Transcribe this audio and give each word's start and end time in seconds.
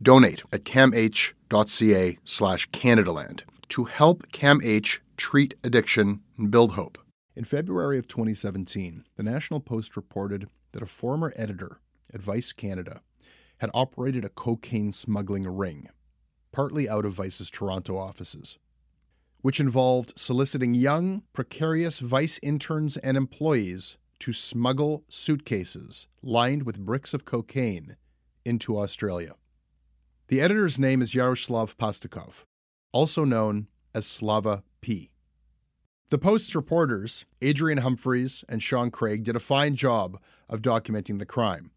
Donate 0.00 0.42
at 0.52 0.64
camh.ca 0.64 2.18
slash 2.24 2.70
Canadaland 2.70 3.42
to 3.68 3.84
help 3.84 4.30
CAMH 4.32 4.98
treat 5.16 5.54
addiction 5.64 6.20
and 6.36 6.50
build 6.50 6.72
hope. 6.72 6.98
In 7.34 7.44
February 7.44 7.98
of 7.98 8.06
2017, 8.06 9.04
the 9.16 9.22
National 9.22 9.60
Post 9.60 9.96
reported 9.96 10.48
that 10.72 10.82
a 10.82 10.86
former 10.86 11.32
editor 11.36 11.80
at 12.14 12.22
Vice 12.22 12.52
Canada 12.52 13.00
had 13.58 13.70
operated 13.74 14.24
a 14.24 14.28
cocaine 14.28 14.92
smuggling 14.92 15.46
ring, 15.46 15.88
partly 16.52 16.88
out 16.88 17.04
of 17.04 17.12
Vice's 17.12 17.50
Toronto 17.50 17.98
offices, 17.98 18.56
which 19.40 19.60
involved 19.60 20.12
soliciting 20.16 20.74
young, 20.74 21.22
precarious 21.32 21.98
Vice 21.98 22.38
interns 22.42 22.96
and 22.98 23.16
employees 23.16 23.96
to 24.20 24.32
smuggle 24.32 25.04
suitcases 25.08 26.06
lined 26.22 26.64
with 26.64 26.78
bricks 26.78 27.14
of 27.14 27.24
cocaine 27.24 27.96
into 28.44 28.78
Australia. 28.78 29.34
The 30.28 30.42
editor's 30.42 30.78
name 30.78 31.00
is 31.00 31.14
Yaroslav 31.14 31.78
Pastukhov, 31.78 32.44
also 32.92 33.24
known 33.24 33.68
as 33.94 34.06
Slava 34.06 34.62
P. 34.82 35.10
The 36.10 36.18
Post's 36.18 36.54
reporters, 36.54 37.24
Adrian 37.40 37.78
Humphreys 37.78 38.44
and 38.46 38.62
Sean 38.62 38.90
Craig, 38.90 39.24
did 39.24 39.36
a 39.36 39.40
fine 39.40 39.74
job 39.74 40.20
of 40.46 40.60
documenting 40.60 41.18
the 41.18 41.24
crime. 41.24 41.70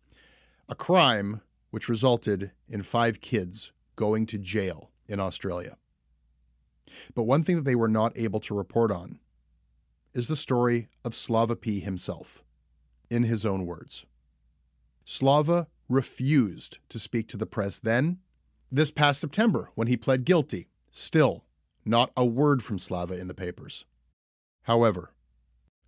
A 0.67 0.75
crime 0.75 1.39
which 1.69 1.87
resulted 1.87 2.51
in 2.67 2.83
five 2.83 3.21
kids 3.21 3.71
going 3.95 4.25
to 4.25 4.37
jail 4.37 4.91
in 5.07 5.21
Australia. 5.21 5.77
But 7.15 7.23
one 7.23 7.43
thing 7.43 7.55
that 7.55 7.63
they 7.63 7.75
were 7.75 7.87
not 7.87 8.11
able 8.17 8.41
to 8.41 8.53
report 8.53 8.91
on 8.91 9.19
is 10.13 10.27
the 10.27 10.35
story 10.35 10.89
of 11.05 11.15
Slava 11.15 11.55
P 11.55 11.79
himself, 11.79 12.43
in 13.09 13.23
his 13.23 13.45
own 13.45 13.65
words. 13.65 14.05
Slava 15.05 15.67
refused 15.87 16.79
to 16.89 16.99
speak 16.99 17.29
to 17.29 17.37
the 17.37 17.45
press 17.45 17.79
then, 17.79 18.19
this 18.71 18.91
past 18.91 19.19
September, 19.19 19.69
when 19.75 19.87
he 19.87 19.97
pled 19.97 20.25
guilty. 20.25 20.67
Still, 20.91 21.43
not 21.85 22.11
a 22.15 22.25
word 22.25 22.63
from 22.63 22.79
Slava 22.79 23.17
in 23.17 23.27
the 23.27 23.33
papers. 23.33 23.85
However, 24.63 25.13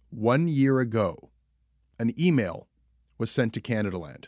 one 0.10 0.48
year 0.48 0.80
ago, 0.80 1.30
an 2.00 2.14
email 2.20 2.68
was 3.18 3.32
sent 3.32 3.54
to 3.54 3.62
Canadaland 3.62 4.26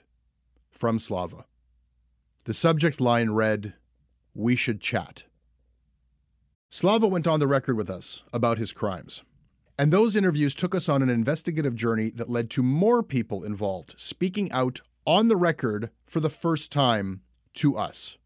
from 0.71 0.99
Slava. 0.99 1.45
The 2.45 2.53
subject 2.53 3.01
line 3.01 3.31
read, 3.31 3.73
We 4.33 4.55
should 4.55 4.79
chat. 4.79 5.23
Slava 6.69 7.07
went 7.07 7.27
on 7.27 7.39
the 7.39 7.47
record 7.47 7.77
with 7.77 7.89
us 7.89 8.23
about 8.33 8.57
his 8.57 8.73
crimes. 8.73 9.23
And 9.77 9.91
those 9.91 10.15
interviews 10.15 10.55
took 10.55 10.73
us 10.73 10.87
on 10.87 11.01
an 11.01 11.09
investigative 11.09 11.75
journey 11.75 12.09
that 12.11 12.29
led 12.29 12.49
to 12.51 12.63
more 12.63 13.03
people 13.03 13.43
involved 13.43 13.95
speaking 13.97 14.51
out 14.51 14.81
on 15.05 15.27
the 15.27 15.35
record 15.35 15.89
for 16.05 16.19
the 16.19 16.29
first 16.29 16.71
time 16.71 17.21
to 17.55 17.77
us. 17.77 18.17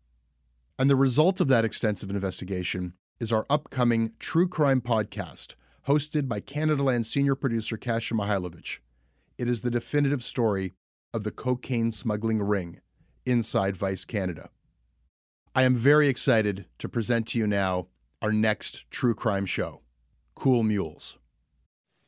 And 0.79 0.90
the 0.90 0.95
result 0.95 1.41
of 1.41 1.50
that 1.50 1.66
extensive 1.66 2.09
investigation 2.09 2.94
is 3.19 3.34
our 3.34 3.45
upcoming 3.50 4.13
true 4.17 4.47
crime 4.47 4.79
podcast, 4.79 5.56
hosted 5.90 6.29
by 6.29 6.40
Canadaland 6.40 7.06
senior 7.06 7.35
producer 7.35 7.75
Kasia 7.75 8.16
Mihailovic. 8.16 8.79
It 9.38 9.50
is 9.50 9.59
the 9.59 9.72
definitive 9.72 10.23
story 10.23 10.75
of 11.13 11.25
the 11.25 11.31
cocaine 11.31 11.91
smuggling 11.91 12.41
ring 12.41 12.79
inside 13.25 13.75
Vice 13.75 14.06
Canada. 14.06 14.51
I 15.53 15.63
am 15.63 15.75
very 15.75 16.07
excited 16.07 16.66
to 16.78 16.88
present 16.88 17.28
to 17.28 17.39
you 17.39 17.45
now 17.45 17.88
our 18.22 18.31
next 18.31 18.89
true 18.89 19.13
crime 19.13 19.45
show, 19.45 19.81
Cool 20.34 20.63
Mules. 20.63 21.18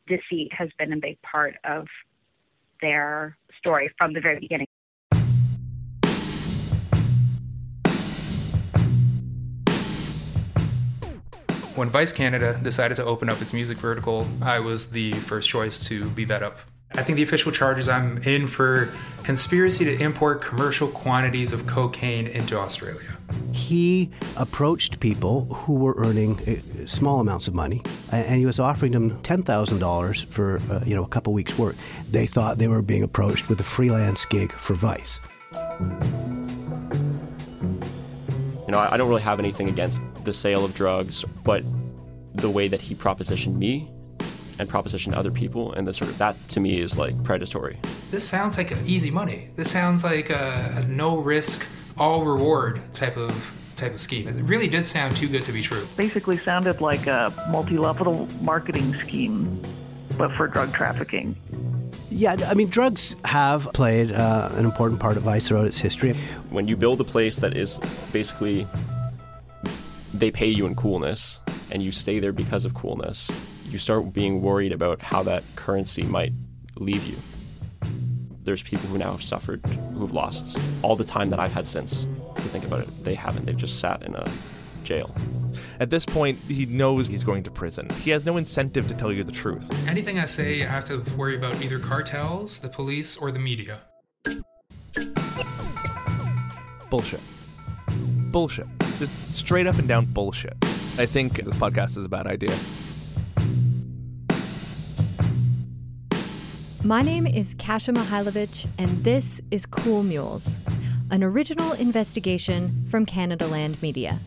Deceit 0.08 0.54
has 0.54 0.70
been 0.80 0.94
a 0.94 0.98
big 0.98 1.22
part 1.24 1.56
of 1.66 1.88
their 2.80 3.38
story 3.58 3.92
from 3.98 4.14
the 4.14 4.22
very 4.22 4.40
beginning. 4.40 4.68
When 11.82 11.90
Vice 11.90 12.14
Canada 12.14 12.60
decided 12.62 12.94
to 12.98 13.06
open 13.06 13.28
up 13.28 13.42
its 13.42 13.54
music 13.54 13.80
vertical, 13.80 14.28
I 14.40 14.60
was 14.60 14.92
the 14.92 15.14
first 15.14 15.50
choice 15.50 15.80
to 15.88 16.06
lead 16.16 16.28
that 16.28 16.44
up. 16.44 16.60
I 16.92 17.02
think 17.02 17.16
the 17.16 17.24
official 17.24 17.52
charges 17.52 17.90
I'm 17.90 18.20
in 18.20 18.46
for 18.46 18.94
conspiracy 19.24 19.84
to 19.86 20.00
import 20.00 20.44
commercial 20.44 20.88
quantities 20.90 21.54
of 21.54 21.66
cocaine 21.66 22.28
into 22.28 22.56
Australia. 22.56 23.18
He 23.52 24.12
approached 24.38 25.00
people 25.00 25.46
who 25.46 25.74
were 25.74 25.96
earning 25.98 26.40
uh, 26.48 26.86
small 26.86 27.20
amounts 27.20 27.48
of 27.48 27.56
money, 27.56 27.82
and 28.12 28.38
he 28.38 28.46
was 28.46 28.60
offering 28.60 28.92
them 28.92 29.20
ten 29.24 29.42
thousand 29.42 29.80
dollars 29.80 30.22
for 30.30 30.60
uh, 30.70 30.84
you 30.86 30.94
know 30.94 31.04
a 31.04 31.08
couple 31.08 31.34
weeks' 31.34 31.58
work. 31.58 31.76
They 32.12 32.28
thought 32.28 32.60
they 32.60 32.68
were 32.68 32.84
being 32.84 33.02
approached 33.02 33.50
with 33.50 33.60
a 33.60 33.64
freelance 33.64 34.24
gig 34.26 34.52
for 34.52 34.76
Vice. 34.76 35.20
You 38.72 38.78
know, 38.78 38.88
I 38.90 38.96
don't 38.96 39.10
really 39.10 39.22
have 39.24 39.38
anything 39.38 39.68
against 39.68 40.00
the 40.24 40.32
sale 40.32 40.64
of 40.64 40.74
drugs, 40.74 41.26
but 41.44 41.62
the 42.36 42.50
way 42.50 42.70
that 42.70 42.80
he 42.80 42.96
propositioned 42.96 43.58
me 43.58 43.92
and 44.60 44.70
propositioned 44.70 45.14
other 45.14 45.30
people, 45.30 45.74
and 45.74 45.86
the 45.86 45.92
sort 45.92 46.10
of 46.10 46.18
that 46.20 46.38
to 46.52 46.62
me 46.62 46.80
is 46.80 46.98
like 46.98 47.22
predatory. 47.22 47.78
This 48.12 48.24
sounds 48.24 48.56
like 48.56 48.72
easy 48.86 49.12
money. 49.12 49.50
This 49.58 49.70
sounds 49.70 50.06
like 50.06 50.30
a, 50.30 50.74
a 50.78 50.88
no 50.88 51.18
risk, 51.18 51.68
all 51.98 52.24
reward 52.24 52.82
type 52.94 53.18
of 53.18 53.36
type 53.76 53.94
of 53.94 54.00
scheme. 54.00 54.30
It 54.30 54.36
really 54.36 54.70
did 54.70 54.86
sound 54.86 55.18
too 55.18 55.28
good 55.28 55.44
to 55.44 55.52
be 55.52 55.62
true. 55.62 55.86
Basically, 55.98 56.38
sounded 56.38 56.80
like 56.80 57.08
a 57.08 57.34
multi 57.50 57.78
level 57.78 58.26
marketing 58.40 58.96
scheme, 59.06 59.62
but 60.18 60.32
for 60.38 60.48
drug 60.48 60.74
trafficking. 60.74 61.36
Yeah, 62.10 62.36
I 62.46 62.54
mean, 62.54 62.68
drugs 62.68 63.16
have 63.26 63.70
played 63.74 64.12
uh, 64.12 64.50
an 64.54 64.66
important 64.66 65.00
part 65.00 65.18
of 65.18 65.24
Vice 65.24 65.48
throughout 65.48 65.66
its 65.66 65.80
history. 65.80 66.14
When 66.50 66.68
you 66.68 66.76
build 66.76 67.00
a 67.02 67.06
place 67.06 67.38
that 67.38 67.56
is 67.56 67.80
basically 68.12 68.68
they 70.14 70.30
pay 70.30 70.48
you 70.48 70.66
in 70.66 70.76
coolness 70.76 71.40
and 71.72 71.82
you 71.82 71.92
stay 71.92 72.20
there 72.20 72.34
because 72.34 72.66
of 72.66 72.74
coolness, 72.74 73.32
you 73.66 73.78
start 73.78 74.12
being 74.12 74.42
worried 74.42 74.72
about 74.74 75.02
how 75.02 75.24
that 75.24 75.44
currency 75.56 76.04
might 76.04 76.34
leave 76.76 77.04
you. 77.06 77.16
There's 78.44 78.64
people 78.64 78.90
who 78.90 78.98
now 78.98 79.12
have 79.12 79.24
suffered, 79.24 79.66
who've 79.94 80.12
lost 80.12 80.58
all 80.82 80.96
the 80.96 81.04
time 81.04 81.30
that 81.30 81.40
I've 81.40 81.54
had 81.54 81.68
since. 81.68 82.08
To 82.36 82.42
think 82.42 82.66
about 82.66 82.82
it, 82.82 83.04
they 83.04 83.16
haven't. 83.16 83.46
They've 83.46 83.56
just 83.56 83.80
sat 83.80 84.02
in 84.04 84.16
a 84.16 84.30
jail. 84.92 85.16
At 85.80 85.90
this 85.90 86.06
point, 86.06 86.38
he 86.40 86.66
knows 86.66 87.08
he's 87.08 87.24
going 87.24 87.44
to 87.44 87.52
prison. 87.52 87.90
He 88.02 88.12
has 88.12 88.26
no 88.26 88.38
incentive 88.38 88.88
to 88.90 88.94
tell 88.94 89.12
you 89.12 89.24
the 89.24 89.32
truth. 89.32 89.66
Anything 89.88 90.20
I 90.20 90.26
say, 90.26 90.64
I 90.64 90.68
have 90.68 90.86
to 90.86 90.98
worry 91.16 91.36
about 91.36 91.62
either 91.64 91.80
cartels, 91.80 92.60
the 92.60 92.68
police, 92.68 93.16
or 93.16 93.32
the 93.32 93.40
media. 93.40 93.80
Bullshit. 96.90 97.22
Bullshit. 98.32 98.68
Just 99.00 99.12
straight 99.30 99.66
up 99.66 99.78
and 99.78 99.88
down 99.88 100.06
bullshit. 100.06 100.58
I 100.98 101.06
think 101.06 101.42
this 101.46 101.56
podcast 101.56 101.98
is 101.98 102.06
a 102.06 102.10
bad 102.10 102.28
idea. 102.28 102.56
My 106.84 107.02
name 107.02 107.26
is 107.26 107.56
Kasia 107.58 107.94
Mihailovic, 107.94 108.68
and 108.78 108.90
this 109.04 109.40
is 109.52 109.66
Cool 109.66 110.04
Mules, 110.04 110.58
an 111.12 111.24
original 111.24 111.72
investigation 111.74 112.86
from 112.90 113.06
Canada 113.06 113.48
Land 113.48 113.82
Media, 113.82 114.20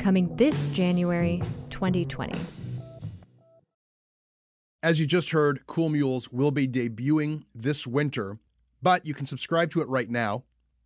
coming 0.00 0.34
this 0.36 0.66
January 0.68 1.42
2020. 1.68 2.38
As 4.82 4.98
you 4.98 5.06
just 5.06 5.30
heard, 5.30 5.66
Cool 5.66 5.90
Mules 5.90 6.32
will 6.32 6.50
be 6.50 6.66
debuting 6.66 7.44
this 7.54 7.86
winter, 7.86 8.38
but 8.82 9.04
you 9.04 9.12
can 9.12 9.26
subscribe 9.26 9.70
to 9.72 9.82
it 9.82 9.88
right 9.88 10.08
now, 10.08 10.44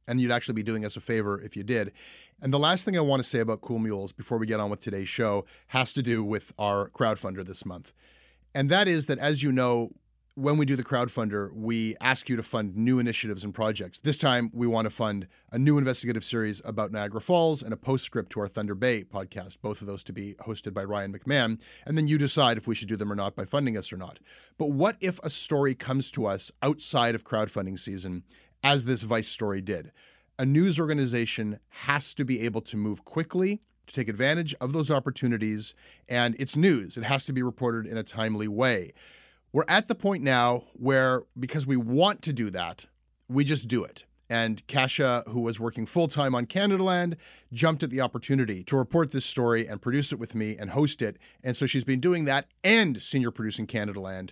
and 0.09 0.21
you'd 0.21 0.33
actually 0.33 0.55
be 0.55 0.65
doing 0.65 0.85
us 0.85 0.97
a 0.97 1.01
favor 1.01 1.41
if 1.41 1.57
you 1.57 1.63
did. 1.63 1.93
And 2.43 2.53
the 2.53 2.59
last 2.59 2.85
thing 2.85 2.99
I 2.99 3.01
want 3.01 3.23
to 3.23 3.29
say 3.29 3.39
about 3.39 3.61
Cool 3.61 3.79
Mules 3.79 4.13
before 4.13 4.37
we 4.37 4.47
get 4.47 4.59
on 4.59 4.69
with 4.69 4.81
today's 4.81 5.09
show 5.09 5.45
has 5.69 5.93
to 5.93 6.03
do 6.03 6.25
with 6.25 6.53
our 6.59 6.91
crowdfunder 6.91 7.45
this 7.45 7.65
month. 7.65 7.93
And 8.53 8.69
that 8.69 8.89
is 8.89 9.07
that, 9.07 9.19
as 9.19 9.43
you 9.45 9.53
know, 9.53 9.91
when 10.37 10.57
we 10.57 10.67
do 10.67 10.75
the 10.75 10.83
crowdfunder, 10.83 11.53
we 11.55 11.95
ask 12.01 12.29
you 12.29 12.35
to 12.35 12.43
fund 12.43 12.75
new 12.77 12.99
initiatives 12.99 13.45
and 13.45 13.55
projects. 13.55 14.01
This 14.01 14.19
time, 14.19 14.51
we 14.53 14.67
want 14.67 14.87
to 14.87 14.91
fund 14.91 15.29
a 15.53 15.59
new 15.59 15.79
investigative 15.79 16.25
series 16.25 16.61
about 16.65 16.91
Niagara 16.91 17.21
Falls 17.21 17.63
and 17.63 17.73
a 17.73 17.77
postscript 17.77 18.33
to 18.33 18.41
our 18.41 18.49
Thunder 18.49 18.75
Bay 18.75 19.05
podcast, 19.05 19.59
both 19.63 19.81
of 19.81 19.87
those 19.87 20.03
to 20.05 20.13
be 20.13 20.35
hosted 20.41 20.75
by 20.75 20.83
Ryan 20.83 21.13
McMahon. 21.13 21.61
And 21.87 21.97
then 21.97 22.09
you 22.09 22.19
decide 22.19 22.57
if 22.57 22.67
we 22.67 22.75
should 22.75 22.89
do 22.89 22.97
them 22.97 23.13
or 23.13 23.15
not 23.15 23.37
by 23.37 23.45
funding 23.45 23.77
us 23.77 23.93
or 23.93 23.97
not. 23.97 24.19
But 24.59 24.73
what 24.73 24.97
if 25.01 25.21
a 25.23 25.31
story 25.31 25.77
comes 25.77 26.11
to 26.13 26.27
us 26.27 26.51
outside 26.63 27.15
of 27.15 27.23
crowdfunding 27.23 27.79
season, 27.79 28.25
as 28.65 28.87
this 28.87 29.03
Vice 29.03 29.29
story 29.29 29.61
did? 29.61 29.93
A 30.37 30.45
news 30.45 30.81
organization 30.81 31.61
has 31.69 32.13
to 32.15 32.25
be 32.25 32.41
able 32.41 32.63
to 32.63 32.77
move 32.77 33.05
quickly 33.05 33.63
to 33.87 33.95
take 33.95 34.09
advantage 34.09 34.53
of 34.61 34.73
those 34.73 34.91
opportunities, 34.91 35.75
and 36.09 36.35
it's 36.41 36.57
news. 36.57 36.97
It 36.97 37.05
has 37.05 37.25
to 37.27 37.33
be 37.33 37.43
reported 37.43 37.87
in 37.87 37.97
a 37.97 38.03
timely 38.03 38.49
way. 38.49 38.95
We're 39.55 39.63
at 39.69 39.87
the 39.87 39.95
point 39.95 40.25
now 40.25 40.65
where, 40.73 41.23
because 41.39 41.65
we 41.65 41.77
want 41.77 42.23
to 42.23 42.33
do 42.33 42.51
that, 42.51 42.87
we 43.29 43.45
just 43.45 43.69
do 43.69 43.85
it. 43.85 44.05
And 44.29 44.67
Kasia, 44.67 45.23
who 45.29 45.43
was 45.43 45.61
working 45.61 45.87
full 45.87 46.09
time 46.09 46.35
on 46.35 46.47
Canadaland, 46.47 47.15
jumped 47.53 47.85
at 47.85 47.91
the 47.91 48.01
opportunity 48.01 48.65
to 48.65 48.77
report 48.77 49.13
this 49.13 49.25
story 49.25 49.69
and 49.69 49.81
produce 49.81 50.11
it 50.11 50.19
with 50.19 50.35
me 50.35 50.57
and 50.57 50.71
host 50.71 51.03
it. 51.03 51.19
And 51.45 51.57
so 51.57 51.67
she's 51.67 51.85
been 51.85 52.01
doing 52.01 52.25
that 52.25 52.49
and 52.65 53.01
senior 53.01 53.31
producing 53.31 53.69
Canadaland. 53.69 54.31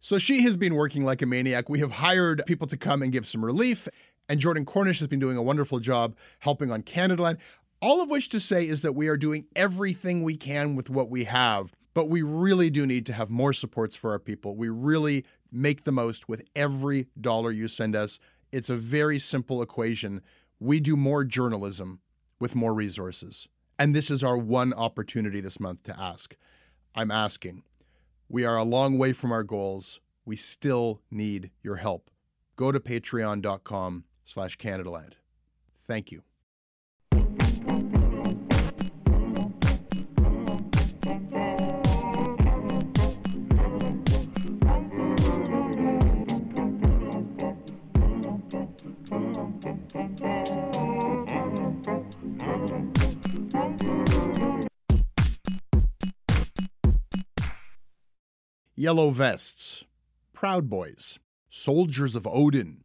So 0.00 0.18
she 0.18 0.42
has 0.42 0.56
been 0.56 0.74
working 0.74 1.04
like 1.04 1.22
a 1.22 1.26
maniac. 1.26 1.68
We 1.68 1.78
have 1.78 1.92
hired 1.92 2.42
people 2.44 2.66
to 2.66 2.76
come 2.76 3.00
and 3.00 3.12
give 3.12 3.28
some 3.28 3.44
relief. 3.44 3.86
And 4.28 4.40
Jordan 4.40 4.64
Cornish 4.64 4.98
has 4.98 5.06
been 5.06 5.20
doing 5.20 5.36
a 5.36 5.42
wonderful 5.42 5.78
job 5.78 6.16
helping 6.40 6.72
on 6.72 6.82
Canadaland. 6.82 7.38
All 7.80 8.02
of 8.02 8.10
which 8.10 8.28
to 8.30 8.40
say 8.40 8.66
is 8.66 8.82
that 8.82 8.96
we 8.96 9.06
are 9.06 9.16
doing 9.16 9.46
everything 9.54 10.24
we 10.24 10.36
can 10.36 10.74
with 10.74 10.90
what 10.90 11.10
we 11.10 11.24
have 11.24 11.72
but 11.94 12.08
we 12.08 12.22
really 12.22 12.70
do 12.70 12.86
need 12.86 13.06
to 13.06 13.12
have 13.12 13.30
more 13.30 13.52
supports 13.52 13.96
for 13.96 14.10
our 14.10 14.18
people. 14.18 14.56
We 14.56 14.68
really 14.68 15.24
make 15.50 15.84
the 15.84 15.92
most 15.92 16.28
with 16.28 16.42
every 16.54 17.06
dollar 17.18 17.52
you 17.52 17.68
send 17.68 17.94
us. 17.94 18.18
It's 18.52 18.68
a 18.68 18.76
very 18.76 19.18
simple 19.18 19.62
equation. 19.62 20.20
We 20.58 20.80
do 20.80 20.96
more 20.96 21.24
journalism 21.24 22.00
with 22.40 22.54
more 22.54 22.74
resources. 22.74 23.48
And 23.78 23.94
this 23.94 24.10
is 24.10 24.22
our 24.22 24.36
one 24.36 24.72
opportunity 24.72 25.40
this 25.40 25.60
month 25.60 25.84
to 25.84 25.98
ask. 25.98 26.36
I'm 26.94 27.10
asking. 27.10 27.62
We 28.28 28.44
are 28.44 28.56
a 28.56 28.64
long 28.64 28.98
way 28.98 29.12
from 29.12 29.32
our 29.32 29.42
goals. 29.42 30.00
We 30.24 30.36
still 30.36 31.00
need 31.10 31.50
your 31.62 31.76
help. 31.76 32.10
Go 32.56 32.72
to 32.72 32.80
patreon.com 32.80 34.04
slash 34.24 34.56
Canadaland. 34.58 35.14
Thank 35.80 36.12
you. 36.12 36.22
Yellow 58.76 59.10
Vests, 59.10 59.84
Proud 60.32 60.68
Boys, 60.68 61.20
Soldiers 61.48 62.16
of 62.16 62.26
Odin, 62.26 62.82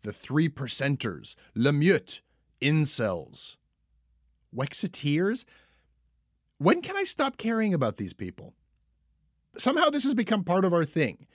The 0.00 0.14
Three 0.14 0.48
Percenters, 0.48 1.34
La 1.54 1.72
Meute, 1.72 2.22
Incels, 2.62 3.56
Wexiteers. 4.54 5.44
When 6.56 6.80
can 6.80 6.96
I 6.96 7.04
stop 7.04 7.36
caring 7.36 7.74
about 7.74 7.98
these 7.98 8.14
people? 8.14 8.54
Somehow 9.58 9.90
this 9.90 10.04
has 10.04 10.14
become 10.14 10.42
part 10.42 10.64
of 10.64 10.72
our 10.72 10.86
thing. 10.86 11.26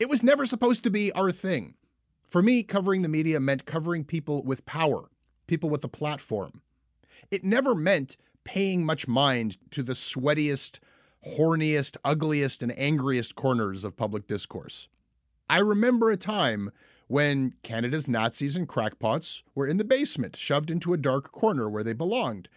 It 0.00 0.08
was 0.08 0.24
never 0.24 0.44
supposed 0.44 0.82
to 0.82 0.90
be 0.90 1.12
our 1.12 1.30
thing. 1.30 1.74
For 2.26 2.42
me, 2.42 2.64
covering 2.64 3.02
the 3.02 3.08
media 3.08 3.38
meant 3.38 3.64
covering 3.64 4.02
people 4.04 4.42
with 4.42 4.66
power, 4.66 5.08
people 5.46 5.70
with 5.70 5.84
a 5.84 5.88
platform. 5.88 6.62
It 7.30 7.44
never 7.44 7.76
meant 7.76 8.16
paying 8.42 8.84
much 8.84 9.06
mind 9.06 9.58
to 9.70 9.84
the 9.84 9.92
sweatiest, 9.92 10.80
horniest, 11.26 11.96
ugliest, 12.04 12.62
and 12.62 12.76
angriest 12.78 13.34
corners 13.34 13.84
of 13.84 13.96
public 13.96 14.26
discourse. 14.26 14.88
I 15.48 15.58
remember 15.58 16.10
a 16.10 16.16
time 16.16 16.70
when 17.08 17.54
Canada's 17.62 18.06
Nazis 18.06 18.56
and 18.56 18.68
crackpots 18.68 19.42
were 19.54 19.66
in 19.66 19.78
the 19.78 19.84
basement, 19.84 20.36
shoved 20.36 20.70
into 20.70 20.92
a 20.92 20.96
dark 20.96 21.32
corner 21.32 21.68
where 21.68 21.82
they 21.82 21.92
belonged. 21.92 22.48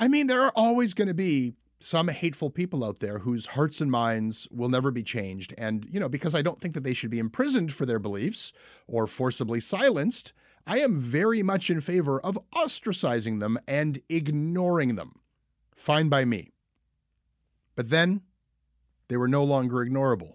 I 0.00 0.08
mean, 0.08 0.26
there 0.26 0.42
are 0.42 0.52
always 0.56 0.92
going 0.92 1.08
to 1.08 1.14
be 1.14 1.54
some 1.78 2.08
hateful 2.08 2.50
people 2.50 2.82
out 2.82 2.98
there 2.98 3.20
whose 3.20 3.46
hearts 3.46 3.80
and 3.80 3.90
minds 3.90 4.48
will 4.50 4.68
never 4.68 4.90
be 4.90 5.02
changed. 5.02 5.54
And, 5.58 5.86
you 5.90 6.00
know, 6.00 6.08
because 6.08 6.34
I 6.34 6.42
don't 6.42 6.60
think 6.60 6.74
that 6.74 6.82
they 6.82 6.94
should 6.94 7.10
be 7.10 7.18
imprisoned 7.18 7.72
for 7.72 7.86
their 7.86 7.98
beliefs 7.98 8.52
or 8.88 9.06
forcibly 9.06 9.60
silenced, 9.60 10.32
I 10.66 10.78
am 10.78 10.98
very 10.98 11.42
much 11.42 11.68
in 11.70 11.80
favor 11.80 12.18
of 12.20 12.38
ostracizing 12.54 13.38
them 13.38 13.58
and 13.68 14.00
ignoring 14.08 14.96
them. 14.96 15.20
Fine 15.76 16.08
by 16.08 16.24
me. 16.24 16.53
But 17.74 17.90
then 17.90 18.22
they 19.08 19.16
were 19.16 19.28
no 19.28 19.44
longer 19.44 19.76
ignorable. 19.84 20.34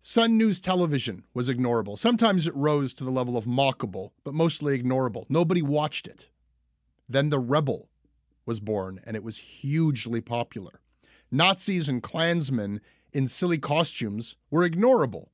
Sun 0.00 0.36
News 0.36 0.60
Television 0.60 1.24
was 1.32 1.48
ignorable. 1.48 1.96
Sometimes 1.96 2.46
it 2.46 2.56
rose 2.56 2.92
to 2.94 3.04
the 3.04 3.10
level 3.10 3.36
of 3.36 3.44
mockable, 3.44 4.10
but 4.24 4.34
mostly 4.34 4.76
ignorable. 4.76 5.26
Nobody 5.28 5.62
watched 5.62 6.08
it. 6.08 6.28
Then 7.08 7.28
The 7.28 7.38
Rebel 7.38 7.88
was 8.44 8.58
born, 8.58 9.00
and 9.04 9.14
it 9.16 9.22
was 9.22 9.38
hugely 9.38 10.20
popular. 10.20 10.80
Nazis 11.30 11.88
and 11.88 12.02
Klansmen 12.02 12.80
in 13.12 13.28
silly 13.28 13.58
costumes 13.58 14.34
were 14.50 14.68
ignorable. 14.68 15.28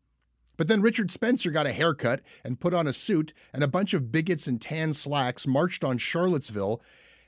But 0.59 0.69
then 0.69 0.83
Richard 0.83 1.11
Spencer 1.11 1.51
got 1.51 1.67
a 1.67 1.73
haircut 1.73 2.21
and 2.45 2.61
put 2.61 2.75
on 2.75 2.87
a 2.87 2.93
suit, 2.93 3.33
and 3.55 3.63
a 3.63 3.69
bunch 3.69 3.95
of 3.95 4.13
bigots 4.13 4.47
in 4.47 4.59
tan 4.59 4.93
slacks 4.93 5.47
marched 5.47 5.85
on 5.85 5.97
Charlottesville, 5.97 6.83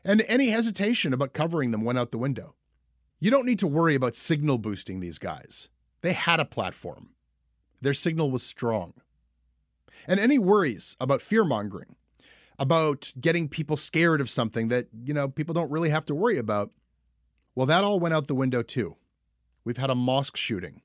and 0.04 0.22
any 0.26 0.50
hesitation 0.50 1.14
about 1.14 1.32
covering 1.32 1.70
them 1.70 1.84
went 1.84 1.98
out 1.98 2.10
the 2.10 2.18
window. 2.18 2.54
You 3.20 3.30
don't 3.30 3.44
need 3.44 3.58
to 3.58 3.66
worry 3.66 3.94
about 3.94 4.14
signal 4.16 4.56
boosting 4.56 5.00
these 5.00 5.18
guys. 5.18 5.68
They 6.00 6.14
had 6.14 6.40
a 6.40 6.46
platform. 6.46 7.10
Their 7.82 7.92
signal 7.92 8.30
was 8.30 8.42
strong. 8.42 8.94
And 10.08 10.18
any 10.18 10.38
worries 10.38 10.96
about 10.98 11.20
fear 11.20 11.44
mongering, 11.44 11.96
about 12.58 13.12
getting 13.20 13.48
people 13.48 13.76
scared 13.76 14.22
of 14.22 14.30
something 14.30 14.68
that, 14.68 14.88
you 15.04 15.12
know, 15.12 15.28
people 15.28 15.52
don't 15.52 15.70
really 15.70 15.90
have 15.90 16.06
to 16.06 16.14
worry 16.14 16.38
about, 16.38 16.70
well, 17.54 17.66
that 17.66 17.84
all 17.84 18.00
went 18.00 18.14
out 18.14 18.26
the 18.26 18.34
window 18.34 18.62
too. 18.62 18.96
We've 19.64 19.76
had 19.76 19.90
a 19.90 19.94
mosque 19.94 20.36
shooting, 20.36 20.80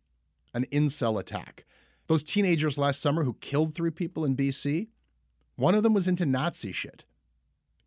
an 0.53 0.65
incel 0.73 1.17
attack. 1.17 1.63
Those 2.07 2.23
teenagers 2.23 2.77
last 2.77 3.01
summer 3.01 3.23
who 3.23 3.35
killed 3.35 3.73
three 3.73 3.91
people 3.91 4.25
in 4.25 4.35
BC, 4.35 4.89
one 5.55 5.73
of 5.73 5.83
them 5.83 5.93
was 5.93 6.09
into 6.09 6.25
Nazi 6.25 6.73
shit. 6.73 7.05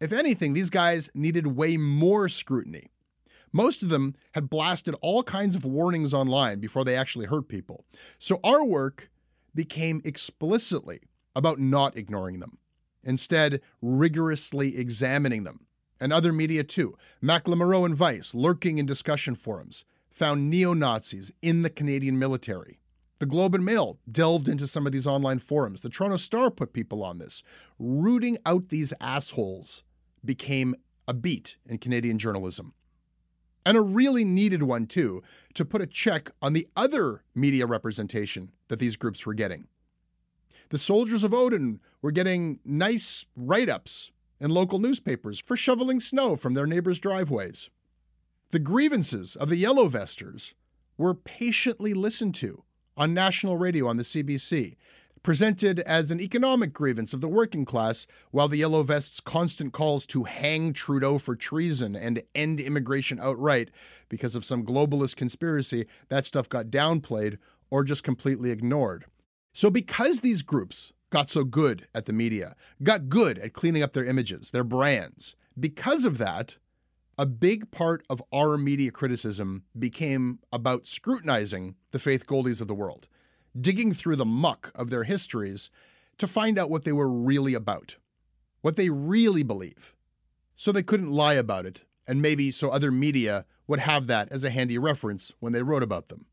If 0.01 0.13
anything, 0.13 0.55
these 0.55 0.71
guys 0.71 1.11
needed 1.13 1.49
way 1.49 1.77
more 1.77 2.31
scrutiny. 2.31 2.93
Most 3.53 3.83
of 3.83 3.89
them 3.89 4.15
had 4.33 4.51
blasted 4.51 4.95
all 5.01 5.23
kinds 5.23 5.55
of 5.55 5.65
warnings 5.65 6.13
online 6.15 6.61
before 6.61 6.85
they 6.85 6.97
actually 6.97 7.27
hurt 7.27 7.49
people. 7.49 7.85
So 8.19 8.41
our 8.45 8.65
work 8.65 9.11
became 9.55 10.01
explicitly 10.05 11.01
about 11.35 11.59
not 11.59 11.97
ignoring 11.97 12.41
them, 12.41 12.59
instead, 13.03 13.61
rigorously 13.81 14.77
examining 14.77 15.45
them. 15.45 15.67
And 16.01 16.13
other 16.13 16.33
media 16.33 16.63
too. 16.63 16.97
Mack 17.21 17.45
Lamoureux 17.45 17.85
and 17.85 17.95
Vice, 17.95 18.35
lurking 18.35 18.79
in 18.79 18.87
discussion 18.87 19.35
forums, 19.35 19.85
found 20.11 20.49
neo 20.49 20.75
Nazis 20.75 21.33
in 21.43 21.63
the 21.63 21.71
Canadian 21.71 22.19
military. 22.19 22.79
The 23.19 23.27
Globe 23.27 23.57
and 23.57 23.65
Mail 23.65 23.99
delved 24.09 24.49
into 24.49 24.69
some 24.69 24.87
of 24.87 24.93
these 24.93 25.07
online 25.07 25.41
forums. 25.41 25.81
The 25.81 25.89
Toronto 25.89 26.19
Star 26.19 26.51
put 26.51 26.73
people 26.73 27.03
on 27.03 27.19
this. 27.19 27.43
Rooting 27.79 28.39
out 28.47 28.69
these 28.69 28.95
assholes 29.01 29.83
became 30.25 30.77
a 31.09 31.15
beat 31.15 31.57
in 31.67 31.79
Canadian 31.79 32.19
journalism. 32.19 32.75
And 33.69 33.77
a 33.77 33.83
really 33.83 34.25
needed 34.25 34.63
one, 34.63 34.87
too, 34.87 35.23
to 35.53 35.63
put 35.63 35.83
a 35.83 35.87
check 35.87 36.31
on 36.41 36.55
the 36.55 36.67
other 36.75 37.23
media 37.35 37.67
representation 37.67 38.51
that 38.69 38.79
these 38.79 38.97
groups 38.97 39.27
were 39.27 39.35
getting. 39.35 39.67
The 40.71 40.79
soldiers 40.79 41.23
of 41.23 41.35
Odin 41.35 41.81
were 42.01 42.11
getting 42.11 42.61
nice 42.65 43.27
write 43.37 43.69
ups 43.69 44.11
in 44.41 44.53
local 44.53 44.79
newspapers 44.79 45.39
for 45.39 45.55
shoveling 45.55 46.01
snow 46.01 46.35
from 46.35 46.55
their 46.55 46.67
neighbors' 46.67 46.99
driveways. 46.99 47.69
The 48.53 48.59
grievances 48.59 49.37
of 49.37 49.51
the 49.51 49.57
Yellow 49.57 49.89
Vesters 49.89 50.55
were 50.97 51.13
patiently 51.13 51.93
listened 51.93 52.35
to 52.37 52.65
on 52.97 53.13
national 53.13 53.59
radio 53.59 53.87
on 53.87 53.99
the 53.99 54.03
CBC, 54.03 54.77
presented 55.29 55.81
as 55.81 56.11
an 56.11 56.23
economic 56.23 56.73
grievance 56.73 57.13
of 57.13 57.21
the 57.21 57.29
working 57.29 57.67
class, 57.67 58.07
while 58.31 58.49
the 58.49 58.57
Yellow 58.57 58.83
Vests' 58.83 59.21
constant 59.21 59.75
calls 59.75 60.07
to 60.07 60.25
hang 60.25 60.73
Trudeau 60.73 61.19
for 61.19 61.37
treason 61.37 61.95
and 61.95 62.23
end 62.35 62.59
immigration 62.59 63.21
outright 63.21 63.71
because 64.09 64.35
of 64.35 64.43
some 64.43 64.65
globalist 64.65 65.17
conspiracy, 65.17 65.85
that 66.09 66.25
stuff 66.25 66.49
got 66.49 66.69
downplayed 66.69 67.37
or 67.69 67.85
just 67.85 68.03
completely 68.03 68.51
ignored. 68.51 69.05
So, 69.53 69.69
because 69.69 70.21
these 70.21 70.43
groups 70.43 70.95
got 71.11 71.29
so 71.29 71.45
good 71.45 71.87
at 71.95 72.07
the 72.07 72.15
media, 72.15 72.57
got 72.83 73.11
good 73.11 73.39
at 73.39 73.53
cleaning 73.53 73.83
up 73.83 73.93
their 73.93 74.07
images, 74.07 74.51
their 74.51 74.65
brands, 74.65 75.37
because 75.61 76.07
of 76.07 76.17
that, 76.17 76.57
a 77.19 77.27
big 77.27 77.71
part 77.71 78.03
of 78.09 78.23
our 78.33 78.57
media 78.57 78.91
criticism 78.91 79.65
became 79.79 80.39
about 80.51 80.87
scrutinizing 80.87 81.75
the 81.91 81.99
Faith 81.99 82.27
Goldies 82.27 82.63
of 82.63 82.67
the 82.67 82.75
world, 82.75 83.09
digging 83.59 83.93
through 83.93 84.17
the 84.17 84.25
muck 84.25 84.71
of 84.75 84.91
their 84.91 85.05
histories 85.05 85.71
to 86.19 86.27
find 86.27 86.59
out 86.59 86.71
what 86.71 86.85
they 86.85 86.93
were 86.93 87.09
really 87.09 87.55
about, 87.55 87.97
what 88.61 88.77
they 88.77 88.91
really 88.91 89.43
believe. 89.43 89.95
So 90.57 90.73
they 90.73 90.83
couldn't 90.83 91.13
lie 91.13 91.35
about 91.35 91.67
it, 91.67 91.85
and 92.07 92.21
maybe 92.21 92.51
so 92.51 92.71
other 92.71 92.91
media 92.91 93.47
would 93.67 93.81
have 93.81 94.07
that 94.09 94.31
as 94.33 94.45
a 94.45 94.51
handy 94.51 94.79
reference 94.79 95.33
when 95.39 95.53
they 95.53 95.63
wrote 95.63 95.83
about 95.83 96.09
them. 96.09 96.27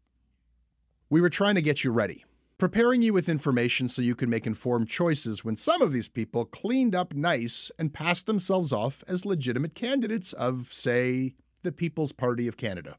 We 1.09 1.21
were 1.21 1.29
trying 1.29 1.55
to 1.55 1.61
get 1.61 1.83
you 1.83 1.91
ready 1.91 2.25
preparing 2.57 3.01
you 3.01 3.13
with 3.13 3.27
information 3.27 3.89
so 3.89 4.01
you 4.01 4.15
can 4.15 4.29
make 4.29 4.47
informed 4.47 4.87
choices 4.87 5.43
when 5.43 5.55
some 5.55 5.81
of 5.81 5.91
these 5.91 6.07
people 6.07 6.45
cleaned 6.45 6.95
up 6.95 7.13
nice 7.13 7.69
and 7.77 7.93
passed 7.93 8.25
themselves 8.25 8.71
off 8.71 9.03
as 9.07 9.25
legitimate 9.25 9.75
candidates 9.75 10.31
of, 10.33 10.69
say, 10.71 11.35
the 11.63 11.71
People's 11.71 12.13
Party 12.13 12.47
of 12.47 12.57
Canada. 12.57 12.95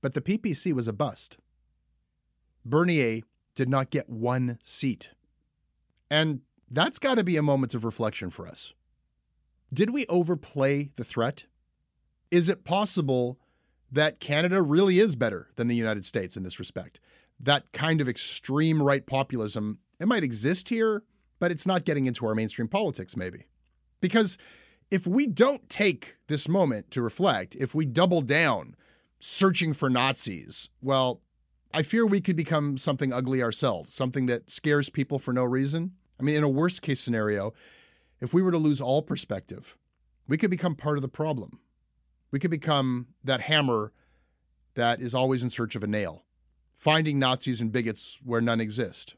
But 0.00 0.14
the 0.14 0.22
PPC 0.22 0.72
was 0.72 0.88
a 0.88 0.92
bust. 0.92 1.36
Bernier 2.64 3.20
did 3.54 3.68
not 3.68 3.90
get 3.90 4.08
one 4.08 4.58
seat. 4.62 5.10
And 6.10 6.40
that's 6.70 6.98
got 6.98 7.16
to 7.16 7.24
be 7.24 7.36
a 7.36 7.42
moment 7.42 7.74
of 7.74 7.84
reflection 7.84 8.30
for 8.30 8.46
us. 8.46 8.74
Did 9.72 9.90
we 9.90 10.06
overplay 10.06 10.90
the 10.96 11.04
threat? 11.04 11.44
Is 12.30 12.48
it 12.48 12.64
possible 12.64 13.38
that 13.90 14.20
Canada 14.20 14.62
really 14.62 14.98
is 14.98 15.16
better 15.16 15.48
than 15.56 15.68
the 15.68 15.76
United 15.76 16.04
States 16.04 16.36
in 16.36 16.42
this 16.42 16.58
respect? 16.58 17.00
that 17.40 17.72
kind 17.72 18.00
of 18.00 18.08
extreme 18.08 18.82
right 18.82 19.06
populism, 19.06 19.78
it 19.98 20.06
might 20.06 20.22
exist 20.22 20.68
here, 20.68 21.02
but 21.38 21.50
it's 21.50 21.66
not 21.66 21.84
getting 21.84 22.06
into 22.06 22.26
our 22.26 22.34
mainstream 22.34 22.68
politics, 22.68 23.16
maybe. 23.16 23.46
Because 24.00 24.36
if 24.90 25.06
we 25.06 25.26
don't 25.26 25.68
take 25.70 26.16
this 26.26 26.48
moment 26.48 26.90
to 26.90 27.02
reflect, 27.02 27.54
if 27.56 27.74
we 27.74 27.86
double 27.86 28.20
down 28.20 28.76
searching 29.18 29.72
for 29.72 29.88
Nazis, 29.88 30.68
well, 30.82 31.22
I 31.72 31.82
fear 31.82 32.04
we 32.04 32.20
could 32.20 32.36
become 32.36 32.76
something 32.76 33.12
ugly 33.12 33.42
ourselves, 33.42 33.94
something 33.94 34.26
that 34.26 34.50
scares 34.50 34.90
people 34.90 35.18
for 35.18 35.32
no 35.32 35.44
reason. 35.44 35.92
I 36.18 36.24
mean, 36.24 36.36
in 36.36 36.42
a 36.42 36.48
worst 36.48 36.82
case 36.82 37.00
scenario, 37.00 37.52
if 38.20 38.34
we 38.34 38.42
were 38.42 38.50
to 38.50 38.58
lose 38.58 38.80
all 38.80 39.02
perspective, 39.02 39.76
we 40.26 40.36
could 40.36 40.50
become 40.50 40.74
part 40.74 40.98
of 40.98 41.02
the 41.02 41.08
problem. 41.08 41.60
We 42.32 42.38
could 42.38 42.50
become 42.50 43.08
that 43.22 43.42
hammer 43.42 43.92
that 44.74 45.00
is 45.00 45.14
always 45.14 45.42
in 45.42 45.50
search 45.50 45.76
of 45.76 45.84
a 45.84 45.86
nail 45.86 46.24
finding 46.74 47.18
Nazis 47.18 47.60
and 47.60 47.70
bigots 47.70 48.18
where 48.24 48.40
none 48.40 48.58
exist. 48.58 49.14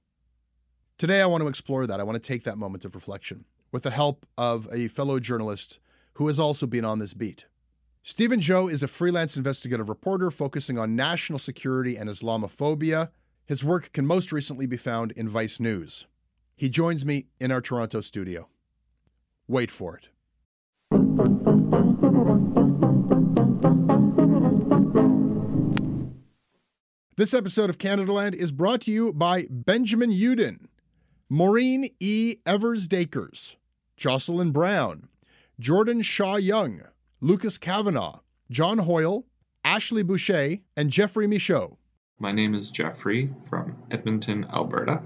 Today, 0.99 1.23
I 1.23 1.27
want 1.27 1.43
to 1.43 1.49
explore 1.49 1.87
that. 1.87 2.01
I 2.01 2.03
want 2.03 2.21
to 2.21 2.29
take 2.29 2.43
that 2.43 2.59
moment 2.59 2.85
of 2.85 2.97
reflection 2.97 3.45
with 3.71 3.85
the 3.85 3.93
help 3.93 4.27
of 4.37 4.69
a 4.73 4.89
fellow 4.89 5.21
journalist 5.21 5.79
who 6.15 6.27
has 6.27 6.41
also 6.41 6.67
been 6.67 6.85
on 6.85 6.99
this 6.99 7.15
beat. 7.15 7.47
Steven 8.05 8.41
Zhou 8.41 8.69
is 8.69 8.83
a 8.83 8.89
freelance 8.89 9.37
investigative 9.37 9.89
reporter 9.89 10.29
focusing 10.33 10.77
on 10.77 10.97
national 10.97 11.39
security 11.39 11.97
and 11.97 12.11
Islamophobia. 12.11 13.11
His 13.47 13.65
work 13.65 13.93
can 13.93 14.07
most 14.07 14.33
recently 14.33 14.67
be 14.67 14.77
found 14.77 15.13
in 15.13 15.29
Vice 15.29 15.61
News. 15.61 16.07
He 16.57 16.69
joins 16.69 17.07
me 17.07 17.27
in 17.39 17.53
our 17.53 17.61
Toronto 17.61 18.01
studio. 18.01 18.49
Wait 19.47 19.71
for 19.71 19.97
it. 19.97 20.09
This 27.17 27.33
episode 27.33 27.71
of 27.71 27.79
Canada 27.79 28.13
Land 28.13 28.35
is 28.35 28.51
brought 28.51 28.81
to 28.83 28.91
you 28.91 29.13
by 29.13 29.47
Benjamin 29.49 30.11
Yuden, 30.11 30.67
Maureen 31.29 31.89
E. 32.01 32.39
Evers 32.45 32.89
Dakers, 32.89 33.55
Jocelyn 33.97 34.51
Brown, 34.51 35.09
Jordan 35.61 36.03
Shaw 36.03 36.35
Young, 36.35 36.83
Lucas 37.25 37.57
Kavanaugh, 37.57 38.19
John 38.51 38.79
Hoyle, 38.79 39.25
Ashley 39.63 40.03
Boucher, 40.03 40.57
and 40.77 40.91
Jeffrey 40.91 41.29
Michaud. 41.29 41.79
My 42.19 42.33
name 42.33 42.53
is 42.53 42.69
Jeffrey 42.69 43.33
from 43.49 43.77
Edmonton, 43.93 44.45
Alberta. 44.53 45.03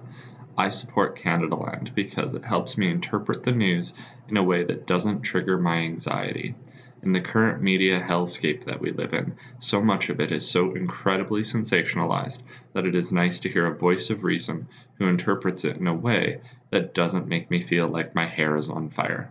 I 0.56 0.70
support 0.70 1.18
Canadaland 1.18 1.94
because 1.94 2.32
it 2.32 2.46
helps 2.46 2.78
me 2.78 2.90
interpret 2.90 3.42
the 3.42 3.52
news 3.52 3.92
in 4.30 4.38
a 4.38 4.42
way 4.42 4.64
that 4.64 4.87
doesn't 4.87 5.25
trigger 5.25 5.58
my 5.58 5.76
anxiety. 5.76 6.54
In 7.02 7.12
the 7.12 7.20
current 7.20 7.61
media 7.62 8.00
hellscape 8.00 8.64
that 8.64 8.80
we 8.80 8.92
live 8.92 9.12
in, 9.12 9.37
so 9.58 9.82
much 9.82 10.08
of 10.08 10.18
it 10.18 10.32
is 10.32 10.49
so 10.49 10.75
incredibly 10.75 11.42
sensationalized 11.42 12.40
that 12.73 12.87
it 12.87 12.94
is 12.94 13.12
nice 13.12 13.40
to 13.40 13.50
hear 13.50 13.66
a 13.66 13.76
voice 13.76 14.08
of 14.08 14.25
reason 14.25 14.68
who 14.94 15.06
interprets 15.06 15.66
it 15.66 15.76
in 15.76 15.87
a 15.87 15.92
way 15.92 16.40
that 16.70 16.94
doesn't 16.94 17.28
make 17.28 17.50
me 17.50 17.62
feel 17.62 17.88
like 17.88 18.14
my 18.14 18.25
hair 18.25 18.56
is 18.56 18.70
on 18.70 18.88
fire. 18.88 19.30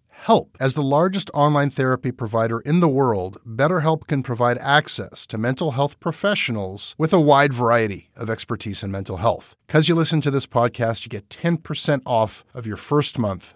help. 0.21 0.57
As 0.59 0.73
the 0.73 0.83
largest 0.83 1.29
online 1.33 1.69
therapy 1.69 2.11
provider 2.11 2.59
in 2.61 2.79
the 2.79 2.87
world, 2.87 3.39
BetterHelp 3.45 4.07
can 4.07 4.23
provide 4.23 4.57
access 4.57 5.25
to 5.27 5.37
mental 5.37 5.71
health 5.71 5.99
professionals 5.99 6.95
with 6.97 7.13
a 7.13 7.19
wide 7.19 7.53
variety 7.53 8.09
of 8.15 8.29
expertise 8.29 8.83
in 8.83 8.91
mental 8.91 9.17
health. 9.17 9.55
Because 9.67 9.87
you 9.87 9.95
listen 9.95 10.21
to 10.21 10.31
this 10.31 10.45
podcast, 10.45 11.05
you 11.05 11.09
get 11.09 11.29
10% 11.29 12.01
off 12.05 12.43
of 12.53 12.67
your 12.67 12.77
first 12.77 13.17
month 13.17 13.55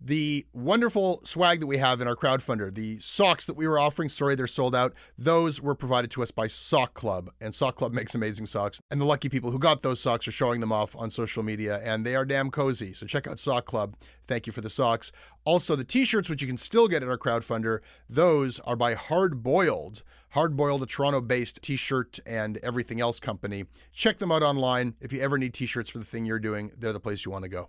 The 0.00 0.46
wonderful 0.52 1.22
swag 1.24 1.60
that 1.60 1.66
we 1.66 1.78
have 1.78 2.00
in 2.00 2.08
our 2.08 2.16
crowdfunder, 2.16 2.74
the 2.74 2.98
socks 3.00 3.46
that 3.46 3.54
we 3.54 3.66
were 3.66 3.78
offering, 3.78 4.08
sorry, 4.08 4.34
they're 4.34 4.46
sold 4.46 4.74
out. 4.74 4.92
Those 5.16 5.62
were 5.62 5.74
provided 5.74 6.10
to 6.12 6.22
us 6.22 6.30
by 6.30 6.46
Sock 6.46 6.94
Club, 6.94 7.30
and 7.40 7.54
Sock 7.54 7.76
Club 7.76 7.92
makes 7.94 8.14
amazing 8.14 8.46
socks. 8.46 8.80
And 8.90 9.00
the 9.00 9.06
lucky 9.06 9.28
people 9.28 9.50
who 9.50 9.58
got 9.58 9.82
those 9.82 10.00
socks 10.00 10.28
are 10.28 10.32
showing 10.32 10.60
them 10.60 10.72
off 10.72 10.94
on 10.96 11.10
social 11.10 11.42
media, 11.42 11.80
and 11.82 12.04
they 12.04 12.14
are 12.16 12.24
damn 12.24 12.50
cozy. 12.50 12.92
So 12.92 13.06
check 13.06 13.26
out 13.26 13.38
Sock 13.38 13.64
Club. 13.64 13.96
Thank 14.26 14.46
you 14.46 14.52
for 14.52 14.60
the 14.60 14.70
socks. 14.70 15.12
Also, 15.44 15.76
the 15.76 15.84
t 15.84 16.04
shirts, 16.04 16.28
which 16.28 16.42
you 16.42 16.48
can 16.48 16.56
still 16.56 16.88
get 16.88 17.02
at 17.02 17.08
our 17.08 17.18
crowdfunder, 17.18 17.80
those 18.08 18.60
are 18.60 18.76
by 18.76 18.94
Hard 18.94 19.42
Boiled. 19.42 20.02
Hard 20.30 20.56
Boiled, 20.56 20.82
a 20.82 20.86
Toronto 20.86 21.20
based 21.20 21.62
t 21.62 21.76
shirt 21.76 22.18
and 22.26 22.58
everything 22.58 23.00
else 23.00 23.20
company. 23.20 23.64
Check 23.92 24.18
them 24.18 24.32
out 24.32 24.42
online. 24.42 24.96
If 25.00 25.12
you 25.12 25.20
ever 25.20 25.38
need 25.38 25.54
t 25.54 25.64
shirts 25.64 25.88
for 25.88 25.98
the 25.98 26.04
thing 26.04 26.26
you're 26.26 26.38
doing, 26.38 26.72
they're 26.76 26.92
the 26.92 27.00
place 27.00 27.24
you 27.24 27.30
want 27.30 27.44
to 27.44 27.48
go. 27.48 27.68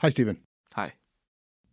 Hi, 0.00 0.08
Steven. 0.08 0.40
Hi. 0.74 0.94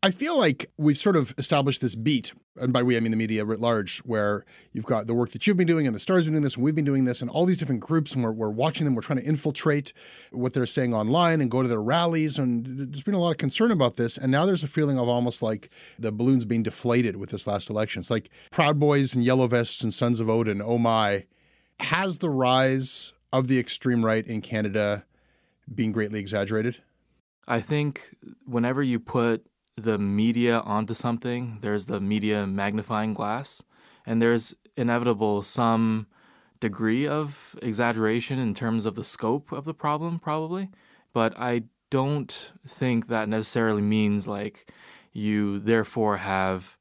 I 0.03 0.11
feel 0.11 0.37
like 0.37 0.69
we've 0.77 0.97
sort 0.97 1.15
of 1.15 1.33
established 1.39 1.81
this 1.81 1.95
beat, 1.95 2.31
and 2.61 2.71
by 2.71 2.83
we 2.83 2.95
I 2.95 2.99
mean 2.99 3.09
the 3.09 3.17
media 3.17 3.43
writ 3.43 3.59
large, 3.59 3.97
where 3.99 4.45
you've 4.71 4.85
got 4.85 5.07
the 5.07 5.15
work 5.15 5.31
that 5.31 5.47
you've 5.47 5.57
been 5.57 5.67
doing 5.67 5.87
and 5.87 5.95
the 5.95 5.99
stars 5.99 6.25
been 6.25 6.33
doing 6.33 6.43
this, 6.43 6.53
and 6.55 6.63
we've 6.63 6.75
been 6.75 6.85
doing 6.85 7.05
this, 7.05 7.19
and 7.19 7.31
all 7.31 7.45
these 7.45 7.57
different 7.57 7.81
groups, 7.81 8.13
and 8.13 8.23
we're, 8.23 8.31
we're 8.31 8.49
watching 8.49 8.85
them, 8.85 8.93
we're 8.93 9.01
trying 9.01 9.19
to 9.19 9.25
infiltrate 9.25 9.93
what 10.31 10.53
they're 10.53 10.67
saying 10.67 10.93
online 10.93 11.41
and 11.41 11.49
go 11.49 11.63
to 11.63 11.67
their 11.67 11.81
rallies, 11.81 12.37
and 12.37 12.65
there's 12.65 13.01
been 13.01 13.15
a 13.15 13.19
lot 13.19 13.31
of 13.31 13.37
concern 13.37 13.71
about 13.71 13.95
this, 13.95 14.19
and 14.19 14.31
now 14.31 14.45
there's 14.45 14.63
a 14.63 14.67
feeling 14.67 14.99
of 14.99 15.07
almost 15.07 15.41
like 15.41 15.71
the 15.97 16.11
balloon's 16.11 16.45
being 16.45 16.63
deflated 16.63 17.15
with 17.17 17.31
this 17.31 17.47
last 17.47 17.67
election. 17.67 18.01
It's 18.01 18.11
like 18.11 18.29
Proud 18.51 18.79
Boys 18.79 19.15
and 19.15 19.23
Yellow 19.23 19.47
Vests 19.47 19.83
and 19.83 19.93
Sons 19.93 20.19
of 20.19 20.29
Odin, 20.29 20.61
oh 20.61 20.77
my. 20.77 21.25
Has 21.79 22.19
the 22.19 22.29
rise 22.29 23.13
of 23.33 23.47
the 23.47 23.59
extreme 23.59 24.05
right 24.05 24.25
in 24.25 24.41
Canada 24.41 25.05
been 25.73 25.91
greatly 25.91 26.19
exaggerated? 26.19 26.77
I 27.47 27.61
think 27.61 28.15
whenever 28.45 28.83
you 28.83 28.99
put 28.99 29.45
the 29.77 29.97
media 29.97 30.59
onto 30.59 30.93
something, 30.93 31.59
there's 31.61 31.85
the 31.85 32.01
media 32.01 32.45
magnifying 32.45 33.13
glass, 33.13 33.63
and 34.05 34.21
there's 34.21 34.53
inevitable 34.75 35.43
some 35.43 36.07
degree 36.59 37.07
of 37.07 37.55
exaggeration 37.61 38.39
in 38.39 38.53
terms 38.53 38.85
of 38.85 38.95
the 38.95 39.03
scope 39.03 39.51
of 39.51 39.65
the 39.65 39.73
problem, 39.73 40.19
probably. 40.19 40.69
But 41.13 41.37
I 41.39 41.63
don't 41.89 42.51
think 42.67 43.07
that 43.07 43.29
necessarily 43.29 43.81
means 43.81 44.27
like 44.27 44.71
you 45.13 45.59
therefore 45.59 46.17
have 46.17 46.77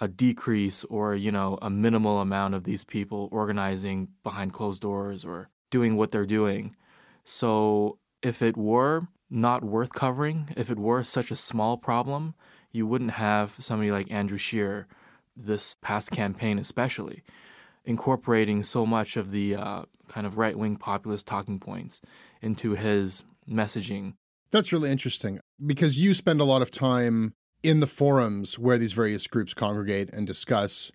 a 0.00 0.08
decrease 0.08 0.84
or, 0.84 1.14
you 1.14 1.30
know, 1.30 1.58
a 1.62 1.70
minimal 1.70 2.20
amount 2.20 2.54
of 2.54 2.64
these 2.64 2.84
people 2.84 3.28
organizing 3.30 4.08
behind 4.24 4.52
closed 4.52 4.82
doors 4.82 5.24
or 5.24 5.48
doing 5.70 5.96
what 5.96 6.10
they're 6.10 6.26
doing. 6.26 6.74
So 7.24 7.98
if 8.20 8.42
it 8.42 8.56
were, 8.56 9.06
not 9.32 9.64
worth 9.64 9.92
covering. 9.92 10.50
If 10.56 10.70
it 10.70 10.78
were 10.78 11.02
such 11.02 11.30
a 11.30 11.36
small 11.36 11.78
problem, 11.78 12.34
you 12.70 12.86
wouldn't 12.86 13.12
have 13.12 13.54
somebody 13.58 13.90
like 13.90 14.10
Andrew 14.10 14.36
Scheer, 14.38 14.86
this 15.34 15.76
past 15.80 16.10
campaign 16.10 16.58
especially, 16.58 17.22
incorporating 17.84 18.62
so 18.62 18.84
much 18.84 19.16
of 19.16 19.30
the 19.30 19.56
uh, 19.56 19.82
kind 20.08 20.26
of 20.26 20.36
right 20.36 20.56
wing 20.56 20.76
populist 20.76 21.26
talking 21.26 21.58
points 21.58 22.02
into 22.42 22.72
his 22.72 23.24
messaging. 23.50 24.14
That's 24.50 24.72
really 24.72 24.90
interesting 24.90 25.40
because 25.64 25.98
you 25.98 26.12
spend 26.12 26.40
a 26.40 26.44
lot 26.44 26.60
of 26.60 26.70
time 26.70 27.32
in 27.62 27.80
the 27.80 27.86
forums 27.86 28.58
where 28.58 28.76
these 28.76 28.92
various 28.92 29.26
groups 29.26 29.54
congregate 29.54 30.10
and 30.12 30.26
discuss. 30.26 30.92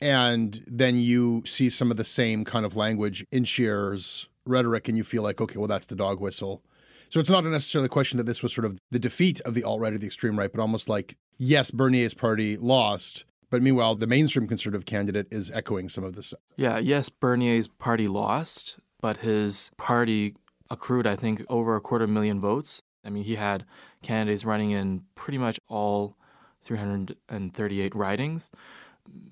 And 0.00 0.64
then 0.66 0.96
you 0.96 1.44
see 1.46 1.70
some 1.70 1.90
of 1.90 1.98
the 1.98 2.04
same 2.04 2.44
kind 2.44 2.66
of 2.66 2.74
language 2.74 3.24
in 3.30 3.44
Scheer's 3.44 4.26
rhetoric, 4.46 4.88
and 4.88 4.96
you 4.96 5.04
feel 5.04 5.22
like, 5.22 5.40
okay, 5.40 5.58
well, 5.58 5.68
that's 5.68 5.86
the 5.86 5.94
dog 5.94 6.20
whistle 6.20 6.64
so 7.10 7.20
it's 7.20 7.28
not 7.28 7.44
necessarily 7.44 7.86
a 7.86 7.90
question 7.90 8.16
that 8.18 8.24
this 8.24 8.42
was 8.42 8.54
sort 8.54 8.64
of 8.64 8.78
the 8.90 8.98
defeat 8.98 9.40
of 9.42 9.54
the 9.54 9.64
alt 9.64 9.80
right 9.80 9.92
or 9.92 9.98
the 9.98 10.06
extreme 10.06 10.38
right, 10.38 10.50
but 10.50 10.60
almost 10.60 10.88
like, 10.88 11.16
yes, 11.36 11.70
Bernier's 11.70 12.14
party 12.14 12.56
lost, 12.56 13.24
but 13.50 13.60
meanwhile, 13.62 13.96
the 13.96 14.06
mainstream 14.06 14.46
conservative 14.46 14.86
candidate 14.86 15.26
is 15.30 15.50
echoing 15.50 15.88
some 15.88 16.04
of 16.04 16.14
this 16.14 16.28
stuff. 16.28 16.40
Yeah, 16.56 16.78
yes, 16.78 17.08
Bernier's 17.08 17.66
party 17.66 18.06
lost, 18.06 18.78
but 19.00 19.18
his 19.18 19.72
party 19.76 20.36
accrued, 20.70 21.06
I 21.06 21.16
think, 21.16 21.44
over 21.48 21.74
a 21.74 21.80
quarter 21.80 22.06
million 22.06 22.40
votes. 22.40 22.80
I 23.04 23.10
mean, 23.10 23.24
he 23.24 23.34
had 23.34 23.64
candidates 24.02 24.44
running 24.44 24.70
in 24.70 25.02
pretty 25.16 25.38
much 25.38 25.58
all 25.68 26.16
338 26.62 27.94
ridings. 27.94 28.52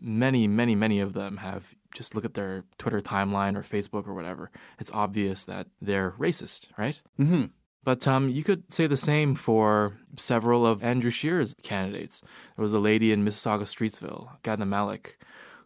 Many, 0.01 0.49
many, 0.49 0.75
many 0.75 0.99
of 0.99 1.13
them 1.13 1.37
have 1.37 1.77
just 1.95 2.15
look 2.15 2.25
at 2.25 2.35
their 2.35 2.65
Twitter 2.79 3.01
timeline 3.01 3.57
or 3.57 3.63
Facebook 3.63 4.09
or 4.09 4.15
whatever. 4.15 4.51
It's 4.79 4.91
obvious 4.93 5.45
that 5.45 5.69
they're 5.81 6.13
racist, 6.13 6.69
right? 6.77 7.01
Mm-hmm. 7.19 7.45
But 7.89 8.07
um, 8.07 8.29
you 8.29 8.45
could 8.45 8.71
say 8.71 8.87
the 8.87 8.99
same 8.99 9.35
for 9.35 9.97
several 10.15 10.67
of 10.67 10.85
Andrew 10.85 11.11
Scheer's 11.11 11.55
candidates. 11.63 12.21
There 12.55 12.63
was 12.63 12.75
a 12.75 12.79
lady 12.79 13.13
in 13.13 13.25
Mississauga 13.25 13.63
Streetsville, 13.63 14.29
Ghada 14.43 14.69
Melek, 14.69 15.19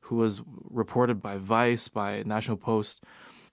who 0.02 0.14
was 0.14 0.40
reported 0.70 1.20
by 1.20 1.38
Vice, 1.38 1.88
by 1.88 2.22
National 2.22 2.56
Post, 2.56 3.02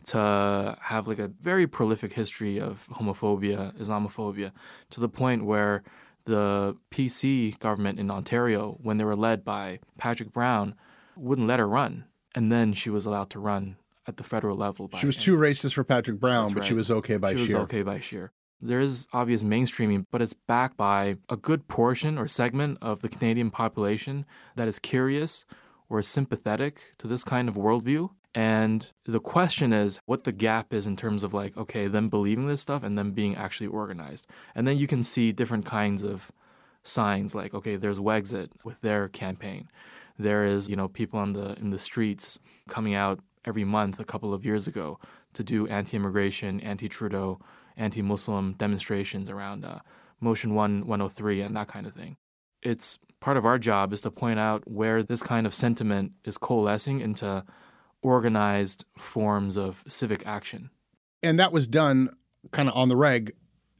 to 0.03 0.77
have 0.81 1.07
like 1.07 1.17
a 1.17 1.29
very 1.29 1.65
prolific 1.65 2.13
history 2.13 2.59
of 2.59 2.87
homophobia, 2.91 3.75
Islamophobia, 3.79 4.51
to 4.91 4.99
the 4.99 5.09
point 5.09 5.45
where 5.45 5.81
the 6.25 6.77
PC 6.91 7.57
government 7.57 7.99
in 7.99 8.11
Ontario, 8.11 8.77
when 8.83 8.97
they 8.97 9.03
were 9.03 9.15
led 9.15 9.43
by 9.43 9.79
Patrick 9.97 10.31
Brown, 10.31 10.75
wouldn't 11.17 11.47
let 11.47 11.57
her 11.57 11.67
run. 11.67 12.05
And 12.35 12.51
then 12.51 12.73
she 12.73 12.91
was 12.91 13.07
allowed 13.07 13.31
to 13.31 13.39
run 13.39 13.77
at 14.05 14.17
the 14.17 14.23
federal 14.23 14.55
level. 14.55 14.91
she 14.95 15.07
was 15.07 15.17
too 15.17 15.37
racist 15.37 15.73
for 15.73 15.83
Patrick 15.83 16.19
Brown, 16.19 16.43
That's 16.43 16.53
but 16.53 16.59
right. 16.59 16.67
she 16.67 16.75
was 16.75 16.91
okay 16.91 17.17
by 17.17 17.33
she 17.33 17.41
was 17.41 17.53
okay 17.55 17.81
by 17.81 17.99
Scheer. 17.99 18.31
There 18.61 18.81
is 18.81 19.07
obvious 19.13 19.43
mainstreaming, 19.43 20.05
but 20.11 20.21
it's 20.21 20.33
backed 20.33 20.75
by 20.75 21.15
a 21.29 21.37
good 21.37 21.67
portion 21.67 22.17
or 22.17 22.27
segment 22.27 22.77
of 22.81 23.01
the 23.01 23.09
Canadian 23.09 23.51
population 23.51 24.25
that 24.55 24.67
is 24.67 24.79
curious 24.79 25.45
or 25.87 26.01
sympathetic 26.03 26.93
to 26.97 27.07
this 27.07 27.23
kind 27.23 27.47
of 27.47 27.55
worldview. 27.55 28.09
And 28.35 28.91
the 29.05 29.19
question 29.19 29.73
is 29.73 29.99
what 30.05 30.23
the 30.23 30.31
gap 30.31 30.73
is 30.73 30.85
in 30.85 30.95
terms 30.95 31.23
of 31.23 31.33
like, 31.33 31.57
okay, 31.57 31.87
them 31.87 32.09
believing 32.09 32.47
this 32.47 32.61
stuff 32.61 32.83
and 32.83 32.97
them 32.97 33.11
being 33.11 33.35
actually 33.35 33.67
organized. 33.67 34.27
And 34.53 34.67
then 34.67 34.77
you 34.77 34.87
can 34.87 35.03
see 35.03 35.31
different 35.31 35.65
kinds 35.65 36.03
of 36.03 36.31
signs 36.83 37.33
like, 37.33 37.53
okay, 37.53 37.75
there's 37.75 37.99
Wexit 37.99 38.49
with 38.63 38.81
their 38.81 39.07
campaign. 39.07 39.69
There 40.17 40.45
is, 40.45 40.67
you 40.67 40.75
know, 40.75 40.87
people 40.89 41.19
on 41.19 41.33
the 41.33 41.57
in 41.59 41.69
the 41.69 41.79
streets 41.79 42.37
coming 42.67 42.93
out 42.93 43.19
every 43.45 43.63
month 43.63 43.99
a 43.99 44.05
couple 44.05 44.33
of 44.33 44.45
years 44.45 44.67
ago 44.67 44.99
to 45.33 45.43
do 45.43 45.65
anti-immigration, 45.67 46.59
anti-Trudeau 46.59 47.39
anti 47.79 48.01
Muslim 48.01 48.53
demonstrations 48.53 49.29
around 49.29 49.65
uh, 49.65 49.79
Motion 50.19 50.53
1 50.53 50.85
103 50.85 51.41
and 51.41 51.55
that 51.55 51.67
kind 51.67 51.87
of 51.87 51.93
thing. 51.93 52.17
It's 52.61 52.99
part 53.19 53.37
of 53.37 53.45
our 53.45 53.57
job 53.57 53.93
is 53.93 54.01
to 54.01 54.11
point 54.11 54.39
out 54.39 54.69
where 54.69 55.01
this 55.01 55.23
kind 55.23 55.47
of 55.47 55.55
sentiment 55.55 56.11
is 56.25 56.37
coalescing 56.37 56.99
into 56.99 57.43
organized 58.01 58.85
forms 58.97 59.57
of 59.57 59.83
civic 59.87 60.25
action. 60.25 60.69
And 61.23 61.39
that 61.39 61.51
was 61.51 61.67
done 61.67 62.09
kind 62.51 62.69
of 62.69 62.75
on 62.75 62.89
the 62.89 62.95
reg 62.95 63.31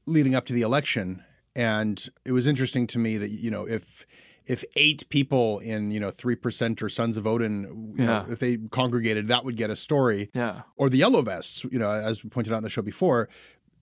leading 0.06 0.36
up 0.36 0.46
to 0.48 0.54
the 0.54 0.62
election. 0.62 1.24
And 1.56 2.06
it 2.26 2.32
was 2.32 2.48
interesting 2.48 2.88
to 2.88 3.00
me 3.00 3.18
that, 3.18 3.30
you 3.30 3.52
know, 3.52 3.68
if 3.68 4.06
if 4.46 4.64
eight 4.76 5.08
people 5.10 5.60
in 5.60 5.92
you 5.92 6.00
know 6.00 6.10
three 6.10 6.36
percent 6.36 6.82
or 6.82 6.90
Sons 6.90 7.18
of 7.18 7.28
Odin, 7.28 7.94
you 7.96 8.04
yeah. 8.04 8.06
know, 8.06 8.26
if 8.28 8.40
they 8.40 8.58
congregated, 8.72 9.28
that 9.28 9.46
would 9.46 9.56
get 9.56 9.70
a 9.70 9.76
story. 9.76 10.30
Yeah. 10.34 10.62
Or 10.76 10.90
the 10.90 10.98
Yellow 10.98 11.22
Vests, 11.22 11.66
you 11.72 11.78
know, 11.78 11.90
as 11.90 12.24
we 12.24 12.30
pointed 12.30 12.52
out 12.52 12.58
in 12.58 12.64
the 12.64 12.70
show 12.70 12.82
before, 12.82 13.30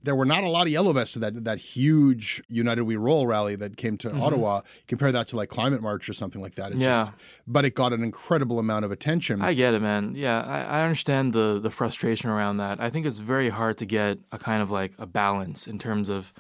there 0.08 0.16
were 0.16 0.26
not 0.26 0.44
a 0.44 0.50
lot 0.50 0.66
of 0.66 0.72
yellow 0.72 0.92
vests 0.94 1.16
at 1.18 1.22
that 1.22 1.44
that 1.44 1.58
huge 1.60 2.42
United 2.50 2.84
We 2.84 2.96
Roll 2.96 3.28
rally 3.28 3.56
that 3.58 3.78
came 3.78 3.98
to 4.00 4.10
Mhm. 4.10 4.22
Ottawa. 4.22 4.62
Compare 4.88 5.12
that 5.12 5.28
to 5.30 5.36
like 5.36 5.50
Climate 5.50 5.82
March 5.82 6.08
or 6.10 6.14
something 6.14 6.42
like 6.42 6.56
that. 6.56 6.72
It's 6.72 6.82
Yeah. 6.82 7.06
just, 7.06 7.12
but 7.46 7.66
it 7.66 7.76
got 7.76 7.94
an 7.94 8.04
incredible 8.04 8.58
amount 8.60 8.86
of 8.86 8.92
attention. 8.92 9.42
I 9.42 9.54
get 9.54 9.74
it, 9.74 9.82
man. 9.82 10.14
Yeah, 10.16 10.42
I, 10.42 10.60
I 10.80 10.84
understand 10.84 11.34
the 11.34 11.60
the 11.62 11.70
frustration 11.72 12.30
around 12.30 12.58
that. 12.58 12.80
I 12.80 12.90
think 12.90 13.06
it's 13.06 13.20
very 13.20 13.50
hard 13.50 13.78
to 13.80 13.86
get 13.86 14.20
a 14.32 14.38
kind 14.40 14.62
of 14.64 14.72
like 14.72 14.94
a 14.98 15.06
balance 15.06 15.68
in 15.68 15.78
terms 15.78 16.10
of. 16.10 16.34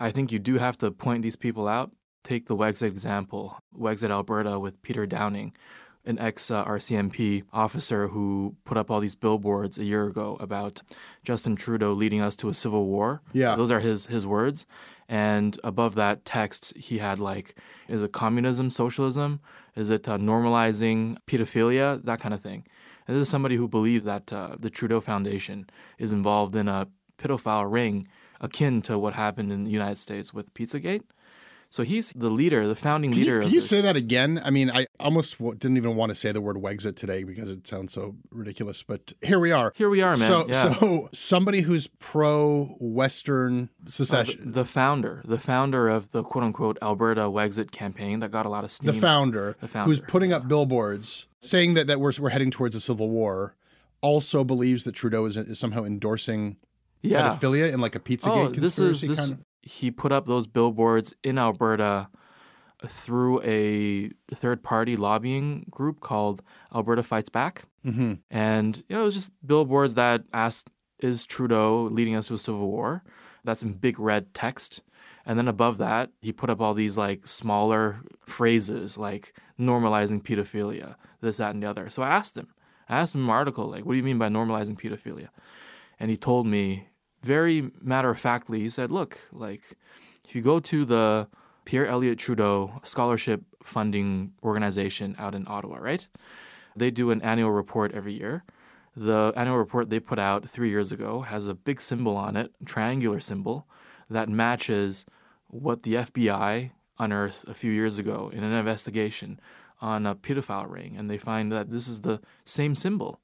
I 0.00 0.10
think 0.10 0.32
you 0.32 0.38
do 0.38 0.58
have 0.58 0.76
to 0.78 0.90
point 0.90 1.22
these 1.22 1.36
people 1.36 1.68
out. 1.68 1.90
Take 2.24 2.46
the 2.46 2.56
Wexit 2.56 2.86
example, 2.88 3.58
Wexit 3.76 4.10
Alberta 4.10 4.58
with 4.58 4.80
Peter 4.82 5.06
Downing, 5.06 5.52
an 6.04 6.18
ex 6.18 6.50
uh, 6.50 6.64
RCMP 6.64 7.44
officer 7.52 8.08
who 8.08 8.56
put 8.64 8.76
up 8.76 8.90
all 8.90 9.00
these 9.00 9.14
billboards 9.14 9.78
a 9.78 9.84
year 9.84 10.06
ago 10.06 10.36
about 10.40 10.82
Justin 11.24 11.56
Trudeau 11.56 11.92
leading 11.92 12.20
us 12.20 12.36
to 12.36 12.48
a 12.48 12.54
civil 12.54 12.86
war. 12.86 13.22
Yeah. 13.32 13.56
those 13.56 13.70
are 13.70 13.80
his 13.80 14.06
his 14.06 14.26
words. 14.26 14.66
And 15.08 15.60
above 15.62 15.94
that 15.96 16.24
text, 16.24 16.74
he 16.76 16.98
had 16.98 17.20
like, 17.20 17.58
is 17.86 18.02
it 18.02 18.12
communism, 18.12 18.70
socialism? 18.70 19.40
Is 19.76 19.90
it 19.90 20.08
uh, 20.08 20.16
normalizing 20.16 21.18
pedophilia? 21.26 22.02
That 22.02 22.20
kind 22.20 22.32
of 22.32 22.40
thing. 22.40 22.66
And 23.06 23.16
this 23.16 23.22
is 23.22 23.28
somebody 23.28 23.56
who 23.56 23.68
believed 23.68 24.06
that 24.06 24.32
uh, 24.32 24.56
the 24.58 24.70
Trudeau 24.70 25.00
Foundation 25.00 25.68
is 25.98 26.12
involved 26.12 26.56
in 26.56 26.68
a 26.68 26.88
pedophile 27.18 27.70
ring 27.70 28.08
akin 28.40 28.82
to 28.82 28.98
what 28.98 29.14
happened 29.14 29.52
in 29.52 29.64
the 29.64 29.70
United 29.70 29.98
States 29.98 30.32
with 30.32 30.52
Pizzagate. 30.54 31.02
So 31.72 31.84
he's 31.84 32.12
the 32.14 32.28
leader, 32.28 32.68
the 32.68 32.74
founding 32.74 33.12
Can 33.12 33.20
leader 33.20 33.36
you, 33.36 33.40
can 33.44 33.50
you 33.50 33.60
this. 33.62 33.70
say 33.70 33.80
that 33.80 33.96
again? 33.96 34.42
I 34.44 34.50
mean, 34.50 34.70
I 34.70 34.86
almost 35.00 35.38
w- 35.38 35.56
didn't 35.56 35.78
even 35.78 35.96
want 35.96 36.10
to 36.10 36.14
say 36.14 36.30
the 36.30 36.42
word 36.42 36.56
Wexit 36.56 36.96
today 36.96 37.24
because 37.24 37.48
it 37.48 37.66
sounds 37.66 37.94
so 37.94 38.14
ridiculous, 38.30 38.82
but 38.82 39.14
here 39.22 39.38
we 39.40 39.52
are. 39.52 39.72
Here 39.74 39.88
we 39.88 40.02
are, 40.02 40.14
man. 40.14 40.28
So, 40.30 40.46
Yeah. 40.48 40.74
so 40.74 41.08
somebody 41.14 41.62
who's 41.62 41.86
pro 41.98 42.76
Western 42.78 43.70
Uh, 43.86 43.88
secession, 43.88 44.40
the, 44.44 44.52
the 44.52 44.64
founder, 44.66 45.22
the 45.24 45.38
founder 45.38 45.88
of 45.88 46.10
the 46.10 46.22
quote 46.22 46.44
unquote 46.44 46.76
Alberta 46.82 47.22
Wexit 47.22 47.70
campaign 47.70 48.20
that 48.20 48.30
got 48.30 48.44
a 48.44 48.50
lot 48.50 48.64
of 48.64 48.70
steam. 48.70 48.88
the 48.88 48.92
founder, 48.92 49.56
The 49.60 49.68
founder. 49.68 49.88
who's 49.88 50.00
putting 50.00 50.30
up 50.30 50.46
billboards 50.46 51.24
saying 51.40 51.72
that, 51.72 51.86
that 51.86 51.98
we're, 52.00 52.12
we're 52.20 52.28
heading 52.28 52.50
towards 52.50 52.74
a 52.74 52.80
civil 52.80 53.08
war, 53.08 53.56
also 54.02 54.44
believes 54.44 54.84
that 54.84 54.92
Trudeau 54.92 55.24
is, 55.24 55.38
is 55.38 55.58
somehow 55.58 55.84
endorsing 55.84 56.58
Yeah. 57.00 57.30
pedophilia 57.30 57.72
in 57.72 57.80
like 57.80 57.96
a 57.96 58.00
Pizzagate 58.00 58.28
oh, 58.28 58.48
this 58.50 58.78
is 58.78 59.00
conspiracy 59.00 59.06
this. 59.08 59.18
kind 59.20 59.32
of. 59.32 59.38
He 59.62 59.90
put 59.90 60.12
up 60.12 60.26
those 60.26 60.46
billboards 60.46 61.14
in 61.22 61.38
Alberta 61.38 62.08
through 62.84 63.40
a 63.42 64.10
third-party 64.34 64.96
lobbying 64.96 65.66
group 65.70 66.00
called 66.00 66.42
Alberta 66.74 67.02
Fights 67.04 67.28
Back, 67.28 67.64
Mhm. 67.86 68.18
and 68.30 68.76
you 68.88 68.96
know 68.96 69.02
it 69.02 69.04
was 69.04 69.14
just 69.14 69.32
billboards 69.46 69.94
that 69.94 70.24
asked, 70.32 70.68
"Is 70.98 71.24
Trudeau 71.24 71.84
leading 71.84 72.16
us 72.16 72.26
to 72.28 72.34
a 72.34 72.38
civil 72.38 72.68
war?" 72.68 73.04
That's 73.44 73.62
in 73.62 73.74
big 73.74 73.98
red 74.00 74.34
text. 74.34 74.82
And 75.24 75.38
then 75.38 75.46
above 75.46 75.78
that, 75.78 76.10
he 76.20 76.32
put 76.32 76.50
up 76.50 76.60
all 76.60 76.74
these 76.74 76.96
like 76.98 77.26
smaller 77.28 78.00
phrases 78.26 78.98
like 78.98 79.32
normalizing 79.58 80.20
pedophilia, 80.22 80.96
this, 81.20 81.36
that, 81.36 81.54
and 81.54 81.62
the 81.62 81.68
other. 81.70 81.88
So 81.88 82.02
I 82.02 82.08
asked 82.08 82.36
him, 82.36 82.48
I 82.88 82.98
asked 82.98 83.14
him 83.14 83.20
in 83.22 83.26
my 83.28 83.34
article, 83.34 83.68
like, 83.68 83.84
what 83.84 83.92
do 83.92 83.96
you 83.98 84.02
mean 84.02 84.18
by 84.18 84.28
normalizing 84.28 84.76
pedophilia? 84.76 85.28
And 86.00 86.10
he 86.10 86.16
told 86.16 86.46
me 86.48 86.88
very 87.22 87.70
matter 87.80 88.10
of 88.10 88.18
factly, 88.18 88.60
he 88.60 88.68
said, 88.68 88.90
look, 88.90 89.18
like, 89.32 89.76
if 90.24 90.34
you 90.34 90.42
go 90.42 90.60
to 90.60 90.84
the 90.84 91.28
Pierre 91.64 91.86
Elliott 91.86 92.18
Trudeau 92.18 92.80
scholarship 92.82 93.42
funding 93.62 94.32
organization 94.42 95.14
out 95.18 95.34
in 95.34 95.46
Ottawa, 95.46 95.78
right? 95.78 96.08
They 96.74 96.90
do 96.90 97.10
an 97.10 97.22
annual 97.22 97.50
report 97.50 97.92
every 97.92 98.14
year. 98.14 98.44
The 98.96 99.32
annual 99.36 99.58
report 99.58 99.88
they 99.88 100.00
put 100.00 100.18
out 100.18 100.48
three 100.48 100.70
years 100.70 100.92
ago 100.92 101.20
has 101.22 101.46
a 101.46 101.54
big 101.54 101.80
symbol 101.80 102.16
on 102.16 102.36
it, 102.36 102.52
triangular 102.64 103.20
symbol, 103.20 103.66
that 104.10 104.28
matches 104.28 105.06
what 105.48 105.82
the 105.82 105.94
FBI 105.94 106.70
unearthed 106.98 107.48
a 107.48 107.54
few 107.54 107.70
years 107.70 107.98
ago 107.98 108.30
in 108.32 108.42
an 108.42 108.52
investigation 108.52 109.40
on 109.80 110.06
a 110.06 110.14
pedophile 110.14 110.70
ring. 110.70 110.96
And 110.96 111.10
they 111.10 111.18
find 111.18 111.50
that 111.52 111.70
this 111.70 111.88
is 111.88 112.02
the 112.02 112.20
same 112.44 112.74
symbol 112.74 113.20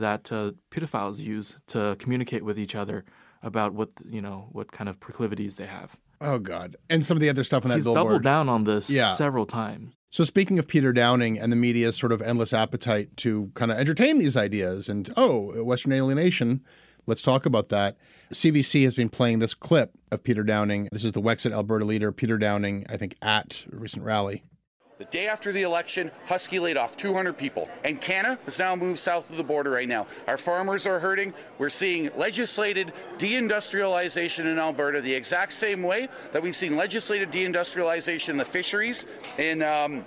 that 0.00 0.30
uh, 0.32 0.52
pedophiles 0.70 1.20
use 1.20 1.56
to 1.68 1.96
communicate 1.98 2.44
with 2.44 2.58
each 2.58 2.74
other 2.74 3.04
about 3.42 3.72
what 3.74 3.90
you 4.08 4.20
know 4.22 4.48
what 4.52 4.72
kind 4.72 4.88
of 4.88 4.98
proclivities 5.00 5.56
they 5.56 5.66
have. 5.66 5.96
Oh 6.20 6.38
God! 6.38 6.76
And 6.88 7.04
some 7.04 7.16
of 7.16 7.20
the 7.20 7.28
other 7.28 7.44
stuff 7.44 7.64
on 7.64 7.68
that 7.68 7.76
He's 7.76 7.84
billboard. 7.84 8.04
doubled 8.06 8.22
down 8.22 8.48
on 8.48 8.64
this 8.64 8.88
Yeah. 8.88 9.08
several 9.08 9.44
times. 9.46 9.96
So 10.10 10.24
speaking 10.24 10.58
of 10.58 10.66
Peter 10.66 10.92
Downing 10.92 11.38
and 11.38 11.52
the 11.52 11.56
media's 11.56 11.96
sort 11.96 12.10
of 12.12 12.22
endless 12.22 12.52
appetite 12.54 13.16
to 13.18 13.50
kind 13.54 13.70
of 13.70 13.76
entertain 13.78 14.18
these 14.18 14.36
ideas 14.36 14.88
and 14.88 15.12
oh, 15.16 15.62
Western 15.62 15.92
alienation, 15.92 16.62
let's 17.06 17.22
talk 17.22 17.44
about 17.44 17.68
that. 17.68 17.98
CBC 18.32 18.82
has 18.84 18.94
been 18.94 19.10
playing 19.10 19.40
this 19.40 19.52
clip 19.52 19.92
of 20.10 20.24
Peter 20.24 20.42
Downing. 20.42 20.88
This 20.90 21.04
is 21.04 21.12
the 21.12 21.20
Wexit 21.22 21.52
Alberta 21.52 21.84
leader, 21.84 22.10
Peter 22.12 22.38
Downing, 22.38 22.86
I 22.88 22.96
think 22.96 23.14
at 23.20 23.66
a 23.70 23.76
recent 23.76 24.02
rally. 24.04 24.42
The 24.98 25.04
day 25.04 25.26
after 25.26 25.52
the 25.52 25.60
election, 25.60 26.10
Husky 26.24 26.58
laid 26.58 26.78
off 26.78 26.96
200 26.96 27.36
people, 27.36 27.68
and 27.84 28.00
Canada 28.00 28.38
has 28.46 28.58
now 28.58 28.74
moved 28.74 28.98
south 28.98 29.28
of 29.28 29.36
the 29.36 29.44
border 29.44 29.70
right 29.70 29.86
now. 29.86 30.06
Our 30.26 30.38
farmers 30.38 30.86
are 30.86 30.98
hurting. 30.98 31.34
We're 31.58 31.68
seeing 31.68 32.10
legislated 32.16 32.94
deindustrialization 33.18 34.46
in 34.46 34.58
Alberta 34.58 35.02
the 35.02 35.12
exact 35.12 35.52
same 35.52 35.82
way 35.82 36.08
that 36.32 36.42
we've 36.42 36.56
seen 36.56 36.76
legislated 36.76 37.30
deindustrialization 37.30 38.30
in 38.30 38.36
the 38.38 38.44
fisheries 38.44 39.04
in. 39.38 39.62
Um, 39.62 40.04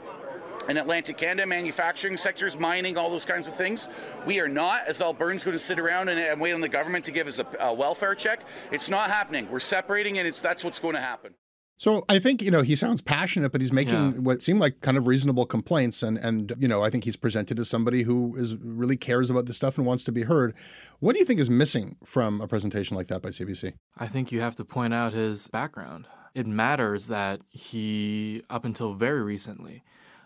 in 0.67 0.77
Atlantic 0.77 1.17
Canada, 1.17 1.47
manufacturing 1.47 2.15
sectors, 2.15 2.55
mining, 2.59 2.95
all 2.95 3.09
those 3.09 3.25
kinds 3.25 3.47
of 3.47 3.55
things. 3.55 3.89
We 4.27 4.39
are 4.39 4.47
not, 4.47 4.81
as 4.87 5.01
Albertans, 5.01 5.43
going 5.43 5.53
to 5.53 5.57
sit 5.57 5.79
around 5.79 6.09
and, 6.09 6.19
and 6.19 6.39
wait 6.39 6.53
on 6.53 6.61
the 6.61 6.69
government 6.69 7.05
to 7.05 7.11
give 7.11 7.25
us 7.25 7.39
a, 7.39 7.47
a 7.59 7.73
welfare 7.73 8.13
check. 8.13 8.41
It's 8.71 8.87
not 8.87 9.09
happening. 9.09 9.49
We're 9.49 9.61
separating, 9.61 10.19
and 10.19 10.27
it's 10.27 10.41
that's 10.41 10.63
what's 10.63 10.77
going 10.77 10.93
to 10.93 11.01
happen. 11.01 11.33
So 11.79 12.03
I 12.09 12.19
think 12.19 12.41
you 12.41 12.51
know 12.51 12.61
he 12.61 12.75
sounds 12.75 13.01
passionate, 13.01 13.53
but 13.53 13.61
he's 13.61 13.71
making 13.71 13.95
Yeah. 13.95 14.19
what 14.19 14.41
seem 14.41 14.59
like 14.59 14.81
kind 14.81 14.97
of 14.97 15.07
reasonable 15.07 15.45
complaints, 15.45 16.03
and 16.03 16.17
and 16.17 16.53
you 16.59 16.67
know 16.67 16.83
I 16.83 16.89
think 16.89 17.05
he's 17.05 17.15
presented 17.15 17.57
as 17.57 17.69
somebody 17.69 18.03
who 18.03 18.35
is 18.35 18.55
really 18.57 18.97
cares 18.97 19.29
about 19.29 19.45
this 19.45 19.55
stuff 19.55 19.77
and 19.77 19.87
wants 19.87 20.03
to 20.03 20.11
be 20.11 20.23
heard. 20.23 20.53
What 20.99 21.13
do 21.13 21.19
you 21.19 21.25
think 21.25 21.39
is 21.39 21.49
missing 21.49 21.95
from 22.03 22.41
a 22.41 22.47
presentation 22.49 22.97
like 22.97 23.07
that 23.07 23.21
by 23.21 23.29
CBC? 23.29 23.73
I 23.97 24.07
think 24.07 24.29
you 24.31 24.41
have 24.41 24.57
to 24.57 24.65
point 24.65 24.93
out 24.93 25.13
his 25.13 25.47
background. 25.47 26.05
It 26.35 26.45
matters 26.45 27.07
that 27.07 27.39
he, 27.49 28.43
up 28.49 28.65
until 28.65 28.93
very 28.93 29.23
recently, 29.23 29.81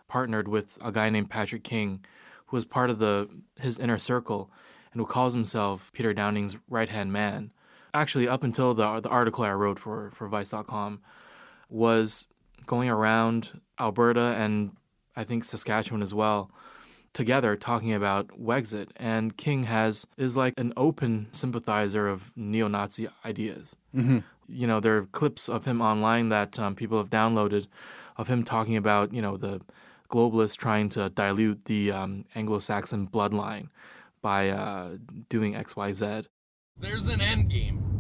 partnered 0.07 0.47
with 0.47 0.77
a 0.83 0.91
guy 0.91 1.09
named 1.11 1.29
Patrick 1.29 1.63
King, 1.63 2.03
who 2.47 2.57
was 2.57 2.65
part 2.65 2.89
of 2.89 2.97
the 2.97 3.29
his 3.59 3.77
inner 3.77 3.99
circle 3.99 4.49
and 4.91 4.99
who 4.99 5.05
calls 5.05 5.35
himself 5.35 5.91
Peter 5.93 6.13
Downing's 6.15 6.57
right 6.67 6.89
hand 6.89 7.13
man. 7.13 7.51
Actually, 7.93 8.27
up 8.27 8.43
until 8.43 8.73
the 8.73 8.99
the 9.01 9.09
article 9.09 9.43
I 9.43 9.53
wrote 9.53 9.77
for 9.77 10.09
for 10.15 10.27
Vice.com, 10.27 10.99
was 11.73 12.27
going 12.65 12.87
around 12.87 13.59
Alberta 13.79 14.35
and 14.37 14.71
I 15.15 15.23
think 15.23 15.43
Saskatchewan 15.43 16.01
as 16.01 16.13
well, 16.13 16.49
together 17.13 17.55
talking 17.55 17.93
about 17.93 18.27
Wexit. 18.39 18.89
And 18.95 19.35
King 19.35 19.63
has 19.63 20.05
is 20.17 20.37
like 20.37 20.53
an 20.57 20.73
open 20.77 21.27
sympathizer 21.31 22.07
of 22.07 22.31
neo-Nazi 22.35 23.09
ideas. 23.25 23.75
Mhm. 23.93 24.23
You 24.47 24.67
know, 24.67 24.79
there 24.79 24.97
are 24.97 25.05
clips 25.07 25.49
of 25.49 25.65
him 25.65 25.81
online 25.81 26.29
that 26.29 26.59
um, 26.59 26.75
people 26.75 26.97
have 26.97 27.09
downloaded 27.09 27.67
of 28.17 28.27
him 28.27 28.43
talking 28.43 28.75
about 28.75 29.13
you 29.13 29.21
know 29.21 29.37
the 29.37 29.61
globalists 30.09 30.55
trying 30.57 30.89
to 30.89 31.09
dilute 31.09 31.65
the 31.65 31.91
um, 31.91 32.25
Anglo-Saxon 32.35 33.07
bloodline 33.07 33.69
by 34.21 34.49
uh, 34.49 34.97
doing 35.29 35.55
X, 35.55 35.75
Y, 35.75 35.91
Z. 35.91 36.23
There's 36.79 37.07
an 37.07 37.19
end 37.19 37.49
game. 37.49 37.92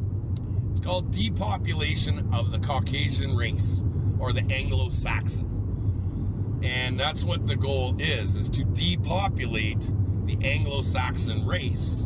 Called 0.83 1.11
depopulation 1.11 2.33
of 2.33 2.51
the 2.51 2.59
Caucasian 2.59 3.37
race 3.37 3.81
or 4.19 4.33
the 4.33 4.43
Anglo-Saxon. 4.51 6.59
And 6.63 6.99
that's 6.99 7.23
what 7.23 7.47
the 7.47 7.55
goal 7.55 7.95
is, 7.99 8.35
is 8.35 8.49
to 8.49 8.65
depopulate 8.65 9.79
the 10.25 10.37
Anglo-Saxon 10.43 11.47
race. 11.47 12.05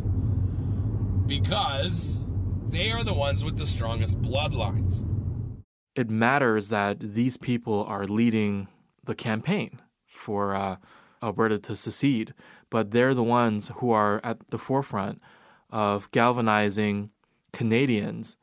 Because 1.26 2.20
they 2.68 2.92
are 2.92 3.02
the 3.02 3.14
ones 3.14 3.44
with 3.44 3.58
the 3.58 3.66
strongest 3.66 4.22
bloodlines. 4.22 5.04
it 5.98 6.08
matters 6.08 6.68
that 6.68 7.00
these 7.00 7.36
people 7.36 7.84
are 7.88 8.06
leading 8.06 8.68
the 9.02 9.16
campaign 9.16 9.80
for 10.06 10.54
uh, 10.54 10.76
Alberta 11.20 11.58
to 11.58 11.74
secede, 11.74 12.32
but 12.70 12.92
they're 12.92 13.14
the 13.14 13.22
ones 13.24 13.72
who 13.78 13.90
are 13.90 14.20
at 14.22 14.38
the 14.50 14.58
forefront 14.58 15.20
of 15.70 16.08
galvanizing 16.12 17.10
Canadians 17.52 18.36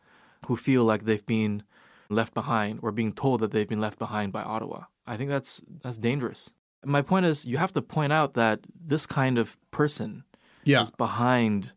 who 0.47 0.55
feel 0.55 0.83
like 0.83 1.05
they've 1.05 1.25
been 1.25 1.63
left 2.09 2.33
behind 2.33 2.79
or 2.81 2.91
being 2.91 3.13
told 3.13 3.39
that 3.41 3.51
they've 3.51 3.67
been 3.67 3.81
left 3.81 3.97
behind 3.99 4.31
by 4.31 4.43
Ottawa. 4.43 4.83
I 5.07 5.17
think 5.17 5.29
that's 5.29 5.61
that's 5.83 5.97
dangerous. 5.97 6.51
My 6.83 7.01
point 7.01 7.25
is 7.25 7.45
you 7.45 7.57
have 7.57 7.73
to 7.73 7.81
point 7.81 8.13
out 8.13 8.33
that 8.33 8.59
this 8.87 9.05
kind 9.07 9.37
of 9.37 9.57
person 9.71 10.23
Yeah. 10.63 10.81
is 10.83 10.91
behind 10.91 11.73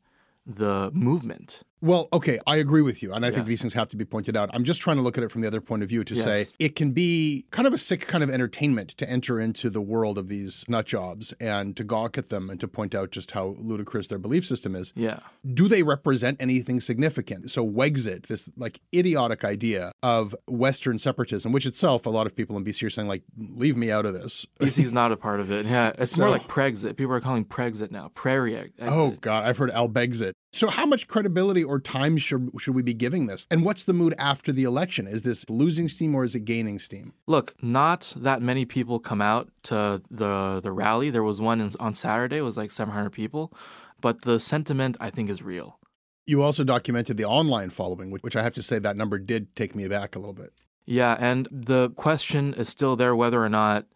the 0.47 0.91
movement. 0.93 1.63
Well, 1.81 2.09
okay, 2.13 2.39
I 2.47 2.57
agree 2.57 2.83
with 2.83 3.03
you. 3.03 3.13
And 3.13 3.25
I 3.25 3.31
think 3.31 3.47
these 3.47 3.61
things 3.61 3.73
have 3.75 3.89
to 3.91 3.97
be 3.97 4.05
pointed 4.05 4.37
out. 4.37 4.51
I'm 4.53 4.65
just 4.65 4.81
trying 4.81 4.97
to 4.97 5.03
look 5.03 5.17
at 5.17 5.25
it 5.25 5.31
from 5.31 5.43
the 5.43 5.47
other 5.47 5.61
point 5.61 5.83
of 5.83 5.89
view 5.89 6.03
to 6.05 6.17
say 6.17 6.47
it 6.59 6.75
can 6.75 6.91
be 6.93 7.45
kind 7.51 7.67
of 7.69 7.73
a 7.73 7.79
sick 7.79 8.07
kind 8.07 8.25
of 8.25 8.31
entertainment 8.31 8.91
to 8.91 9.09
enter 9.09 9.41
into 9.41 9.71
the 9.71 9.81
world 9.81 10.19
of 10.19 10.29
these 10.29 10.65
nut 10.69 10.87
jobs 10.87 11.33
and 11.41 11.77
to 11.77 11.85
gawk 11.85 12.19
at 12.19 12.29
them 12.31 12.51
and 12.51 12.59
to 12.61 12.67
point 12.69 12.95
out 12.95 13.11
just 13.11 13.31
how 13.33 13.55
ludicrous 13.59 14.09
their 14.09 14.19
belief 14.19 14.45
system 14.45 14.75
is. 14.75 14.93
Yeah. 14.97 15.21
Do 15.55 15.69
they 15.69 15.83
represent 15.83 16.41
anything 16.41 16.81
significant? 16.81 17.51
So 17.51 17.67
Wexit, 17.69 18.27
this 18.27 18.51
like 18.57 18.81
idiotic 18.95 19.45
idea 19.45 19.93
of 20.03 20.35
Western 20.49 20.99
separatism, 20.99 21.53
which 21.53 21.67
itself 21.67 22.07
a 22.07 22.11
lot 22.11 22.27
of 22.27 22.35
people 22.35 22.57
in 22.57 22.65
BC 22.65 22.87
are 22.87 22.91
saying 22.91 23.09
like, 23.09 23.23
leave 23.37 23.77
me 23.77 23.91
out 23.91 24.05
of 24.05 24.15
this. 24.15 24.47
BC's 24.59 24.93
not 24.93 25.13
a 25.13 25.17
part 25.17 25.39
of 25.41 25.51
it. 25.53 25.67
Yeah, 25.67 25.93
it's 25.99 26.13
So- 26.13 26.23
more 26.23 26.31
like 26.31 26.49
Prexit. 26.49 26.97
People 26.97 27.13
are 27.15 27.21
calling 27.21 27.45
Prexit 27.45 27.91
now. 27.91 28.11
Prairie 28.15 28.57
exit. 28.57 28.75
Oh 28.89 29.11
God, 29.21 29.45
I've 29.45 29.59
heard 29.59 29.71
Albexit. 29.71 30.33
So 30.53 30.69
how 30.69 30.87
much 30.87 31.07
credibility 31.07 31.63
or 31.63 31.79
time 31.79 32.17
should 32.17 32.51
should 32.59 32.75
we 32.75 32.83
be 32.83 32.95
giving 32.95 33.27
this? 33.27 33.47
And 33.51 33.65
what's 33.65 33.85
the 33.85 33.93
mood 33.93 34.15
after 34.19 34.53
the 34.53 34.65
election? 34.65 35.07
Is 35.07 35.23
this 35.23 35.49
losing 35.49 35.89
steam 35.89 36.15
or 36.15 36.25
is 36.25 36.35
it 36.35 36.41
gaining 36.41 36.79
steam? 36.79 37.13
Look, 37.27 37.55
not 37.63 38.15
that 38.17 38.41
many 38.41 38.65
people 38.65 38.99
come 38.99 39.21
out 39.21 39.51
to 39.65 40.03
the 40.11 40.61
the 40.63 40.73
rally. 40.73 41.11
There 41.11 41.23
was 41.23 41.41
one 41.41 41.61
in, 41.61 41.71
on 41.79 41.95
Saturday. 41.95 42.39
It 42.39 42.43
was 42.43 42.57
like 42.57 42.71
700 42.71 43.11
people, 43.11 43.53
but 44.01 44.23
the 44.23 44.41
sentiment 44.41 44.97
I 45.01 45.11
think 45.11 45.29
is 45.29 45.43
real. 45.43 45.79
You 46.27 46.43
also 46.43 46.65
documented 46.65 47.17
the 47.17 47.25
online 47.25 47.71
following, 47.71 48.11
which, 48.11 48.23
which 48.23 48.37
I 48.37 48.43
have 48.43 48.55
to 48.55 48.63
say 48.63 48.79
that 48.79 48.97
number 48.97 49.19
did 49.19 49.55
take 49.57 49.75
me 49.75 49.89
back 49.89 50.15
a 50.15 50.19
little 50.19 50.35
bit. 50.35 50.53
Yeah, 50.85 51.17
and 51.19 51.49
the 51.51 51.91
question 51.91 52.55
is 52.55 52.69
still 52.69 52.97
there 52.97 53.15
whether 53.15 53.43
or 53.43 53.49
not 53.49 53.87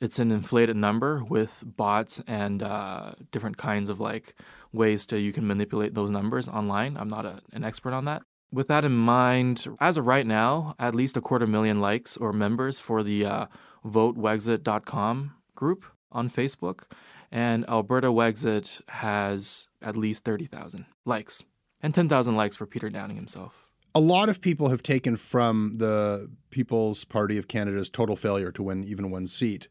it's 0.00 0.18
an 0.18 0.30
inflated 0.30 0.76
number 0.76 1.24
with 1.24 1.62
bots 1.64 2.20
and 2.26 2.62
uh, 2.62 3.12
different 3.30 3.56
kinds 3.56 3.88
of 3.88 3.98
like 3.98 4.34
ways 4.76 5.06
to 5.06 5.18
you 5.18 5.32
can 5.32 5.46
manipulate 5.46 5.94
those 5.94 6.10
numbers 6.10 6.48
online. 6.48 6.96
I'm 6.96 7.08
not 7.08 7.26
a, 7.26 7.40
an 7.52 7.64
expert 7.64 7.92
on 7.92 8.04
that. 8.04 8.22
With 8.52 8.68
that 8.68 8.84
in 8.84 8.92
mind, 8.92 9.66
as 9.80 9.96
of 9.96 10.06
right 10.06 10.26
now, 10.26 10.74
at 10.78 10.94
least 10.94 11.16
a 11.16 11.20
quarter 11.20 11.46
million 11.46 11.80
likes 11.80 12.16
or 12.16 12.32
members 12.32 12.78
for 12.78 13.02
the 13.02 13.24
uh, 13.24 13.46
votewexit.com 13.84 15.32
group 15.54 15.84
on 16.12 16.30
Facebook, 16.30 16.84
and 17.32 17.68
Alberta 17.68 18.08
Wexit 18.08 18.80
has 18.88 19.68
at 19.82 19.96
least 19.96 20.24
30,000 20.24 20.86
likes 21.04 21.42
and 21.82 21.94
10,000 21.94 22.36
likes 22.36 22.56
for 22.56 22.66
Peter 22.66 22.88
Downing 22.88 23.16
himself. 23.16 23.66
A 23.94 24.00
lot 24.00 24.28
of 24.28 24.40
people 24.40 24.68
have 24.68 24.82
taken 24.82 25.16
from 25.16 25.74
the 25.78 26.30
People's 26.50 27.04
Party 27.04 27.38
of 27.38 27.48
Canada's 27.48 27.88
total 27.88 28.16
failure 28.16 28.52
to 28.52 28.62
win 28.62 28.84
even 28.84 29.10
one 29.10 29.26
seat 29.26 29.68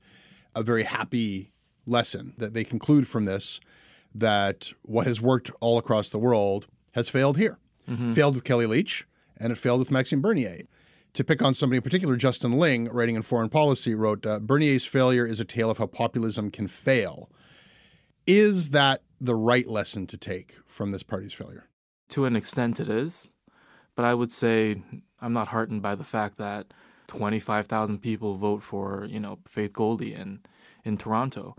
a 0.55 0.63
very 0.63 0.83
happy 0.83 1.51
lesson 1.85 2.33
that 2.37 2.53
they 2.53 2.63
conclude 2.63 3.07
from 3.07 3.25
this 3.25 3.59
that 4.15 4.71
what 4.83 5.05
has 5.07 5.21
worked 5.21 5.51
all 5.59 5.77
across 5.77 6.09
the 6.09 6.17
world 6.17 6.65
has 6.93 7.09
failed 7.09 7.37
here. 7.37 7.59
Mhm. 7.87 8.15
Failed 8.15 8.35
with 8.35 8.43
Kellie 8.43 8.65
Leitch 8.65 9.05
and 9.37 9.51
it 9.51 9.57
failed 9.57 9.79
with 9.79 9.91
Maxime 9.91 10.21
Bernier. 10.21 10.61
To 11.13 11.23
pick 11.23 11.41
on 11.41 11.53
somebody 11.53 11.77
in 11.77 11.81
particular, 11.83 12.15
Justin 12.17 12.53
Ling, 12.57 12.89
writing 12.89 13.15
in 13.15 13.21
Foreign 13.21 13.49
Policy, 13.49 13.93
wrote 13.93 14.25
uh, 14.25 14.39
Bernier's 14.39 14.85
failure 14.85 15.25
is 15.25 15.39
a 15.39 15.45
tale 15.45 15.69
of 15.69 15.77
how 15.77 15.85
populism 15.85 16.49
can 16.51 16.67
fail. 16.67 17.29
Is 18.25 18.69
that 18.69 19.01
the 19.21 19.35
right 19.35 19.67
lesson 19.67 20.07
to 20.07 20.17
take 20.17 20.55
from 20.65 20.91
this 20.91 21.03
party's 21.03 21.33
failure? 21.33 21.65
To 22.09 22.25
an 22.25 22.35
extent, 22.35 22.79
it 22.79 22.89
is. 22.89 23.33
But 23.95 24.05
I 24.05 24.13
would 24.13 24.31
say 24.31 24.81
I'm 25.21 25.33
not 25.33 25.49
heartened 25.49 25.81
by 25.81 25.95
the 25.95 26.03
fact 26.03 26.37
that 26.37 26.67
25,000 27.07 27.99
people 27.99 28.35
vote 28.35 28.63
for, 28.63 29.05
you 29.09 29.19
know, 29.19 29.39
Faith 29.47 29.73
Goldie 29.73 30.13
in, 30.13 30.39
in 30.83 30.97
Toronto. 30.97 31.55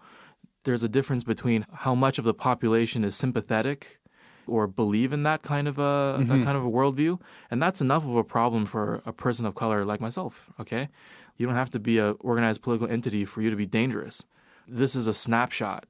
There's 0.66 0.82
a 0.82 0.88
difference 0.88 1.22
between 1.22 1.64
how 1.72 1.94
much 1.94 2.18
of 2.18 2.24
the 2.24 2.34
population 2.34 3.04
is 3.04 3.14
sympathetic 3.14 4.00
or 4.48 4.66
believe 4.66 5.12
in 5.12 5.22
that 5.22 5.42
kind 5.42 5.68
of 5.68 5.78
a, 5.78 6.18
Mhm. 6.18 6.40
a 6.42 6.44
kind 6.44 6.56
of 6.56 6.64
a 6.64 6.68
worldview, 6.68 7.20
and 7.52 7.62
that's 7.62 7.80
enough 7.80 8.02
of 8.04 8.16
a 8.16 8.24
problem 8.24 8.66
for 8.66 9.00
a 9.06 9.12
person 9.12 9.46
of 9.46 9.54
color 9.54 9.84
like 9.84 10.00
myself. 10.00 10.50
Okay, 10.58 10.88
you 11.36 11.46
don't 11.46 11.54
have 11.54 11.70
to 11.70 11.78
be 11.78 11.98
an 12.00 12.16
organized 12.18 12.62
political 12.62 12.88
entity 12.88 13.24
for 13.24 13.42
you 13.42 13.48
to 13.50 13.54
be 13.56 13.64
dangerous. 13.66 14.24
This 14.66 14.96
is 14.96 15.06
a 15.06 15.14
snapshot. 15.14 15.86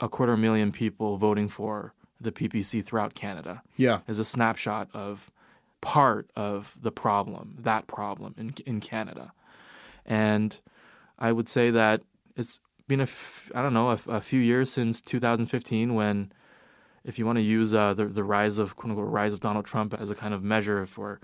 A 0.00 0.08
quarter 0.08 0.36
million 0.36 0.70
people 0.70 1.16
voting 1.16 1.48
for 1.48 1.92
the 2.20 2.30
PPC 2.30 2.82
throughout 2.82 3.14
Canada 3.14 3.62
Yeah. 3.76 3.98
is 4.06 4.20
a 4.20 4.24
snapshot 4.24 4.88
of 4.94 5.32
part 5.80 6.30
of 6.36 6.76
the 6.80 6.92
problem, 6.92 7.56
that 7.58 7.88
problem 7.88 8.34
in 8.38 8.54
in 8.64 8.80
Canada. 8.80 9.32
And 10.06 10.60
I 11.18 11.32
would 11.32 11.48
say 11.48 11.70
that 11.72 12.02
it's 12.36 12.60
been 12.88 13.00
a 13.00 13.04
f- 13.04 13.50
I 13.54 13.62
don't 13.62 13.74
know 13.74 13.90
a, 13.90 13.94
f- 13.94 14.06
a 14.08 14.20
few 14.20 14.40
years 14.40 14.70
since 14.70 15.00
2015 15.00 15.94
when 15.94 16.32
if 17.04 17.18
you 17.18 17.26
want 17.26 17.36
to 17.36 17.42
use 17.42 17.74
uh, 17.74 17.94
the 17.94 18.06
the 18.06 18.24
rise 18.24 18.58
of 18.58 18.76
quote 18.76 18.90
unquote 18.90 19.10
rise 19.10 19.32
of 19.32 19.40
Donald 19.40 19.64
Trump 19.66 19.94
as 19.98 20.10
a 20.10 20.14
kind 20.14 20.34
of 20.34 20.42
measure 20.42 20.86
for 20.86 21.20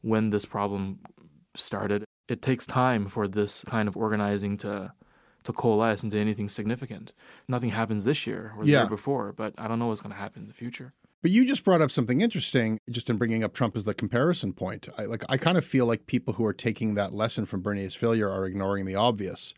when 0.00 0.30
this 0.30 0.44
problem 0.44 0.98
started, 1.56 2.04
it 2.28 2.42
takes 2.42 2.66
time 2.66 3.08
for 3.08 3.26
this 3.28 3.64
kind 3.64 3.88
of 3.88 3.96
organizing 3.96 4.56
to 4.58 4.92
to 5.44 5.52
coalesce 5.52 6.02
into 6.02 6.16
anything 6.18 6.48
significant. 6.48 7.12
Nothing 7.48 7.70
happens 7.70 8.04
this 8.04 8.26
year 8.26 8.52
or 8.56 8.64
the 8.64 8.70
Yeah. 8.70 8.80
year 8.80 8.88
before, 8.88 9.32
but 9.32 9.52
I 9.58 9.68
don't 9.68 9.78
know 9.78 9.88
what's 9.88 10.00
going 10.00 10.12
to 10.14 10.18
happen 10.18 10.42
in 10.42 10.48
the 10.48 10.54
future. 10.54 10.94
But 11.20 11.30
you 11.32 11.44
just 11.46 11.64
brought 11.64 11.82
up 11.82 11.90
something 11.90 12.22
interesting, 12.22 12.78
just 12.90 13.10
in 13.10 13.16
bringing 13.18 13.44
up 13.44 13.52
Trump 13.52 13.76
as 13.76 13.84
the 13.84 13.92
comparison 13.94 14.52
point. 14.54 14.88
I, 14.98 15.04
like, 15.04 15.22
I 15.28 15.36
kind 15.38 15.56
of 15.58 15.64
feel 15.64 15.84
like 15.86 16.06
people 16.06 16.34
who 16.34 16.44
are 16.46 16.52
taking 16.54 16.94
that 16.94 17.12
lesson 17.14 17.44
from 17.46 17.60
Bernier's 17.60 17.94
failure 17.94 18.28
are 18.28 18.46
ignoring 18.46 18.84
the 18.86 18.94
obvious. 18.94 19.52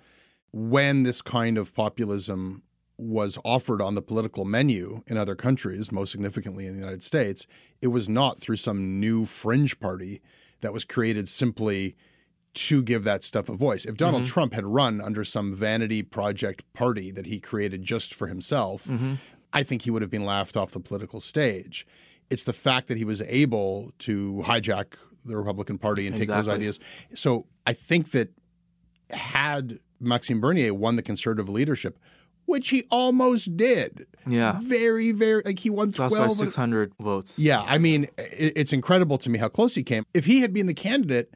When 0.59 1.03
this 1.03 1.21
kind 1.21 1.59
of 1.59 1.75
populism 1.75 2.62
was 2.97 3.37
offered 3.45 3.83
on 3.83 3.95
the 3.95 4.01
political 4.01 4.47
menu 4.47 5.03
in 5.07 5.19
other 5.19 5.35
countries, 5.35 5.92
most 5.92 6.11
significantly 6.11 6.66
in 6.66 6.73
the 6.73 6.79
United 6.79 7.03
States, 7.03 7.47
it 7.83 7.88
was 7.88 8.09
not 8.09 8.38
through 8.38 8.57
some 8.57 8.99
new 8.99 9.27
fringe 9.27 9.79
party 9.79 10.23
that 10.62 10.73
was 10.73 10.87
created 10.87 11.29
simply 11.29 11.95
to 12.55 12.83
give 12.83 13.05
that 13.05 13.23
stuff 13.23 13.51
a 13.51 13.55
voice. 13.55 13.85
If 13.85 13.99
Donald 13.99 14.23
Mhm. 14.23 14.29
Trump 14.29 14.55
had 14.55 14.64
run 14.64 14.99
under 15.03 15.25
some 15.25 15.53
vanity 15.53 16.03
project 16.03 16.64
party 16.73 17.11
that 17.11 17.27
he 17.27 17.38
created 17.38 17.83
just 17.83 18.14
for 18.14 18.27
himself, 18.27 18.87
Mhm. 18.87 19.19
I 19.53 19.62
think 19.62 19.83
he 19.83 19.90
would 19.90 20.01
have 20.01 20.11
been 20.11 20.25
laughed 20.25 20.57
off 20.57 20.71
the 20.73 20.81
political 20.81 21.21
stage. 21.21 21.87
It's 22.31 22.45
the 22.45 22.55
fact 22.55 22.88
that 22.88 22.97
he 22.97 23.05
was 23.05 23.21
able 23.21 23.92
to 23.99 24.42
hijack 24.47 24.95
the 25.23 25.37
Republican 25.37 25.77
Party 25.77 26.07
and 26.07 26.16
take 26.16 26.29
those 26.29 26.49
ideas. 26.49 26.81
So 27.14 27.47
I 27.66 27.75
think 27.75 28.12
that 28.12 28.31
had 29.11 29.81
Maxime 30.01 30.41
Bernier 30.41 30.73
won 30.75 30.97
the 30.97 31.03
conservative 31.03 31.49
leadership, 31.49 31.99
which 32.45 32.69
he 32.69 32.85
almost 32.91 33.57
did, 33.57 34.07
Yeah. 34.27 34.59
very, 34.63 35.13
very 35.13 35.43
like 35.45 35.59
he 35.61 35.71
won 35.71 35.89
Lost 35.97 36.15
by 36.15 36.21
twelve. 36.25 36.37
600 36.37 36.93
votes. 37.01 37.39
Yeah, 37.39 37.63
I 37.67 37.79
mean, 37.79 38.05
it, 38.19 38.53
it's 38.57 38.73
incredible 38.73 39.19
to 39.19 39.31
me 39.31 39.39
how 39.39 39.49
close 39.49 39.75
he 39.75 39.83
came. 39.83 40.05
If 40.15 40.25
he 40.27 40.41
had 40.41 40.53
been 40.53 40.67
the 40.67 40.75
candidate, 40.75 41.33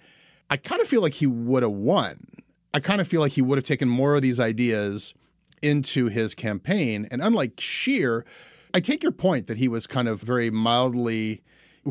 I 0.49 0.57
kind 0.57 0.81
of 0.81 0.87
feel 0.89 1.01
like 1.03 1.15
he 1.15 1.27
would 1.27 1.63
have 1.63 1.73
won. 1.73 2.27
I 2.73 2.81
kind 2.81 3.01
of 3.01 3.09
feel 3.09 3.21
like 3.21 3.33
he 3.33 3.43
would 3.43 3.59
have 3.59 3.65
taken 3.65 3.89
more 3.89 4.15
of 4.15 4.23
these 4.23 4.39
ideas 4.39 5.13
into 5.63 6.07
his 6.07 6.35
campaign. 6.35 7.07
And 7.11 7.21
unlike 7.21 7.61
Scheer, 7.61 8.25
I 8.73 8.81
take 8.81 9.03
your 9.03 9.13
point 9.13 9.47
that 9.49 9.59
he 9.59 9.67
was 9.69 9.87
kind 9.87 10.07
of 10.09 10.21
very 10.23 10.51
mildly. 10.51 11.43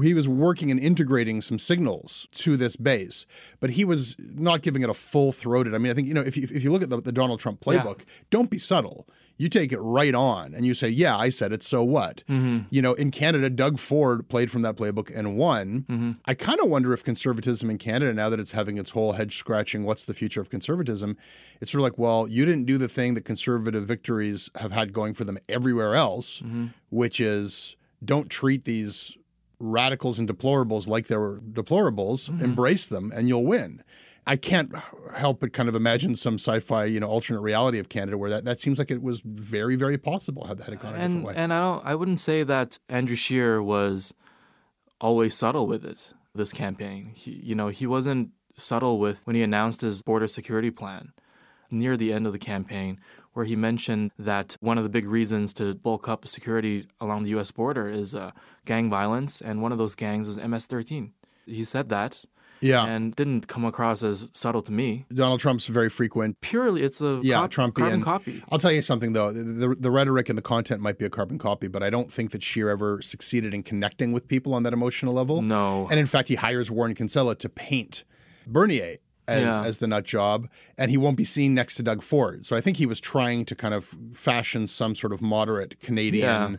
He 0.04 0.14
was 0.14 0.28
working 0.28 0.70
and 0.70 0.80
integrating 0.80 1.42
some 1.42 1.58
signals 1.58 2.28
to 2.36 2.56
this 2.56 2.76
base, 2.76 3.26
but 3.60 3.72
he 3.72 3.84
was 3.84 4.16
not 4.20 4.62
giving 4.62 4.84
it 4.84 4.90
a 4.90 4.94
full 4.94 5.32
throated. 5.32 5.74
I 5.74 5.80
mean, 5.80 5.92
I 5.92 5.96
think, 5.96 6.08
you 6.08 6.14
know, 6.14 6.22
if 6.22 6.38
you, 6.38 6.44
if 6.44 6.64
you 6.64 6.72
look 6.72 6.84
at 6.84 6.90
the, 6.92 7.02
the 7.02 7.12
Donald 7.12 7.40
Trump 7.40 7.64
Yeah. 7.66 7.80
playbook, 7.82 8.02
don't 8.30 8.50
be 8.52 8.60
subtle. 8.60 9.08
You 9.38 9.48
take 9.50 9.72
it 9.72 9.80
right 9.80 10.14
on 10.14 10.54
and 10.54 10.66
you 10.66 10.74
say, 10.74 10.90
yeah, 10.90 11.18
I 11.18 11.30
said 11.30 11.52
it, 11.54 11.64
so 11.64 11.82
what? 11.84 12.24
Mhm. 12.30 12.66
You 12.70 12.82
know, 12.82 12.94
in 12.94 13.10
Canada, 13.10 13.50
Doug 13.50 13.80
Ford 13.80 14.28
played 14.30 14.52
from 14.52 14.62
that 14.64 14.76
playbook 14.76 15.10
and 15.18 15.38
won. 15.38 15.86
Mm-hmm. 15.90 16.12
I 16.26 16.34
kind 16.36 16.60
of 16.60 16.70
wonder 16.70 16.92
if 16.94 17.04
conservatism 17.04 17.70
in 17.70 17.78
Canada, 17.78 18.14
now 18.14 18.30
that 18.30 18.40
it's 18.40 18.52
having 18.52 18.78
its 18.78 18.92
whole 18.92 19.14
head 19.14 19.32
scratching, 19.32 19.86
what's 19.86 20.04
the 20.06 20.14
future 20.14 20.42
of 20.42 20.50
conservatism? 20.50 21.18
It's 21.62 21.72
sort 21.72 21.80
of 21.80 21.84
like, 21.86 21.98
well, 21.98 22.28
you 22.28 22.46
didn't 22.46 22.66
do 22.66 22.78
the 22.78 22.90
thing 22.90 23.14
that 23.16 23.24
conservative 23.26 23.86
victories 23.88 24.52
have 24.60 24.72
had 24.74 24.92
going 24.94 25.14
for 25.14 25.24
them 25.24 25.38
everywhere 25.48 25.96
else, 25.96 26.42
Mhm. 26.42 26.74
which 26.90 27.20
is 27.22 27.76
don't 28.04 28.30
treat 28.30 28.66
these 28.66 29.16
radicals 29.60 30.18
and 30.20 30.28
deplorables 30.30 30.88
like 30.88 31.08
they 31.08 31.18
were 31.18 31.38
deplorables, 31.40 32.30
Mhm. 32.30 32.42
embrace 32.42 32.88
them, 32.88 33.12
and 33.14 33.28
you'll 33.28 33.46
win. 33.46 33.84
I 34.26 34.36
can't 34.36 34.72
help 35.16 35.40
but 35.40 35.54
kind 35.54 35.68
of 35.68 35.76
imagine 35.76 36.16
some 36.16 36.36
sci-fi, 36.36 36.86
you 36.86 37.00
know, 37.00 37.08
alternate 37.08 37.42
reality 37.42 37.80
of 37.80 37.90
Canada 37.90 38.18
where 38.18 38.30
that, 38.30 38.46
that 38.46 38.60
seems 38.60 38.78
like 38.78 38.92
it 38.92 39.02
was 39.02 39.22
very, 39.26 39.76
very 39.76 39.98
possible 39.98 40.46
had 40.48 40.60
that 40.60 40.68
had 40.70 40.80
gone 40.80 40.92
a 40.94 40.98
different 40.98 41.16
and 41.16 41.24
way. 41.26 41.34
and 41.36 41.52
I 41.54 41.60
don't 41.62 41.86
I 41.86 41.96
wouldn't 41.96 42.20
say 42.20 42.44
that 42.44 42.78
Andrew 42.90 43.16
Scheer 43.16 43.62
was 43.62 44.14
always 45.02 45.34
subtle 45.36 45.66
with 45.68 45.84
it 45.86 46.14
this 46.36 46.54
campaign. 46.54 47.12
He, 47.16 47.32
you 47.44 47.56
know, 47.56 47.70
he 47.70 47.88
wasn't 47.88 48.30
subtle 48.58 49.00
with 49.00 49.26
when 49.26 49.36
he 49.36 49.42
announced 49.42 49.82
his 49.82 50.02
border 50.02 50.28
security 50.28 50.70
plan 50.70 51.12
near 51.72 51.98
the 51.98 52.14
end 52.14 52.28
of 52.28 52.34
the 52.34 52.40
campaign 52.40 53.00
where 53.34 53.46
he 53.46 53.56
mentioned 53.56 54.12
that 54.18 54.58
one 54.60 54.78
of 54.78 54.84
the 54.84 54.90
big 54.90 55.06
reasons 55.08 55.54
to 55.54 55.76
bulk 55.76 56.08
up 56.10 56.28
security 56.28 56.88
along 57.00 57.24
the 57.24 57.30
US 57.40 57.52
border 57.52 57.88
is 57.90 58.16
uh, 58.16 58.32
gang 58.66 58.90
violence 58.90 59.42
and 59.42 59.62
one 59.62 59.72
of 59.72 59.78
those 59.78 59.96
gangs 59.96 60.28
is 60.28 60.38
MS-13. 60.38 61.12
He 61.46 61.64
said 61.64 61.90
that 61.90 62.26
Yeah. 62.62 62.86
and 62.86 63.16
didn't 63.16 63.48
come 63.48 63.66
across 63.66 64.04
as 64.04 64.30
subtle 64.34 64.62
to 64.64 64.72
me. 64.72 65.06
Donald 65.14 65.40
Trump's 65.40 65.66
very 65.68 65.90
frequent. 65.90 66.42
Purely, 66.42 66.84
it's 66.84 67.02
a 67.02 67.20
Yeah, 67.24 67.36
cop- 67.38 67.52
Trumpian. 67.52 67.74
carbon 67.76 68.04
copy. 68.04 68.44
I'll 68.52 68.58
tell 68.60 68.72
you 68.72 68.82
something 68.82 69.14
though. 69.14 69.32
The, 69.32 69.44
the, 69.68 69.76
the 69.76 69.92
rhetoric 69.92 70.28
and 70.30 70.38
the 70.38 70.42
content 70.44 70.82
might 70.82 70.98
be 70.98 71.06
a 71.06 71.10
carbon 71.10 71.38
copy, 71.38 71.68
but 71.68 71.82
I 71.82 71.90
don't 71.90 72.12
think 72.12 72.32
that 72.32 72.44
Scheer 72.44 72.70
ever 72.70 73.02
succeeded 73.02 73.54
in 73.54 73.64
connecting 73.64 74.12
with 74.12 74.28
people 74.28 74.54
on 74.54 74.64
that 74.64 74.74
emotional 74.74 75.14
level. 75.14 75.42
No. 75.42 75.88
And 75.90 76.00
in 76.00 76.06
fact, 76.06 76.28
he 76.28 76.36
hires 76.36 76.70
Warren 76.70 76.94
Kinsella 76.96 77.36
to 77.36 77.48
paint 77.50 78.04
Bernier 78.46 78.98
as, 79.30 79.58
Yeah. 79.58 79.64
as 79.64 79.78
the 79.78 79.88
nut 79.88 80.04
job, 80.06 80.48
and 80.78 80.92
he 80.92 80.98
won't 80.98 81.18
be 81.18 81.26
seen 81.26 81.54
next 81.54 81.76
to 81.76 81.84
Doug 81.84 82.02
Ford. 82.02 82.46
So 82.46 82.56
I 82.56 82.62
think 82.62 82.78
he 82.78 82.86
was 82.86 83.00
trying 83.00 83.46
to 83.46 83.56
kind 83.56 83.74
of 83.74 83.96
fashion 84.14 84.68
some 84.68 84.96
sort 84.96 85.14
of 85.14 85.22
moderate 85.22 85.80
Canadian. 85.80 86.52
Yeah. 86.54 86.58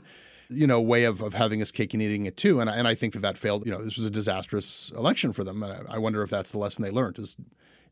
You 0.52 0.66
know, 0.66 0.80
way 0.80 1.04
of, 1.04 1.22
of 1.22 1.34
having 1.34 1.60
his 1.60 1.70
cake 1.70 1.94
and 1.94 2.02
eating 2.02 2.26
it 2.26 2.36
too, 2.36 2.58
and 2.58 2.68
I, 2.68 2.74
and 2.74 2.88
I 2.88 2.96
think 2.96 3.12
that 3.12 3.20
that 3.20 3.38
failed. 3.38 3.64
You 3.64 3.70
know, 3.70 3.84
this 3.84 3.96
was 3.96 4.04
a 4.04 4.10
disastrous 4.10 4.90
election 4.96 5.32
for 5.32 5.44
them, 5.44 5.62
and 5.62 5.86
I, 5.88 5.94
I 5.94 5.98
wonder 5.98 6.24
if 6.24 6.30
that's 6.30 6.50
the 6.50 6.58
lesson 6.58 6.82
they 6.82 6.90
learned: 6.90 7.20
is 7.20 7.36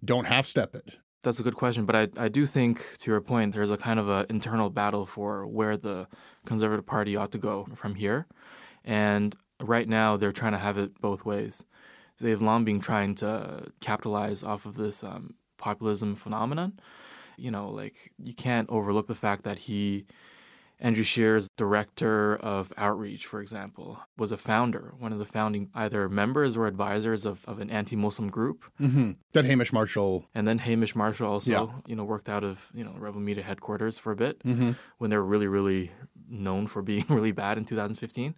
don't 0.04 0.24
half 0.24 0.44
step 0.44 0.74
it. 0.74 0.94
That's 1.22 1.38
a 1.38 1.44
good 1.44 1.54
question, 1.54 1.84
but 1.86 1.94
I, 1.94 2.08
I 2.16 2.26
do 2.28 2.46
think, 2.46 2.84
to 2.98 3.12
your 3.12 3.20
point, 3.20 3.54
there's 3.54 3.70
a 3.70 3.76
kind 3.76 4.00
of 4.00 4.08
an 4.08 4.26
internal 4.28 4.70
battle 4.70 5.06
for 5.06 5.46
where 5.46 5.76
the 5.76 6.08
Conservative 6.46 6.84
Party 6.84 7.14
ought 7.14 7.30
to 7.30 7.38
go 7.38 7.68
from 7.76 7.94
here, 7.94 8.26
and 8.84 9.36
right 9.60 9.88
now 9.88 10.16
they're 10.16 10.32
trying 10.32 10.52
to 10.52 10.58
have 10.58 10.78
it 10.78 11.00
both 11.00 11.24
ways. 11.24 11.64
They've 12.20 12.40
long 12.42 12.64
been 12.64 12.80
trying 12.80 13.14
to 13.16 13.68
capitalize 13.80 14.42
off 14.42 14.66
of 14.66 14.74
this 14.76 15.04
um, 15.04 15.34
populism 15.56 16.16
phenomenon. 16.16 16.78
You 17.36 17.50
know, 17.50 17.68
like 17.70 18.12
you 18.22 18.34
can't 18.34 18.68
overlook 18.70 19.06
the 19.06 19.14
fact 19.14 19.44
that 19.44 19.58
he, 19.60 20.06
Andrew 20.80 21.04
Scheer's 21.04 21.48
director 21.56 22.34
of 22.36 22.72
outreach, 22.76 23.26
for 23.26 23.40
example, 23.40 24.00
was 24.16 24.32
a 24.32 24.36
founder, 24.36 24.94
one 24.98 25.12
of 25.12 25.20
the 25.20 25.24
founding 25.24 25.70
either 25.74 26.08
members 26.08 26.56
or 26.56 26.66
advisors 26.66 27.24
of, 27.24 27.44
of 27.46 27.60
an 27.60 27.70
anti-Muslim 27.70 28.28
group. 28.30 28.64
Mm-hmm. 28.80 29.12
That 29.32 29.44
Hamish 29.44 29.72
Marshall 29.72 30.26
And 30.34 30.48
then 30.48 30.58
Hamish 30.58 30.96
Marshall 30.96 31.28
also, 31.28 31.50
Yeah. 31.52 31.66
you 31.86 31.94
know, 31.94 32.04
worked 32.04 32.28
out 32.28 32.42
of, 32.42 32.68
you 32.74 32.82
know, 32.82 32.94
Rebel 32.98 33.20
Media 33.20 33.44
headquarters 33.44 33.98
for 34.00 34.10
a 34.12 34.16
bit 34.16 34.40
Mhm. 34.44 34.74
when 34.98 35.10
they 35.10 35.16
were 35.16 35.24
really, 35.24 35.46
really 35.46 35.92
known 36.28 36.66
for 36.66 36.82
being 36.82 37.04
really 37.08 37.32
bad 37.32 37.56
in 37.58 37.64
2015. 37.64 38.34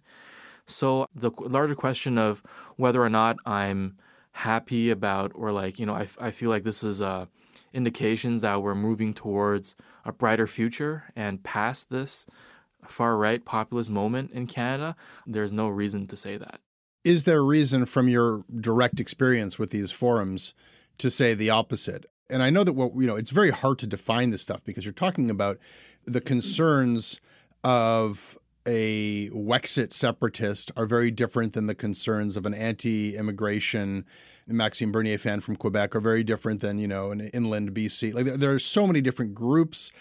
So 0.67 1.07
the 1.13 1.31
larger 1.39 1.75
question 1.75 2.17
of 2.17 2.43
whether 2.77 3.03
or 3.03 3.09
not 3.09 3.37
I'm 3.45 3.97
happy 4.33 4.89
about 4.89 5.31
or 5.35 5.51
like, 5.51 5.79
you 5.79 5.85
know, 5.85 5.93
I, 5.93 6.07
I 6.19 6.31
feel 6.31 6.49
like 6.49 6.63
this 6.63 6.83
is 6.83 7.01
uh, 7.01 7.25
indications 7.73 8.41
that 8.41 8.61
we're 8.61 8.75
moving 8.75 9.13
towards 9.13 9.75
a 10.05 10.11
brighter 10.11 10.47
future 10.47 11.05
and 11.15 11.43
past 11.43 11.89
this 11.89 12.25
far 12.87 13.17
right 13.17 13.43
populist 13.43 13.89
moment 13.89 14.31
in 14.31 14.47
Canada, 14.47 14.95
there's 15.27 15.53
no 15.53 15.67
reason 15.67 16.07
to 16.07 16.15
say 16.15 16.37
that. 16.37 16.59
Is 17.03 17.23
there 17.23 17.43
reason 17.43 17.85
from 17.85 18.07
your 18.09 18.43
direct 18.59 18.99
experience 18.99 19.57
with 19.57 19.71
these 19.71 19.91
forums 19.91 20.53
to 20.99 21.09
say 21.09 21.33
the 21.33 21.49
opposite? 21.49 22.05
And 22.29 22.41
I 22.41 22.49
know 22.49 22.63
that 22.63 22.73
what 22.73 22.93
you 22.95 23.07
know, 23.07 23.15
it's 23.15 23.29
very 23.29 23.51
hard 23.51 23.79
to 23.79 23.87
define 23.87 24.29
this 24.29 24.41
stuff 24.41 24.63
because 24.63 24.85
you're 24.85 24.93
talking 24.93 25.29
about 25.29 25.57
the 26.05 26.21
concerns 26.21 27.19
of 27.63 28.37
a 28.67 29.29
Wexit 29.29 29.93
separatist 29.93 30.71
are 30.77 30.85
very 30.85 31.11
different 31.11 31.53
than 31.53 31.67
the 31.67 31.75
concerns 31.75 32.35
of 32.35 32.45
an 32.45 32.53
anti-immigration 32.53 34.05
Maxime 34.47 34.91
Bernier 34.91 35.17
fan 35.17 35.39
from 35.39 35.55
Quebec 35.55 35.95
are 35.95 35.99
very 36.01 36.23
different 36.23 36.61
than 36.61 36.77
you 36.79 36.87
know 36.87 37.11
an 37.11 37.21
inland 37.21 37.73
BC. 37.73 38.13
Like 38.13 38.25
there, 38.25 38.37
there 38.37 38.53
are 38.53 38.59
so 38.59 38.85
many 38.85 39.01
different 39.01 39.33
groups 39.33 39.91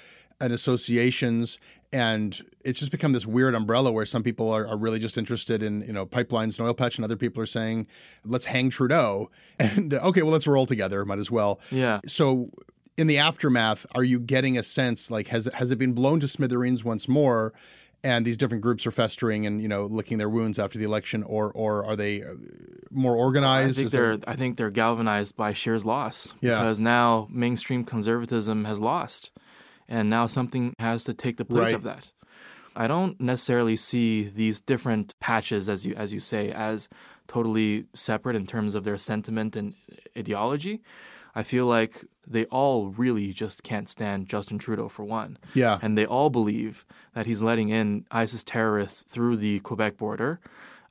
and 0.41 0.53
associations 0.53 1.59
and 1.93 2.41
it's 2.65 2.79
just 2.79 2.91
become 2.91 3.13
this 3.13 3.27
weird 3.27 3.55
umbrella 3.55 3.93
where 3.93 4.07
some 4.07 4.23
people 4.23 4.51
are, 4.51 4.67
are 4.67 4.77
really 4.79 4.99
just 4.99 5.19
interested 5.19 5.63
in 5.63 5.83
you 5.83 5.93
know 5.93 6.07
pipelines 6.07 6.59
and 6.59 6.67
oil 6.67 6.73
patch 6.75 6.97
and 6.97 7.05
other 7.05 7.17
people 7.17 7.43
are 7.43 7.47
saying 7.47 7.87
let's 8.25 8.47
hang 8.47 8.71
trudeau 8.71 9.31
and 9.59 9.93
okay 9.95 10.23
well 10.23 10.33
let's 10.33 10.47
roll 10.47 10.65
together 10.67 11.05
might 11.05 11.19
as 11.19 11.31
well 11.31 11.61
Yeah. 11.71 12.01
so 12.07 12.49
in 12.97 13.07
the 13.07 13.19
aftermath 13.19 13.85
are 13.95 14.03
you 14.05 14.19
getting 14.19 14.57
a 14.57 14.63
sense 14.63 15.11
like 15.11 15.29
has 15.29 15.45
has 15.55 15.71
it 15.71 15.79
been 15.79 15.93
blown 15.93 16.21
to 16.21 16.29
smithereens 16.29 16.83
once 16.85 17.07
more 17.07 17.53
and 18.03 18.25
these 18.25 18.37
different 18.37 18.63
groups 18.63 18.87
are 18.87 18.91
festering 18.91 19.47
and 19.47 19.61
you 19.61 19.69
know 19.69 19.85
licking 19.85 20.19
their 20.19 20.29
wounds 20.29 20.59
after 20.59 20.79
the 20.79 20.85
election 20.85 21.23
or 21.23 21.51
or 21.53 21.85
are 21.85 21.97
they 21.97 22.23
uh, 22.23 22.35
more 22.91 23.15
I 23.15 23.19
organized 23.19 23.77
think 23.77 23.87
Is 23.87 23.93
they're 23.93 24.19
I 24.27 24.37
think 24.37 24.57
they're 24.57 24.71
galvanized 24.71 25.37
by 25.37 25.53
Scheer's 25.53 25.85
loss. 25.85 26.35
Yeah. 26.41 26.61
Because 26.61 26.81
now 26.81 27.29
mainstream 27.31 27.85
conservatism 27.85 28.65
has 28.65 28.81
lost. 28.81 29.31
And 29.89 30.09
now 30.09 30.27
something 30.29 30.73
has 30.79 31.05
to 31.05 31.15
take 31.15 31.37
the 31.37 31.45
place 31.45 31.67
Right. 31.67 31.75
of 31.75 31.83
that. 31.83 32.13
I 32.77 32.87
don't 32.87 33.21
necessarily 33.21 33.75
see 33.77 34.29
these 34.29 34.61
different 34.61 35.19
patches 35.21 35.69
as 35.69 35.85
you 35.85 35.95
as 35.95 36.13
you 36.13 36.21
say 36.21 36.51
as 36.53 36.89
totally 37.27 37.87
separate 37.95 38.37
in 38.37 38.47
terms 38.47 38.75
of 38.75 38.85
their 38.85 38.99
sentiment 38.99 39.57
and 39.57 39.75
ideology. 40.17 40.83
I 41.35 41.43
feel 41.43 41.67
like 41.67 42.05
they 42.27 42.45
all 42.47 42.89
really 42.91 43.33
just 43.33 43.63
can't 43.63 43.89
stand 43.89 44.29
Justin 44.29 44.59
Trudeau 44.59 44.89
for 44.89 45.05
one. 45.05 45.39
Yeah. 45.55 45.79
And 45.83 45.97
they 45.99 46.07
all 46.07 46.31
believe 46.31 46.85
that 47.15 47.27
he's 47.27 47.43
letting 47.43 47.69
in 47.71 48.05
ISIS 48.11 48.45
terrorists 48.45 49.03
through 49.03 49.37
the 49.37 49.61
Quebec 49.61 49.97
border 49.97 50.41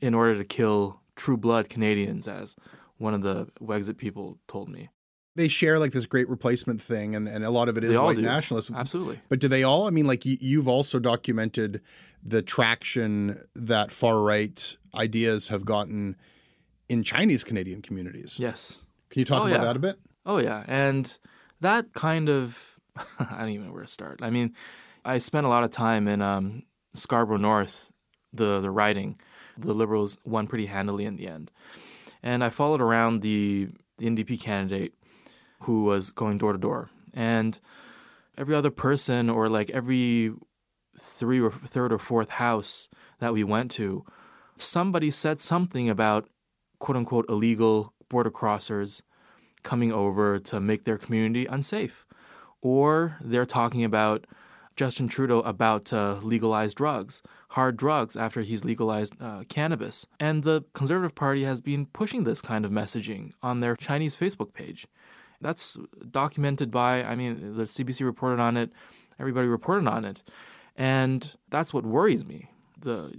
in 0.01 0.13
order 0.13 0.37
to 0.37 0.43
kill 0.43 0.99
true 1.15 1.37
blood 1.37 1.69
Canadians, 1.69 2.27
as 2.27 2.55
one 2.97 3.13
of 3.13 3.21
the 3.21 3.47
Wexit 3.61 3.97
people 3.97 4.37
told 4.47 4.69
me. 4.69 4.89
they 5.35 5.47
share 5.47 5.79
like 5.79 5.91
this 5.91 6.05
great 6.05 6.27
replacement 6.27 6.81
thing 6.81 7.15
and, 7.15 7.27
and 7.29 7.45
a 7.45 7.49
lot 7.49 7.69
of 7.69 7.77
it 7.77 7.83
is 7.83 7.95
white 7.97 8.17
do. 8.17 8.21
nationalists 8.21 8.69
Absolutely. 8.75 9.19
but 9.29 9.39
do 9.39 9.47
they 9.47 9.63
all 9.63 9.87
i 9.87 9.89
mean 9.89 10.05
like 10.05 10.25
you, 10.25 10.35
you've 10.41 10.67
also 10.67 10.99
documented 10.99 11.81
the 12.23 12.41
traction 12.41 13.39
that 13.55 13.89
far 13.91 14.19
right 14.21 14.75
ideas 14.95 15.47
have 15.47 15.63
gotten 15.63 16.17
in 16.89 17.03
chinese 17.03 17.43
canadian 17.45 17.81
communities 17.81 18.37
Yes. 18.39 18.77
can 19.09 19.19
you 19.19 19.25
talk 19.25 19.43
Oh, 19.43 19.47
about 19.47 19.59
yeah. 19.61 19.65
that 19.65 19.75
a 19.75 19.79
bit 19.79 19.99
Oh 20.29 20.37
yeah, 20.37 20.63
and 20.67 21.17
that 21.59 21.91
kind 21.93 22.29
of 22.29 22.77
I 23.19 23.39
don't 23.39 23.49
even 23.49 23.65
know 23.65 23.73
where 23.73 23.81
to 23.81 23.87
start. 23.87 24.19
I 24.21 24.29
mean, 24.29 24.53
I 25.03 25.17
spent 25.17 25.47
a 25.47 25.49
lot 25.49 25.63
of 25.63 25.71
time 25.71 26.07
in 26.07 26.21
um, 26.21 26.61
Scarborough 26.93 27.37
North, 27.37 27.91
the 28.31 28.59
the 28.59 28.69
riding. 28.69 29.17
The 29.57 29.73
Liberals 29.73 30.19
won 30.23 30.45
pretty 30.45 30.67
handily 30.67 31.05
in 31.05 31.15
the 31.15 31.27
end, 31.27 31.49
and 32.21 32.43
I 32.43 32.51
followed 32.51 32.79
around 32.79 33.23
the 33.23 33.69
the 33.97 34.05
NDP 34.05 34.39
candidate 34.39 34.93
who 35.61 35.85
was 35.85 36.11
going 36.11 36.37
door 36.37 36.53
to 36.53 36.59
door, 36.59 36.91
and 37.11 37.59
every 38.37 38.53
other 38.53 38.69
person 38.69 39.31
or 39.31 39.49
like 39.49 39.71
every 39.71 40.31
three 40.95 41.41
or 41.41 41.49
third 41.49 41.91
or 41.91 41.97
fourth 41.97 42.29
house 42.29 42.87
that 43.17 43.33
we 43.33 43.43
went 43.43 43.71
to, 43.71 44.05
somebody 44.57 45.09
said 45.09 45.39
something 45.39 45.89
about 45.89 46.29
quote 46.77 46.97
unquote 46.97 47.25
illegal 47.29 47.95
border 48.09 48.29
crossers 48.29 49.01
coming 49.63 49.91
over 49.91 50.39
to 50.39 50.59
make 50.59 50.83
their 50.83 50.97
community 50.97 51.45
unsafe. 51.45 52.05
Or 52.61 53.17
they're 53.21 53.45
talking 53.45 53.83
about 53.83 54.25
Justin 54.75 55.09
Trudeau 55.09 55.41
about 55.41 55.83
to 55.85 56.13
legalize 56.21 56.73
drugs, 56.73 57.21
hard 57.49 57.75
drugs, 57.75 58.15
after 58.15 58.41
he's 58.41 58.63
legalized 58.63 59.13
uh, 59.19 59.43
cannabis. 59.49 60.07
And 60.21 60.43
the 60.43 60.63
Conservative 60.73 61.15
Party 61.15 61.43
has 61.43 61.59
been 61.59 61.85
pushing 61.87 62.23
this 62.23 62.41
kind 62.41 62.63
of 62.63 62.71
messaging 62.71 63.31
on 63.43 63.59
their 63.59 63.75
Chinese 63.75 64.15
Facebook 64.15 64.53
page. 64.53 64.87
That's 65.41 65.77
documented 66.09 66.71
by, 66.71 67.03
I 67.03 67.15
mean, 67.15 67.57
the 67.57 67.63
CBC 67.63 68.05
reported 68.05 68.41
on 68.41 68.55
it, 68.55 68.71
everybody 69.19 69.47
reported 69.47 69.87
on 69.87 70.05
it. 70.05 70.23
And 70.77 71.35
that's 71.49 71.73
what 71.73 71.85
worries 71.85 72.25
me. 72.25 72.49
The 72.79 73.13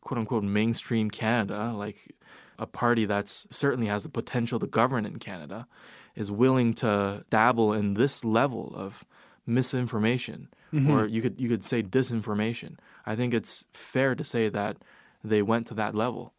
quote 0.00 0.18
unquote 0.18 0.42
mainstream 0.42 1.10
Canada, 1.10 1.72
like 1.72 2.12
a 2.58 2.66
party 2.66 3.04
that's 3.04 3.46
certainly 3.50 3.86
has 3.88 4.02
the 4.02 4.08
potential 4.08 4.58
to 4.60 4.66
govern 4.66 5.04
in 5.06 5.18
Canada, 5.18 5.66
is 6.14 6.30
willing 6.30 6.74
to 6.74 7.24
dabble 7.30 7.72
in 7.72 7.94
this 7.94 8.24
level 8.24 8.72
of 8.76 9.04
misinformation, 9.46 10.48
Mhm. 10.72 10.88
or 10.88 11.06
you 11.06 11.20
could 11.22 11.40
you 11.40 11.48
could 11.48 11.64
say 11.64 11.82
disinformation. 11.82 12.76
I 13.06 13.14
think 13.16 13.34
it's 13.34 13.66
fair 13.72 14.14
to 14.14 14.24
say 14.24 14.48
that 14.48 14.76
they 15.22 15.42
went 15.42 15.66
to 15.68 15.74
that 15.74 15.94
level. 15.94 16.32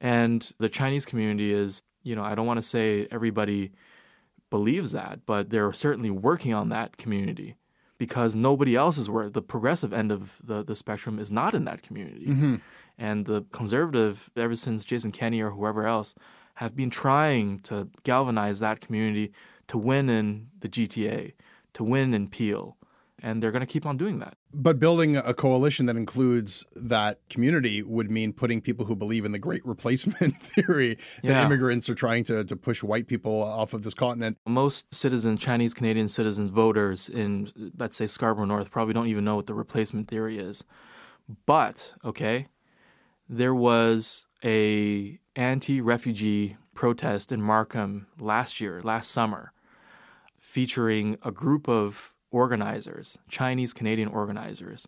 And 0.00 0.50
the 0.58 0.68
Chinese 0.68 1.04
community 1.06 1.52
is, 1.52 1.82
you 2.02 2.14
know, 2.16 2.24
I 2.24 2.34
don't 2.34 2.46
want 2.46 2.58
to 2.58 2.66
say 2.76 3.06
everybody 3.10 3.72
believes 4.50 4.92
that, 4.92 5.20
but 5.26 5.50
they're 5.50 5.72
certainly 5.72 6.10
working 6.10 6.52
on 6.52 6.68
that 6.70 6.96
community 6.96 7.56
because 7.98 8.34
nobody 8.34 8.74
else 8.76 8.98
is 8.98 9.08
where 9.08 9.30
the 9.30 9.40
progressive 9.42 9.92
end 9.92 10.10
of 10.10 10.36
the, 10.42 10.62
the 10.64 10.74
spectrum 10.76 11.18
is 11.18 11.30
not 11.30 11.54
in 11.54 11.64
that 11.64 11.82
community. 11.82 12.26
Mhm. 12.26 12.60
And 13.06 13.26
the 13.26 13.44
conservative, 13.52 14.30
ever 14.36 14.54
since 14.54 14.84
Jason 14.84 15.10
Kenney 15.10 15.40
or 15.42 15.50
whoever 15.50 15.86
else, 15.86 16.14
have 16.54 16.76
been 16.76 16.90
trying 16.90 17.58
to 17.60 17.88
galvanize 18.04 18.60
that 18.60 18.80
community 18.80 19.32
to 19.66 19.76
win 19.78 20.08
in 20.08 20.48
the 20.60 20.68
GTA, 20.68 21.32
to 21.72 21.82
win 21.82 22.14
in 22.14 22.28
Peel. 22.28 22.76
And 23.24 23.40
they're 23.42 23.52
going 23.56 23.66
to 23.68 23.72
keep 23.74 23.86
on 23.86 23.96
doing 23.96 24.18
that. 24.20 24.34
but 24.54 24.78
building 24.78 25.16
a 25.16 25.32
coalition 25.32 25.86
that 25.86 25.96
includes 25.96 26.64
that 26.76 27.14
community 27.30 27.82
would 27.82 28.10
mean 28.10 28.32
putting 28.32 28.60
people 28.60 28.84
who 28.86 28.94
believe 28.96 29.24
in 29.24 29.32
the 29.32 29.38
great 29.48 29.64
replacement 29.64 30.34
theory 30.54 30.94
that 31.22 31.24
Yeah. 31.24 31.44
immigrants 31.46 31.88
are 31.88 31.94
trying 31.94 32.24
to, 32.24 32.44
to 32.44 32.56
push 32.56 32.82
white 32.82 33.06
people 33.08 33.36
off 33.42 33.74
of 33.74 33.82
this 33.84 33.94
continent 33.94 34.38
Most 34.46 34.92
citizens, 34.94 35.40
Chinese 35.40 35.72
Canadian 35.74 36.08
citizens, 36.08 36.50
voters 36.50 37.08
in, 37.08 37.50
let's 37.78 37.96
say, 37.96 38.06
Scarborough 38.06 38.44
North, 38.54 38.70
probably 38.70 38.94
don't 38.94 39.08
even 39.14 39.24
know 39.24 39.36
what 39.36 39.46
the 39.46 39.54
replacement 39.54 40.08
theory 40.08 40.36
is. 40.38 40.64
But, 41.46 41.94
okay, 42.04 42.48
there 43.32 43.54
was 43.54 44.26
a 44.44 45.18
anti-refugee 45.36 46.56
protest 46.74 47.32
in 47.32 47.40
Markham 47.40 48.06
last 48.18 48.60
year, 48.60 48.80
last 48.82 49.10
summer, 49.10 49.52
featuring 50.38 51.16
a 51.22 51.30
group 51.30 51.68
of 51.68 52.14
organizers, 52.30 53.18
Chinese 53.28 53.72
Canadian 53.72 54.08
organizers. 54.08 54.86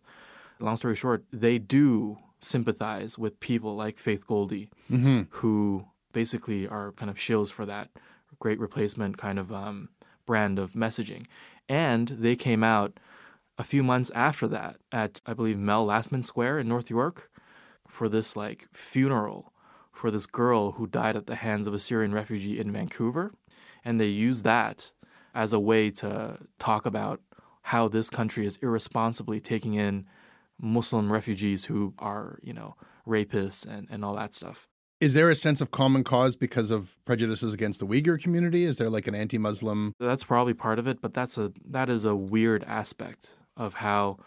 Long 0.61 0.77
story 0.77 0.95
short, 0.97 1.25
they 1.33 1.59
do 1.59 2.19
sympathize 2.41 3.19
with 3.19 3.41
people 3.41 3.75
like 3.75 3.99
Faith 3.99 4.27
Goldy, 4.27 4.69
Mm-hmm. 4.91 5.23
who 5.31 5.87
basically 6.13 6.69
are 6.69 6.93
kind 6.93 7.11
of 7.11 7.17
shills 7.17 7.51
for 7.51 7.65
that 7.67 7.89
great 8.39 8.61
replacement 8.61 9.17
kind 9.17 9.39
of 9.39 9.51
um, 9.53 9.89
brand 10.27 10.59
of 10.59 10.73
messaging. 10.73 11.25
And 11.69 12.09
they 12.09 12.37
came 12.37 12.63
out 12.63 12.99
a 13.59 13.65
few 13.65 13.83
months 13.83 14.11
after 14.15 14.47
that 14.49 14.77
at, 14.93 15.21
I 15.27 15.33
believe, 15.33 15.59
Mel 15.59 15.87
Lastman 15.87 16.25
Square 16.25 16.59
in 16.59 16.69
North 16.69 16.91
York 16.91 17.31
for 17.95 18.09
this 18.09 18.35
like 18.35 18.67
funeral 18.73 19.53
for 19.93 20.11
this 20.11 20.27
girl 20.27 20.73
who 20.73 20.87
died 20.87 21.17
at 21.17 21.27
the 21.27 21.37
hands 21.37 21.67
of 21.67 21.73
a 21.73 21.79
Syrian 21.79 22.13
refugee 22.13 22.59
in 22.59 22.73
Vancouver. 22.73 23.33
And 23.85 24.01
they 24.01 24.09
use 24.09 24.43
that 24.43 24.91
as 25.35 25.53
a 25.53 25.61
way 25.61 25.91
to 25.91 26.39
talk 26.59 26.85
about 26.85 27.21
how 27.63 27.87
this 27.89 28.11
country 28.11 28.45
is 28.45 28.59
irresponsibly 28.61 29.41
taking 29.41 29.75
in 29.75 30.07
Muslim 30.61 31.13
refugees 31.13 31.67
who 31.67 31.95
are, 31.99 32.39
you 32.43 32.53
know, 32.53 32.75
rapists 33.07 33.67
and, 33.67 33.87
and 33.91 34.05
all 34.05 34.17
that 34.17 34.35
stuff. 34.35 34.69
Is 35.01 35.15
there 35.15 35.31
a 35.31 35.35
sense 35.35 35.61
of 35.61 35.71
common 35.71 36.03
cause 36.03 36.35
because 36.35 36.71
of 36.71 36.97
prejudices 37.05 37.55
against 37.55 37.81
the 37.81 37.87
Uyghur 37.87 38.21
community? 38.21 38.65
Is 38.65 38.79
there 38.79 38.91
like 38.91 39.07
an 39.07 39.15
anti-Muslim? 39.15 39.93
That's 40.01 40.25
probably 40.25 40.55
part 40.55 40.79
of 40.79 40.87
it, 40.87 41.01
but 41.01 41.13
that's 41.13 41.37
a 41.37 41.53
that 41.71 41.89
is 41.89 42.05
a 42.05 42.15
weird 42.15 42.65
aspect 42.65 43.37
of 43.57 43.75
how 43.75 44.19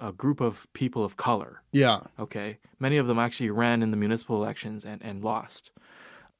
a 0.00 0.12
group 0.12 0.40
of 0.40 0.66
people 0.72 1.04
of 1.04 1.16
color. 1.16 1.62
Yeah. 1.72 2.00
Okay. 2.18 2.58
Many 2.78 2.96
of 2.96 3.06
them 3.06 3.18
actually 3.18 3.50
ran 3.50 3.82
in 3.82 3.90
the 3.90 3.96
municipal 3.96 4.36
elections 4.42 4.84
and, 4.84 5.02
and 5.02 5.22
lost. 5.22 5.70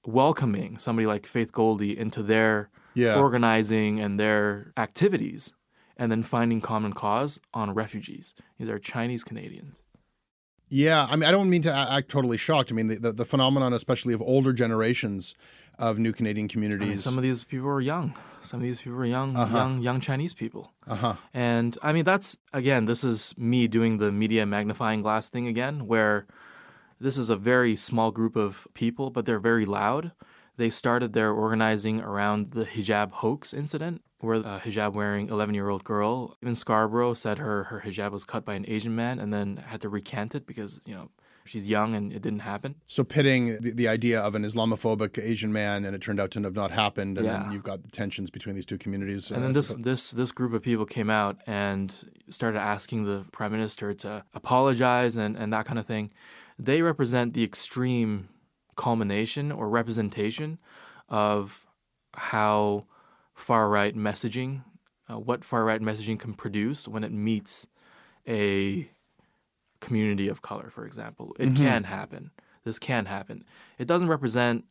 Welcoming 0.06 0.78
somebody 0.78 1.06
like 1.06 1.26
Faith 1.26 1.52
Goldy 1.52 1.98
into 1.98 2.22
their 2.22 2.70
Yeah. 2.94 3.16
organizing 3.16 4.00
and 4.00 4.18
their 4.18 4.72
activities 4.76 5.52
and 5.96 6.10
then 6.10 6.22
finding 6.22 6.60
common 6.60 6.92
cause 6.92 7.40
on 7.52 7.74
refugees. 7.74 8.34
These 8.58 8.68
are 8.70 8.78
Chinese 8.78 9.24
Canadians. 9.24 9.82
Yeah, 10.70 11.06
I 11.10 11.16
mean, 11.16 11.24
I 11.24 11.30
don't 11.30 11.48
mean 11.48 11.62
to 11.62 11.72
act 11.72 12.08
totally 12.10 12.36
shocked. 12.36 12.70
I 12.70 12.74
mean, 12.74 12.88
the, 12.88 12.96
the, 12.96 13.12
the 13.12 13.24
phenomenon, 13.24 13.72
especially 13.72 14.12
of 14.14 14.20
older 14.22 14.52
generations 14.52 15.34
of 15.78 15.98
new 15.98 16.12
Canadian 16.12 16.46
I 16.46 16.52
communities. 16.52 16.88
mean, 16.88 16.98
some 16.98 17.16
of 17.16 17.22
these 17.22 17.44
people 17.44 17.68
are 17.68 17.80
young. 17.80 18.14
Some 18.42 18.60
of 18.60 18.64
these 18.64 18.80
people 18.80 18.98
are 18.98 19.04
young, 19.06 19.36
Uh-huh. 19.36 19.56
young, 19.56 19.80
young 19.82 20.00
Chinese 20.00 20.34
people. 20.34 20.72
uh 20.86 20.94
huh. 20.96 21.14
And 21.32 21.76
I 21.82 21.92
mean, 21.92 22.04
that's 22.04 22.36
again, 22.52 22.84
this 22.86 23.02
is 23.04 23.34
me 23.38 23.66
doing 23.68 23.98
the 23.98 24.12
media 24.12 24.44
magnifying 24.46 25.02
glass 25.02 25.28
thing 25.28 25.46
again, 25.46 25.86
where 25.86 26.26
this 27.00 27.16
is 27.16 27.30
a 27.30 27.36
very 27.36 27.74
small 27.76 28.10
group 28.10 28.36
of 28.36 28.66
people, 28.74 29.10
but 29.10 29.24
they're 29.24 29.38
very 29.40 29.64
loud. 29.64 30.12
They 30.56 30.70
started 30.70 31.12
their 31.12 31.30
organizing 31.32 32.00
around 32.00 32.50
the 32.50 32.64
hijab 32.64 33.12
hoax 33.12 33.54
incident, 33.54 34.02
where 34.20 34.36
a 34.36 34.60
hijab 34.64 34.94
wearing 34.94 35.28
11 35.28 35.54
year 35.54 35.68
old 35.68 35.84
girl 35.84 36.36
in 36.42 36.54
Scarborough 36.54 37.14
said 37.14 37.38
her, 37.38 37.64
her 37.64 37.80
hijab 37.84 38.10
was 38.10 38.24
cut 38.24 38.44
by 38.44 38.54
an 38.54 38.64
Asian 38.68 38.94
man 38.94 39.18
and 39.20 39.32
then 39.32 39.56
had 39.58 39.80
to 39.82 39.88
recant 39.88 40.34
it 40.34 40.46
because, 40.46 40.80
you 40.84 40.94
know, 40.94 41.08
she's 41.44 41.66
young 41.66 41.94
and 41.94 42.12
it 42.12 42.20
didn't 42.20 42.40
happen. 42.40 42.74
So 42.84 43.04
pitting 43.04 43.58
the, 43.60 43.72
the 43.72 43.88
idea 43.88 44.20
of 44.20 44.34
an 44.34 44.42
Islamophobic 44.44 45.18
Asian 45.22 45.52
man, 45.52 45.84
and 45.84 45.94
it 45.94 46.02
turned 46.02 46.20
out 46.20 46.30
to 46.32 46.42
have 46.42 46.54
not 46.54 46.70
happened, 46.70 47.16
and 47.16 47.26
Yeah. 47.26 47.38
then 47.44 47.52
you've 47.52 47.62
got 47.62 47.84
the 47.84 47.90
tensions 47.90 48.28
between 48.28 48.54
these 48.54 48.66
two 48.66 48.76
communities. 48.76 49.30
And 49.30 49.38
uh, 49.38 49.46
then 49.46 49.52
this 49.54 49.74
this 49.78 50.10
this 50.10 50.30
group 50.30 50.52
of 50.52 50.62
people 50.62 50.84
came 50.84 51.08
out 51.08 51.38
and 51.46 51.94
started 52.28 52.58
asking 52.58 53.04
the 53.04 53.24
prime 53.32 53.52
minister 53.52 53.94
to 53.94 54.24
apologize 54.34 55.16
and, 55.16 55.36
and 55.36 55.52
that 55.52 55.64
kind 55.64 55.78
of 55.78 55.86
thing. 55.86 56.10
They 56.58 56.82
represent 56.82 57.32
the 57.34 57.44
extreme 57.44 58.28
culmination 58.76 59.50
or 59.50 59.68
representation 59.68 60.58
of 61.08 61.66
how 62.14 62.84
far 63.38 63.68
right 63.68 63.94
messaging, 63.96 64.62
uh, 65.08 65.18
what 65.18 65.44
far 65.44 65.64
right 65.64 65.80
messaging 65.80 66.18
can 66.18 66.34
produce 66.34 66.88
when 66.88 67.04
it 67.04 67.12
meets 67.12 67.66
a 68.26 68.90
community 69.80 70.28
of 70.28 70.42
color, 70.42 70.70
for 70.70 70.84
example. 70.84 71.34
It 71.38 71.50
Mhm. 71.50 71.56
can 71.56 71.84
happen. 71.84 72.32
This 72.64 72.78
can 72.78 73.06
happen. 73.06 73.44
It 73.78 73.86
doesn't 73.86 74.08
represent 74.08 74.64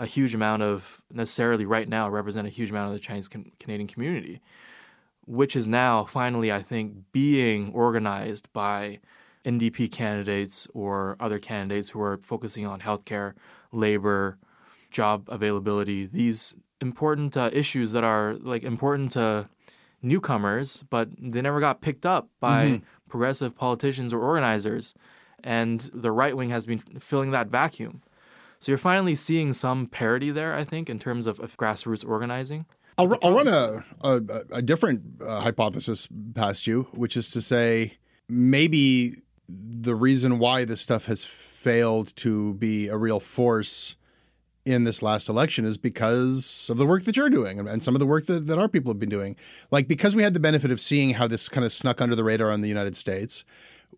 a 0.00 0.06
huge 0.06 0.34
amount 0.34 0.62
of 0.62 1.02
necessarily 1.12 1.64
right 1.64 1.88
now 1.88 2.08
represent 2.10 2.48
a 2.48 2.50
huge 2.50 2.70
amount 2.70 2.88
of 2.88 2.94
the 2.94 2.98
Chinese 2.98 3.28
can- 3.28 3.52
Canadian 3.60 3.86
community, 3.86 4.40
which 5.24 5.54
is 5.54 5.68
now 5.68 6.04
finally, 6.04 6.50
I 6.50 6.62
think, 6.62 7.12
being 7.12 7.72
organized 7.72 8.52
by 8.52 8.98
NDP 9.44 9.88
candidates 9.88 10.66
or 10.74 11.16
other 11.20 11.38
candidates 11.38 11.90
who 11.90 12.00
are 12.02 12.18
focusing 12.18 12.66
on 12.66 12.80
healthcare, 12.80 13.34
labor, 13.70 14.36
job 14.90 15.28
availability, 15.28 16.06
these 16.06 16.56
important 16.84 17.36
uh, 17.36 17.50
issues 17.52 17.92
that 17.92 18.04
are 18.04 18.34
like 18.52 18.62
important 18.62 19.12
to 19.12 19.48
newcomers, 20.02 20.84
but 20.90 21.08
they 21.18 21.40
never 21.40 21.60
got 21.60 21.80
picked 21.80 22.06
up 22.06 22.28
by 22.40 22.66
Mhm. 22.66 22.82
progressive 23.08 23.56
politicians 23.56 24.12
or 24.12 24.20
organizers. 24.20 24.94
And 25.42 25.80
the 25.94 26.10
right 26.12 26.36
wing 26.36 26.50
has 26.50 26.66
been 26.66 26.78
filling 27.00 27.30
that 27.32 27.48
vacuum. 27.48 28.02
So 28.60 28.70
you're 28.72 28.78
finally 28.78 29.14
seeing 29.14 29.52
some 29.52 29.86
parity 29.86 30.30
there, 30.30 30.54
I 30.54 30.64
think, 30.64 30.88
in 30.88 30.98
terms 30.98 31.26
of, 31.26 31.38
of 31.40 31.56
grassroots 31.56 32.06
organizing. 32.06 32.64
I'll, 32.96 33.12
I'll 33.22 33.32
run 33.34 33.48
a, 33.48 33.84
a, 34.02 34.20
a 34.52 34.62
different 34.62 35.00
uh, 35.20 35.40
hypothesis 35.40 36.08
past 36.34 36.66
you, 36.66 36.86
which 36.92 37.16
is 37.16 37.28
to 37.30 37.40
say 37.42 37.94
maybe 38.28 39.16
the 39.48 39.94
reason 39.94 40.38
why 40.38 40.64
this 40.64 40.80
stuff 40.80 41.06
has 41.06 41.24
failed 41.24 42.14
to 42.16 42.54
be 42.54 42.88
a 42.88 42.96
real 42.96 43.20
force 43.20 43.96
in 44.64 44.84
this 44.84 45.02
last 45.02 45.28
election 45.28 45.64
is 45.64 45.76
because 45.76 46.68
of 46.70 46.78
the 46.78 46.86
work 46.86 47.04
that 47.04 47.16
you're 47.16 47.30
doing 47.30 47.58
and, 47.58 47.68
and 47.68 47.82
some 47.82 47.94
of 47.94 47.98
the 47.98 48.06
work 48.06 48.26
that, 48.26 48.46
that 48.46 48.58
our 48.58 48.68
people 48.68 48.90
have 48.90 48.98
been 48.98 49.10
doing. 49.10 49.36
Like, 49.70 49.88
because 49.88 50.16
we 50.16 50.22
had 50.22 50.32
the 50.32 50.40
benefit 50.40 50.70
of 50.70 50.80
seeing 50.80 51.10
how 51.10 51.26
this 51.26 51.48
kind 51.48 51.64
of 51.64 51.72
snuck 51.72 52.00
under 52.00 52.16
the 52.16 52.24
radar 52.24 52.50
in 52.50 52.62
the 52.62 52.68
United 52.68 52.96
States, 52.96 53.44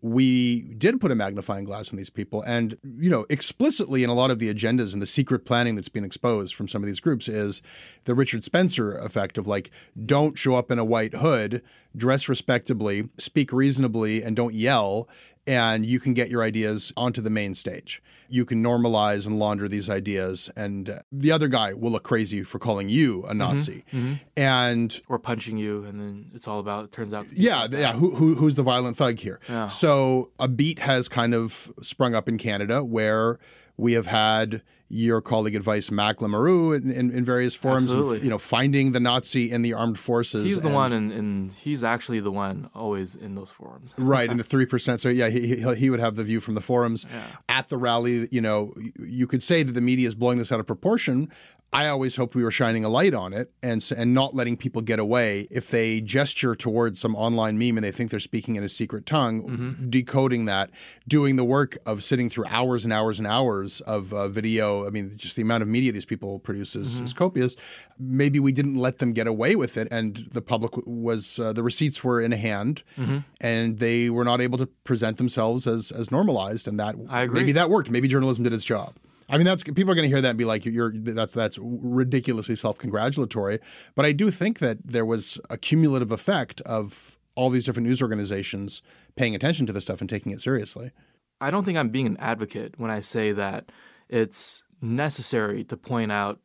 we 0.01 0.61
did 0.77 0.99
put 0.99 1.11
a 1.11 1.15
magnifying 1.15 1.63
glass 1.63 1.91
on 1.91 1.97
these 1.97 2.09
people. 2.09 2.41
And, 2.41 2.77
you 2.99 3.09
know, 3.09 3.25
explicitly 3.29 4.03
in 4.03 4.09
a 4.09 4.13
lot 4.13 4.29
of 4.29 4.39
the 4.39 4.53
agendas 4.53 4.93
and 4.93 5.01
the 5.01 5.07
secret 5.07 5.45
planning 5.45 5.75
that's 5.75 5.89
been 5.89 6.03
exposed 6.03 6.53
from 6.53 6.67
some 6.67 6.83
of 6.83 6.87
these 6.87 6.99
groups 6.99 7.27
is 7.27 7.61
the 8.03 8.13
Richard 8.13 8.43
Spencer 8.43 8.91
effect 8.97 9.37
of 9.37 9.47
like, 9.47 9.71
don't 10.05 10.37
show 10.37 10.55
up 10.55 10.69
in 10.69 10.79
a 10.79 10.85
white 10.85 11.15
hood, 11.15 11.63
dress 11.95 12.27
respectably, 12.29 13.09
speak 13.17 13.51
reasonably, 13.53 14.21
and 14.21 14.35
don't 14.35 14.53
yell. 14.53 15.07
And 15.47 15.85
you 15.85 15.99
can 16.01 16.13
get 16.13 16.29
your 16.29 16.43
ideas 16.43 16.91
onto 16.97 17.21
the 17.21 17.29
main 17.29 17.55
stage. 17.55 18.01
You 18.29 18.45
can 18.45 18.63
normalize 18.63 19.25
and 19.25 19.39
launder 19.39 19.67
these 19.67 19.89
ideas. 19.89 20.49
And 20.55 20.89
uh, 20.89 20.99
the 21.11 21.31
other 21.31 21.47
guy 21.47 21.73
will 21.73 21.91
look 21.91 22.03
crazy 22.03 22.43
for 22.43 22.59
calling 22.59 22.89
you 22.89 23.23
a 23.27 23.33
Nazi. 23.33 23.83
mhm. 23.93 24.19
And 24.35 25.01
Or 25.07 25.19
punching 25.19 25.57
you, 25.57 25.83
and 25.85 25.99
then 25.99 26.31
it's 26.33 26.47
all 26.47 26.59
about, 26.59 26.85
it 26.85 26.91
turns 26.91 27.13
out. 27.13 27.27
yeah, 27.33 27.65
about 27.65 27.79
yeah. 27.79 27.93
Who, 27.93 28.15
who 28.15 28.35
who's 28.35 28.55
the 28.55 28.63
violent 28.63 28.97
thug 28.97 29.19
here? 29.19 29.39
Yeah. 29.49 29.67
So 29.67 30.31
a 30.39 30.47
beat 30.47 30.79
has 30.79 31.07
kind 31.07 31.33
of 31.33 31.71
sprung 31.81 32.15
up 32.15 32.27
in 32.29 32.37
Canada 32.37 32.83
where 32.83 33.39
we 33.77 33.93
have 33.93 34.07
had 34.07 34.61
your 34.89 35.19
colleague 35.21 35.53
advice 35.53 35.91
Mack 35.91 36.19
Lamoureux 36.19 36.73
in, 36.81 36.89
in, 36.89 37.11
in 37.11 37.25
various 37.25 37.53
forums, 37.53 37.91
of, 37.91 37.97
Absolutely. 37.99 38.23
you 38.23 38.29
know, 38.29 38.37
finding 38.37 38.93
the 38.93 39.01
Nazi 39.01 39.51
in 39.51 39.61
the 39.61 39.73
armed 39.73 39.99
forces. 39.99 40.45
He's 40.45 40.61
the 40.61 40.67
and- 40.69 40.75
one, 40.75 40.93
and, 40.93 41.11
and 41.11 41.51
he's 41.51 41.83
actually 41.83 42.21
the 42.21 42.31
one 42.31 42.69
always 42.73 43.13
in 43.13 43.35
those 43.35 43.51
forums. 43.51 43.93
Right, 43.97 44.31
in 44.31 44.37
the 44.41 44.45
three 44.45 44.65
percent. 44.65 45.01
So 45.01 45.09
yeah, 45.09 45.27
he, 45.29 45.57
he 45.57 45.75
he 45.75 45.89
would 45.89 45.99
have 45.99 46.15
the 46.15 46.23
view 46.23 46.39
from 46.39 46.55
the 46.55 46.61
forums 46.61 47.05
at 47.49 47.67
the 47.67 47.77
rally. 47.77 48.16
You 48.31 48.41
know, 48.41 48.73
you 48.99 49.27
could 49.27 49.43
say 49.43 49.63
that 49.63 49.71
the 49.73 49.81
media 49.81 50.07
is 50.07 50.15
blowing 50.15 50.37
this 50.37 50.51
out 50.51 50.59
of 50.59 50.67
proportion. 50.67 51.29
I 51.73 51.89
always 51.89 52.15
hoped 52.15 52.33
we 52.33 52.43
were 52.43 52.51
shining 52.51 52.85
a 52.85 52.89
light 52.89 53.13
on 53.13 53.33
it 53.33 53.51
and 53.61 53.83
and 53.95 54.13
not 54.13 54.33
letting 54.33 54.55
people 54.55 54.81
get 54.81 54.99
away 54.99 55.47
if 55.51 55.69
they 55.69 55.99
gesture 55.99 56.55
towards 56.55 56.99
some 56.99 57.13
online 57.15 57.57
meme 57.59 57.77
and 57.77 57.83
they 57.83 57.91
think 57.91 58.09
they're 58.09 58.21
speaking 58.21 58.55
in 58.55 58.63
a 58.63 58.69
secret 58.69 59.05
tongue, 59.05 59.85
decoding 59.89 60.45
that, 60.45 60.69
doing 61.07 61.35
the 61.35 61.43
work 61.43 61.77
of 61.85 62.03
sitting 62.03 62.29
through 62.29 62.45
hours 62.47 62.85
and 62.85 62.93
hours 62.93 63.19
and 63.19 63.27
hours 63.27 63.81
of 63.81 64.13
uh, 64.13 64.29
video. 64.29 64.87
I 64.87 64.91
mean, 64.91 65.11
just 65.17 65.35
the 65.35 65.41
amount 65.41 65.61
of 65.61 65.67
media 65.67 65.91
these 65.91 66.05
people 66.05 66.39
produce 66.39 66.73
is, 66.75 66.99
is 66.99 67.13
copious. 67.13 67.55
Maybe 67.99 68.39
we 68.39 68.53
didn't 68.53 68.77
let 68.77 68.99
them 68.99 69.11
get 69.11 69.27
away 69.27 69.55
with 69.55 69.75
it, 69.77 69.89
and 69.91 70.25
the 70.31 70.41
public 70.41 70.71
was 70.85 71.37
uh, 71.37 71.51
the 71.51 71.63
receipts 71.63 72.01
were 72.03 72.21
in 72.21 72.31
hand, 72.31 72.83
Mhm. 72.97 73.25
and 73.41 73.79
they 73.79 74.09
were 74.09 74.23
not 74.23 74.39
able 74.41 74.57
to 74.57 74.67
present 74.85 75.17
themselves 75.17 75.67
as 75.67 75.91
as 75.91 76.11
normalized, 76.11 76.65
and 76.67 76.79
that 76.79 76.95
I 77.09 77.23
agree. 77.23 77.41
maybe 77.41 77.51
that 77.51 77.69
worked. 77.69 77.91
Maybe 77.91 78.07
journalism 78.07 78.43
did 78.45 78.53
its 78.53 78.63
job. 78.65 78.95
I 79.29 79.37
mean, 79.37 79.45
that's 79.45 79.63
people 79.63 79.91
are 79.91 79.95
going 79.95 80.09
to 80.09 80.13
hear 80.13 80.21
that 80.21 80.29
and 80.29 80.37
be 80.37 80.45
like, 80.45 80.65
"You're 80.65 80.93
that's 80.93 81.33
that's 81.33 81.59
ridiculously 81.61 82.55
self-congratulatory." 82.55 83.59
But 83.95 84.05
I 84.05 84.11
do 84.13 84.31
think 84.31 84.59
that 84.59 84.77
there 84.85 85.05
was 85.05 85.39
a 85.49 85.57
cumulative 85.57 86.11
effect 86.11 86.61
of 86.61 87.17
all 87.35 87.49
these 87.49 87.65
different 87.65 87.87
news 87.87 88.01
organizations 88.01 88.81
paying 89.15 89.35
attention 89.35 89.65
to 89.67 89.73
this 89.73 89.83
stuff 89.83 90.01
and 90.01 90.09
taking 90.09 90.31
it 90.31 90.41
seriously. 90.41 90.91
I 91.39 91.51
don't 91.51 91.63
think 91.63 91.77
I'm 91.77 91.89
being 91.89 92.07
an 92.07 92.17
advocate 92.17 92.75
when 92.77 92.89
I 92.89 93.01
say 93.01 93.31
that 93.31 93.71
it's 94.09 94.63
necessary 94.81 95.63
to 95.65 95.77
point 95.77 96.11
out 96.11 96.39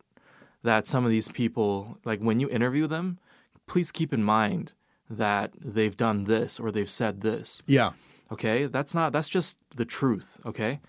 that 0.63 0.87
some 0.87 1.03
of 1.03 1.11
these 1.11 1.27
people, 1.29 1.97
like 2.05 2.19
when 2.19 2.39
you 2.39 2.49
interview 2.49 2.87
them, 2.87 3.19
please 3.67 3.91
keep 3.91 4.13
in 4.13 4.23
mind 4.23 4.73
that 5.09 5.51
they've 5.59 5.97
done 5.97 6.25
this 6.25 6.59
or 6.59 6.71
they've 6.71 6.89
said 6.89 7.21
this. 7.21 7.61
Yeah. 7.65 7.91
Okay? 8.31 8.65
That's 8.65 8.93
not, 8.93 9.11
that's 9.13 9.29
just 9.29 9.57
the 9.75 9.85
truth. 9.85 10.39
Okay? 10.45 10.79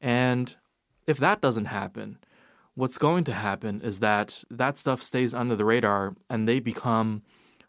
And 0.00 0.56
if 1.10 1.18
that 1.18 1.40
doesn't 1.40 1.66
happen, 1.66 2.18
what's 2.74 2.98
going 2.98 3.24
to 3.24 3.32
happen 3.32 3.80
is 3.82 4.00
that 4.00 4.44
that 4.50 4.78
stuff 4.78 5.02
stays 5.02 5.34
under 5.34 5.56
the 5.56 5.64
radar 5.64 6.14
and 6.30 6.48
they 6.48 6.60
become 6.60 7.22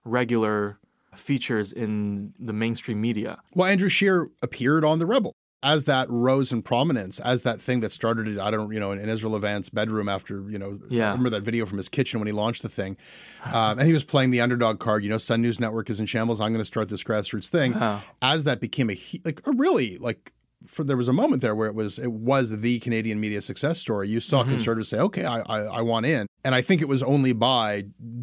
regular 0.06 0.78
features 1.16 1.74
in 1.74 2.34
the 2.40 2.54
mainstream 2.54 3.02
media. 3.02 3.40
Well, 3.54 3.68
Andrew 3.68 3.90
Scheer 3.90 4.30
appeared 4.42 4.86
on 4.86 5.00
The 5.00 5.06
Rebel 5.06 5.34
as 5.64 5.84
that 5.86 6.10
rose 6.10 6.52
in 6.52 6.62
prominence, 6.64 7.20
as 7.20 7.44
that 7.44 7.62
thing 7.62 7.82
that 7.82 7.92
started 7.92 8.28
it, 8.28 8.40
I 8.40 8.50
don't, 8.50 8.74
you 8.74 8.80
know, 8.80 8.92
in, 8.92 9.00
in 9.00 9.10
Ezra 9.10 9.30
Levant's 9.30 9.70
bedroom 9.70 10.10
after, 10.10 10.50
you 10.50 10.58
know, 10.58 10.80
Yeah. 10.90 11.10
I 11.10 11.12
remember 11.12 11.30
that 11.32 11.44
video 11.44 11.68
from 11.68 11.78
his 11.78 11.88
kitchen 11.88 12.20
when 12.20 12.26
he 12.26 12.32
launched 12.32 12.64
the 12.64 12.70
thing. 12.70 12.98
Um, 13.46 13.78
and 13.78 13.88
he 13.88 13.94
was 13.94 14.04
playing 14.04 14.32
the 14.32 14.42
underdog 14.42 14.80
card, 14.80 15.04
you 15.04 15.10
know, 15.10 15.20
Sun 15.20 15.42
News 15.42 15.60
Network 15.60 15.90
is 15.90 16.00
in 16.00 16.08
shambles. 16.08 16.42
I'm 16.42 16.50
going 16.50 16.62
to 16.62 16.66
start 16.66 16.90
this 16.90 17.04
grassroots 17.04 17.48
thing. 17.48 17.74
Wow. 17.74 18.02
As 18.24 18.44
that 18.46 18.60
became 18.60 18.90
a, 18.90 18.98
like, 19.24 19.42
a 19.46 19.52
really, 19.52 19.98
like, 19.98 20.34
for 20.72 20.84
there 20.90 20.98
was 21.04 21.08
a 21.08 21.14
moment 21.22 21.42
there 21.42 21.56
where 21.60 21.68
it 21.68 21.76
was 21.76 22.00
it 22.00 22.12
was 22.32 22.46
the 22.62 22.80
Canadian 22.80 23.20
media 23.20 23.42
success 23.42 23.78
story. 23.86 24.08
You 24.10 24.20
saw 24.22 24.44
Mhm. 24.44 24.50
conservatives 24.54 24.90
say, 24.90 25.00
"Okay, 25.08 25.26
I, 25.26 25.38
I 25.56 25.60
I 25.80 25.82
want 25.92 26.06
in," 26.06 26.24
and 26.46 26.56
I 26.56 26.62
think 26.62 26.82
it 26.82 26.88
was 26.88 27.02
only 27.04 27.34
by 27.34 27.68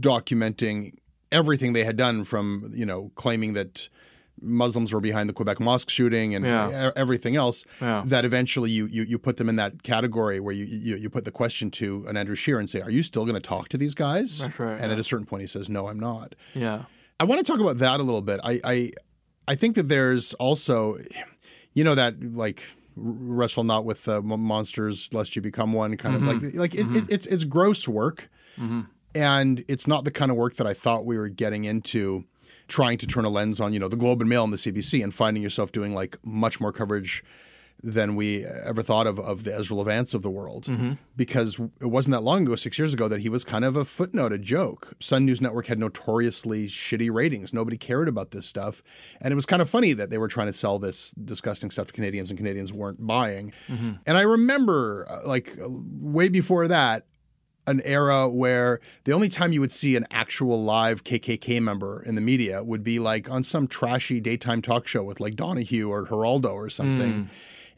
documenting 0.00 0.92
everything 1.30 1.72
they 1.74 1.84
had 1.84 1.96
done, 1.96 2.24
from 2.24 2.70
you 2.74 2.86
know 2.86 3.12
claiming 3.14 3.52
that 3.54 3.88
Muslims 4.40 4.92
were 4.94 5.00
behind 5.00 5.28
the 5.28 5.32
Quebec 5.32 5.58
mosque 5.60 5.90
shooting 5.90 6.34
and 6.34 6.44
Yeah. 6.44 6.90
everything 6.94 7.34
else, 7.36 7.64
Yeah. 7.80 8.02
that 8.06 8.24
eventually 8.24 8.70
you, 8.70 8.86
you 8.86 9.02
you 9.02 9.18
put 9.18 9.36
them 9.36 9.48
in 9.48 9.56
that 9.56 9.82
category 9.82 10.38
where 10.40 10.54
you, 10.54 10.64
you 10.64 10.96
you 10.96 11.10
put 11.10 11.24
the 11.24 11.32
question 11.42 11.70
to 11.72 12.04
an 12.08 12.16
Andrew 12.16 12.36
Scheer 12.36 12.58
and 12.58 12.70
say, 12.70 12.80
"Are 12.80 12.90
you 12.98 13.02
still 13.02 13.24
going 13.24 13.34
to 13.42 13.46
talk 13.54 13.68
to 13.70 13.76
these 13.76 13.94
guys?" 13.94 14.38
That's 14.38 14.58
right, 14.58 14.72
And 14.80 14.88
yeah. 14.88 14.92
at 14.92 14.98
a 14.98 15.04
certain 15.04 15.26
point, 15.26 15.42
he 15.42 15.48
says, 15.48 15.68
"No, 15.68 15.88
I'm 15.88 16.00
not." 16.00 16.34
Yeah. 16.54 16.84
I 17.20 17.24
want 17.24 17.44
to 17.44 17.52
talk 17.52 17.60
about 17.60 17.78
that 17.78 17.98
a 18.00 18.04
little 18.04 18.22
bit. 18.22 18.38
I 18.44 18.60
I, 18.74 18.90
I 19.52 19.54
think 19.56 19.74
that 19.76 19.88
there's 19.88 20.34
also, 20.34 20.96
you 21.78 21.84
know, 21.84 21.94
that 21.94 22.14
like 22.44 22.60
wrestle 22.96 23.62
not 23.64 23.84
with 23.84 24.08
uh, 24.08 24.20
monsters 24.20 25.08
lest 25.12 25.36
you 25.36 25.42
become 25.42 25.72
one 25.72 25.96
kind 25.96 26.14
Mhm. 26.16 26.18
of 26.18 26.42
like 26.42 26.54
like 26.54 26.74
it, 26.74 26.86
it, 26.96 27.04
it's 27.08 27.26
it's 27.26 27.44
gross 27.44 27.86
work, 27.86 28.28
Mhm. 28.60 28.86
and 29.14 29.64
it's 29.68 29.86
not 29.86 30.02
the 30.04 30.10
kind 30.10 30.30
of 30.32 30.36
work 30.36 30.56
that 30.56 30.66
I 30.66 30.74
thought 30.74 31.06
we 31.06 31.16
were 31.16 31.28
getting 31.28 31.64
into. 31.64 32.24
Trying 32.66 32.98
to 32.98 33.06
turn 33.06 33.24
a 33.24 33.30
lens 33.30 33.60
on, 33.60 33.72
you 33.72 33.78
know, 33.78 33.88
the 33.88 33.96
Globe 33.96 34.20
and 34.20 34.28
Mail 34.28 34.44
and 34.44 34.52
the 34.52 34.58
CBC, 34.58 35.02
and 35.02 35.14
finding 35.14 35.42
yourself 35.42 35.72
doing 35.72 35.94
like 35.94 36.18
much 36.22 36.60
more 36.60 36.70
coverage 36.70 37.24
than 37.82 38.16
we 38.16 38.44
ever 38.44 38.82
thought 38.82 39.06
of 39.06 39.20
of 39.20 39.44
the 39.44 39.54
Ezra 39.54 39.76
Levants 39.76 40.12
of 40.12 40.22
the 40.22 40.30
world 40.30 40.64
Mhm. 40.64 40.98
because 41.16 41.60
it 41.80 41.86
wasn't 41.86 42.12
that 42.12 42.22
long 42.22 42.42
ago, 42.42 42.56
six 42.56 42.76
years 42.78 42.92
ago, 42.92 43.06
that 43.06 43.20
he 43.20 43.28
was 43.28 43.44
kind 43.44 43.64
of 43.64 43.76
a 43.76 43.84
footnote, 43.84 44.32
a 44.32 44.38
joke. 44.38 44.94
Sun 44.98 45.24
News 45.26 45.40
Network 45.40 45.66
had 45.68 45.78
notoriously 45.78 46.66
shitty 46.66 47.08
ratings. 47.12 47.52
Nobody 47.54 47.76
cared 47.76 48.08
about 48.08 48.32
this 48.32 48.46
stuff. 48.46 48.82
And 49.20 49.30
it 49.30 49.36
was 49.36 49.46
kind 49.46 49.62
of 49.62 49.70
funny 49.70 49.92
that 49.92 50.10
they 50.10 50.18
were 50.18 50.26
trying 50.28 50.48
to 50.48 50.52
sell 50.52 50.78
this 50.80 51.12
disgusting 51.12 51.70
stuff 51.70 51.86
to 51.88 51.92
Canadians 51.92 52.30
and 52.30 52.36
Canadians 52.38 52.72
weren't 52.72 53.06
buying. 53.06 53.52
Mhm. 53.68 54.00
And 54.06 54.16
I 54.16 54.22
remember, 54.22 55.06
uh, 55.08 55.20
like, 55.28 55.56
uh, 55.62 55.68
way 56.00 56.28
before 56.28 56.66
that, 56.66 57.06
an 57.68 57.80
era 57.84 58.28
where 58.28 58.80
the 59.04 59.12
only 59.12 59.28
time 59.28 59.52
you 59.52 59.60
would 59.60 59.70
see 59.70 59.94
an 59.94 60.06
actual 60.10 60.64
live 60.64 61.04
KKK 61.04 61.60
member 61.60 62.02
in 62.02 62.14
the 62.14 62.20
media 62.22 62.64
would 62.64 62.82
be 62.82 62.98
like 62.98 63.30
on 63.30 63.44
some 63.44 63.68
trashy 63.68 64.20
daytime 64.20 64.62
talk 64.62 64.86
show 64.88 65.02
with 65.04 65.20
like 65.20 65.36
Donahue 65.36 65.88
or 65.90 66.06
Geraldo 66.06 66.50
or 66.52 66.70
something 66.70 67.12
Mm. 67.12 67.28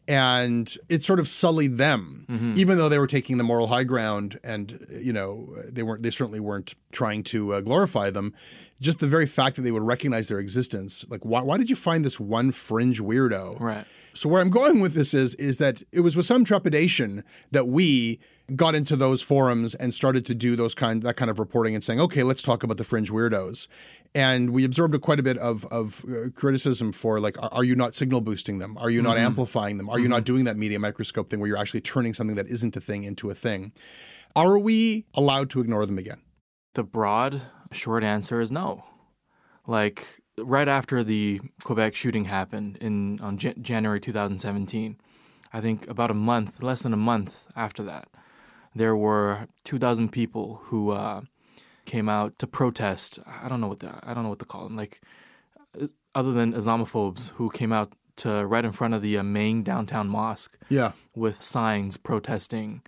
And 0.08 0.76
it 0.88 1.02
sort 1.02 1.20
of 1.20 1.28
sullied 1.28 1.78
them 1.78 2.26
Mhm. 2.28 2.56
even 2.58 2.78
though 2.78 2.88
they 2.88 2.98
were 2.98 3.06
taking 3.06 3.38
the 3.38 3.44
moral 3.44 3.68
high 3.68 3.84
ground 3.84 4.38
and 4.42 4.86
you 5.00 5.12
know 5.12 5.54
they 5.68 5.82
weren't 5.82 6.02
they 6.02 6.10
certainly 6.10 6.40
weren't 6.40 6.74
trying 6.92 7.22
to 7.24 7.54
uh, 7.54 7.60
glorify 7.60 8.10
them 8.10 8.32
just 8.80 8.98
the 8.98 9.06
very 9.06 9.26
fact 9.26 9.56
that 9.56 9.62
they 9.62 9.70
would 9.70 9.82
recognize 9.82 10.28
their 10.28 10.38
existence 10.40 11.04
like 11.08 11.24
why, 11.24 11.42
why 11.42 11.56
did 11.58 11.68
you 11.70 11.76
find 11.76 12.04
this 12.04 12.18
one 12.18 12.50
fringe 12.50 13.00
weirdo 13.00 13.58
Right. 13.60 13.86
so 14.14 14.28
where 14.28 14.40
i'm 14.42 14.50
going 14.50 14.80
with 14.80 14.94
this 14.94 15.14
is 15.14 15.34
is 15.36 15.58
that 15.58 15.82
it 15.92 16.00
was 16.00 16.16
with 16.16 16.26
some 16.26 16.44
trepidation 16.44 17.22
that 17.52 17.68
we 17.68 18.18
got 18.56 18.74
into 18.74 18.96
those 18.96 19.22
forums 19.22 19.74
and 19.74 19.92
started 19.94 20.24
to 20.26 20.34
do 20.34 20.56
those 20.56 20.74
kind 20.74 21.02
that 21.02 21.16
kind 21.16 21.30
of 21.30 21.38
reporting 21.38 21.74
and 21.74 21.82
saying 21.84 22.00
okay 22.00 22.22
let's 22.22 22.42
talk 22.42 22.62
about 22.62 22.76
the 22.76 22.84
fringe 22.84 23.10
weirdos. 23.10 23.66
And 24.14 24.50
we 24.50 24.64
absorbed 24.64 24.94
a, 24.94 24.98
quite 24.98 25.20
a 25.20 25.22
bit 25.22 25.38
of 25.38 25.64
of 25.66 26.04
uh, 26.04 26.30
criticism 26.34 26.92
for 26.92 27.20
like 27.20 27.38
are, 27.38 27.50
are 27.52 27.64
you 27.64 27.76
not 27.76 27.94
signal 27.94 28.20
boosting 28.20 28.58
them? 28.58 28.76
Are 28.78 28.90
you 28.90 29.02
not 29.02 29.16
Mhm. 29.16 29.20
amplifying 29.20 29.78
them? 29.78 29.88
Are 29.88 29.98
you 29.98 30.08
not 30.08 30.24
doing 30.24 30.44
that 30.44 30.56
media 30.56 30.78
microscope 30.78 31.30
thing 31.30 31.38
where 31.40 31.48
you're 31.48 31.56
actually 31.58 31.80
turning 31.82 32.14
something 32.14 32.36
that 32.36 32.46
isn't 32.48 32.76
a 32.76 32.80
thing 32.80 33.04
into 33.04 33.30
a 33.30 33.34
thing? 33.34 33.72
Are 34.36 34.58
we 34.58 35.06
allowed 35.14 35.50
to 35.50 35.60
ignore 35.60 35.86
them 35.86 35.98
again? 35.98 36.20
The 36.74 36.84
broad, 36.84 37.42
short 37.72 38.04
answer 38.04 38.40
is 38.40 38.50
no. 38.52 38.84
Like 39.66 40.20
right 40.38 40.68
after 40.68 41.04
the 41.04 41.40
Quebec 41.64 41.94
shooting 41.94 42.24
happened 42.24 42.78
in 42.80 43.20
on 43.20 43.38
Jan- 43.38 43.62
January 43.62 44.00
2017, 44.00 44.96
I 45.52 45.60
think 45.60 45.86
about 45.88 46.10
a 46.10 46.14
month, 46.14 46.62
less 46.62 46.82
than 46.82 46.92
a 46.92 46.96
month 46.96 47.46
after 47.56 47.82
that, 47.84 48.08
there 48.74 48.96
were 48.96 49.46
two 49.64 49.78
dozen 49.78 50.08
people 50.08 50.60
who 50.64 50.90
uh, 50.90 51.22
came 51.84 52.08
out 52.08 52.38
to 52.38 52.46
protest. 52.46 53.18
I 53.26 53.48
don't 53.48 53.60
know 53.60 53.68
what 53.68 53.80
the, 53.80 53.92
I 54.02 54.14
don't 54.14 54.22
know 54.22 54.30
what 54.30 54.38
to 54.40 54.44
call 54.44 54.64
them. 54.64 54.76
Like 54.76 55.00
uh, 55.80 55.88
other 56.14 56.32
than 56.32 56.52
Islamophobes 56.52 57.30
who 57.32 57.50
came 57.50 57.72
out 57.72 57.92
to 58.16 58.46
right 58.46 58.64
in 58.64 58.72
front 58.72 58.94
of 58.94 59.02
the 59.02 59.16
uh, 59.18 59.22
main 59.22 59.62
downtown 59.62 60.08
mosque 60.08 60.58
yeah 60.68 60.92
with 61.14 61.42
signs 61.42 61.96
protesting 61.96 62.82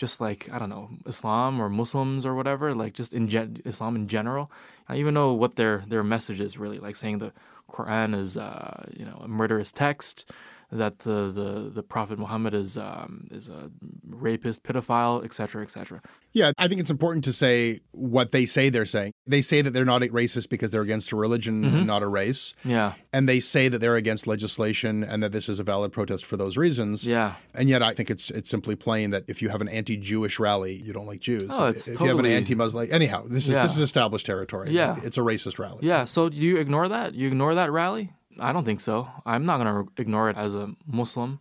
just 0.00 0.18
like 0.18 0.48
I 0.50 0.58
don't 0.58 0.70
know 0.70 0.88
Islam 1.06 1.60
or 1.60 1.68
Muslims 1.68 2.24
or 2.24 2.34
whatever, 2.34 2.74
like 2.74 2.94
just 2.94 3.12
in 3.12 3.28
gen- 3.28 3.58
Islam 3.66 3.94
in 3.94 4.08
general. 4.08 4.50
I 4.88 4.94
don't 4.94 5.00
even 5.00 5.14
know 5.14 5.34
what 5.34 5.56
their 5.56 5.84
their 5.86 6.02
message 6.02 6.40
is 6.40 6.56
really, 6.56 6.78
like 6.78 6.96
saying 6.96 7.18
the 7.18 7.34
Quran 7.70 8.18
is 8.18 8.38
uh, 8.38 8.86
you 8.96 9.04
know 9.04 9.20
a 9.22 9.28
murderous 9.28 9.70
text, 9.70 10.32
that 10.72 11.00
the 11.00 11.30
the, 11.32 11.70
the 11.74 11.82
Prophet 11.82 12.18
Muhammad 12.18 12.54
is 12.54 12.78
um, 12.78 13.26
is 13.30 13.48
a 13.48 13.70
rapist, 14.08 14.62
pedophile, 14.62 15.24
etc., 15.24 15.62
etc. 15.62 16.00
Yeah, 16.32 16.52
I 16.58 16.68
think 16.68 16.80
it's 16.80 16.90
important 16.90 17.24
to 17.24 17.32
say 17.32 17.80
what 17.90 18.30
they 18.30 18.46
say 18.46 18.68
they're 18.68 18.84
saying. 18.84 19.12
They 19.26 19.42
say 19.42 19.62
that 19.62 19.72
they're 19.72 19.84
not 19.84 20.02
racist 20.02 20.48
because 20.48 20.70
they're 20.70 20.82
against 20.82 21.10
a 21.12 21.16
religion 21.16 21.64
Mhm. 21.64 21.74
and 21.74 21.86
not 21.86 22.02
a 22.02 22.06
race. 22.08 22.54
Yeah. 22.64 22.92
And 23.12 23.28
they 23.28 23.40
say 23.40 23.68
that 23.68 23.78
they're 23.80 23.96
against 23.96 24.26
legislation 24.26 25.02
and 25.02 25.22
that 25.22 25.32
this 25.32 25.48
is 25.48 25.58
a 25.58 25.64
valid 25.64 25.92
protest 25.92 26.24
for 26.24 26.36
those 26.36 26.56
reasons. 26.56 27.04
Yeah. 27.06 27.34
And 27.54 27.68
yet 27.68 27.82
I 27.82 27.92
think 27.92 28.10
it's 28.10 28.30
it's 28.30 28.48
simply 28.48 28.76
plain 28.76 29.10
that 29.10 29.24
if 29.26 29.42
you 29.42 29.48
have 29.48 29.60
an 29.60 29.68
anti-Jewish 29.68 30.38
rally, 30.38 30.74
you 30.74 30.92
don't 30.92 31.06
like 31.06 31.20
Jews. 31.20 31.50
Oh, 31.52 31.66
if 31.66 31.76
it's 31.76 31.88
if 31.88 32.00
you 32.00 32.06
have 32.06 32.18
an 32.20 32.26
anti-Muslim 32.26 32.88
anyhow, 32.92 33.24
this 33.26 33.48
is 33.48 33.56
Yeah. 33.56 33.62
this 33.64 33.74
is 33.74 33.80
established 33.80 34.26
territory. 34.26 34.70
Yeah. 34.70 34.96
It's 35.02 35.18
a 35.18 35.22
racist 35.22 35.58
rally. 35.58 35.80
Yeah. 35.82 36.04
So 36.04 36.28
do 36.28 36.36
you 36.36 36.58
ignore 36.58 36.88
that? 36.88 37.14
You 37.14 37.26
ignore 37.26 37.54
that 37.56 37.72
rally? 37.72 38.12
I 38.38 38.52
don't 38.52 38.64
think 38.64 38.80
so. 38.80 39.08
I'm 39.26 39.44
not 39.44 39.60
going 39.60 39.86
to 39.86 39.92
ignore 40.00 40.30
it 40.30 40.36
as 40.36 40.54
a 40.54 40.74
Muslim 40.86 41.40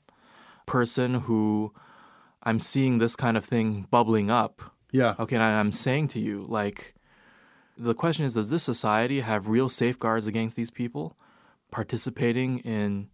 person 0.65 1.15
who 1.15 1.73
I'm 2.43 2.59
seeing 2.59 2.97
this 2.97 3.15
kind 3.15 3.37
of 3.37 3.45
thing 3.45 3.87
bubbling 3.91 4.31
up. 4.31 4.61
Yeah. 4.91 5.15
Okay. 5.19 5.35
And 5.35 5.43
I'm 5.43 5.71
saying 5.71 6.07
to 6.09 6.19
you, 6.19 6.45
like, 6.47 6.95
the 7.77 7.93
question 7.93 8.25
is 8.25 8.33
does 8.33 8.49
this 8.49 8.63
society 8.63 9.21
have 9.21 9.47
real 9.47 9.69
safeguards 9.69 10.27
against 10.27 10.55
these 10.55 10.71
people 10.71 11.15
participating 11.71 12.59
in 12.59 13.09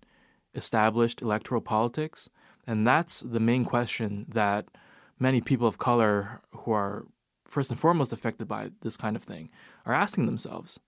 established 0.53 1.21
electoral 1.21 1.61
politics? 1.61 2.29
And 2.65 2.85
that's 2.87 3.19
the 3.19 3.39
main 3.39 3.65
question 3.65 4.25
that 4.29 4.65
many 5.19 5.41
people 5.41 5.67
of 5.67 5.77
color 5.77 6.41
who 6.51 6.71
are 6.71 7.05
first 7.47 7.69
and 7.69 7.79
foremost 7.79 8.11
affected 8.11 8.47
by 8.47 8.71
this 8.81 8.97
kind 8.97 9.15
of 9.15 9.23
thing 9.23 9.49
are 9.85 9.93
asking 9.93 10.25
themselves. 10.25 10.79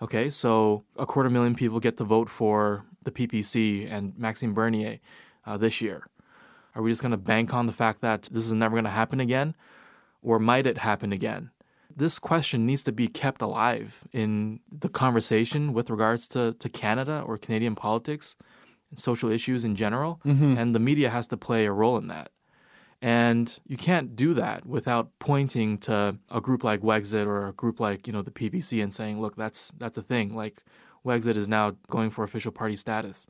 Okay, 0.00 0.30
so 0.30 0.84
a 0.96 1.06
quarter 1.06 1.28
million 1.30 1.54
people 1.54 1.80
get 1.80 1.96
to 1.96 2.04
vote 2.04 2.30
for 2.30 2.84
the 3.02 3.10
PPC 3.10 3.90
and 3.90 4.16
Maxime 4.16 4.54
Bernier 4.54 5.00
uh, 5.46 5.56
this 5.56 5.80
year. 5.80 6.06
Are 6.74 6.82
we 6.82 6.90
just 6.90 7.02
going 7.02 7.10
to 7.12 7.16
bank 7.16 7.52
on 7.52 7.66
the 7.66 7.72
fact 7.72 8.00
that 8.02 8.28
this 8.30 8.46
is 8.46 8.52
never 8.52 8.74
going 8.74 8.84
to 8.84 8.90
happen 8.90 9.18
again? 9.18 9.56
Or 10.22 10.38
might 10.38 10.66
it 10.66 10.78
happen 10.78 11.12
again? 11.12 11.50
This 11.94 12.18
question 12.20 12.64
needs 12.66 12.84
to 12.84 12.92
be 12.92 13.08
kept 13.08 13.42
alive 13.42 14.04
in 14.12 14.60
the 14.70 14.88
conversation 14.88 15.72
with 15.72 15.90
regards 15.90 16.28
to, 16.28 16.52
to 16.52 16.68
Canada 16.68 17.24
or 17.26 17.36
Canadian 17.36 17.74
politics 17.74 18.36
and 18.90 18.98
social 18.98 19.30
issues 19.30 19.64
in 19.64 19.74
general. 19.74 20.20
Mhm. 20.24 20.56
And 20.56 20.74
the 20.74 20.78
media 20.78 21.10
has 21.10 21.26
to 21.28 21.36
play 21.36 21.66
a 21.66 21.72
role 21.72 21.96
in 21.96 22.06
that. 22.08 22.30
And 23.00 23.56
you 23.66 23.76
can't 23.76 24.16
do 24.16 24.34
that 24.34 24.66
without 24.66 25.10
pointing 25.20 25.78
to 25.78 26.18
a 26.30 26.40
group 26.40 26.64
like 26.64 26.80
Wexit 26.80 27.26
or 27.26 27.46
a 27.46 27.52
group 27.52 27.78
like, 27.78 28.06
you 28.08 28.12
know, 28.12 28.22
the 28.22 28.32
PPC 28.32 28.82
and 28.82 28.92
saying, 28.92 29.20
look, 29.20 29.36
that's 29.36 29.72
that's 29.78 29.96
a 29.98 30.02
thing. 30.02 30.34
Like 30.34 30.64
Wexit 31.06 31.36
is 31.36 31.46
now 31.46 31.76
going 31.88 32.10
for 32.10 32.24
official 32.24 32.50
party 32.50 32.74
status. 32.74 33.28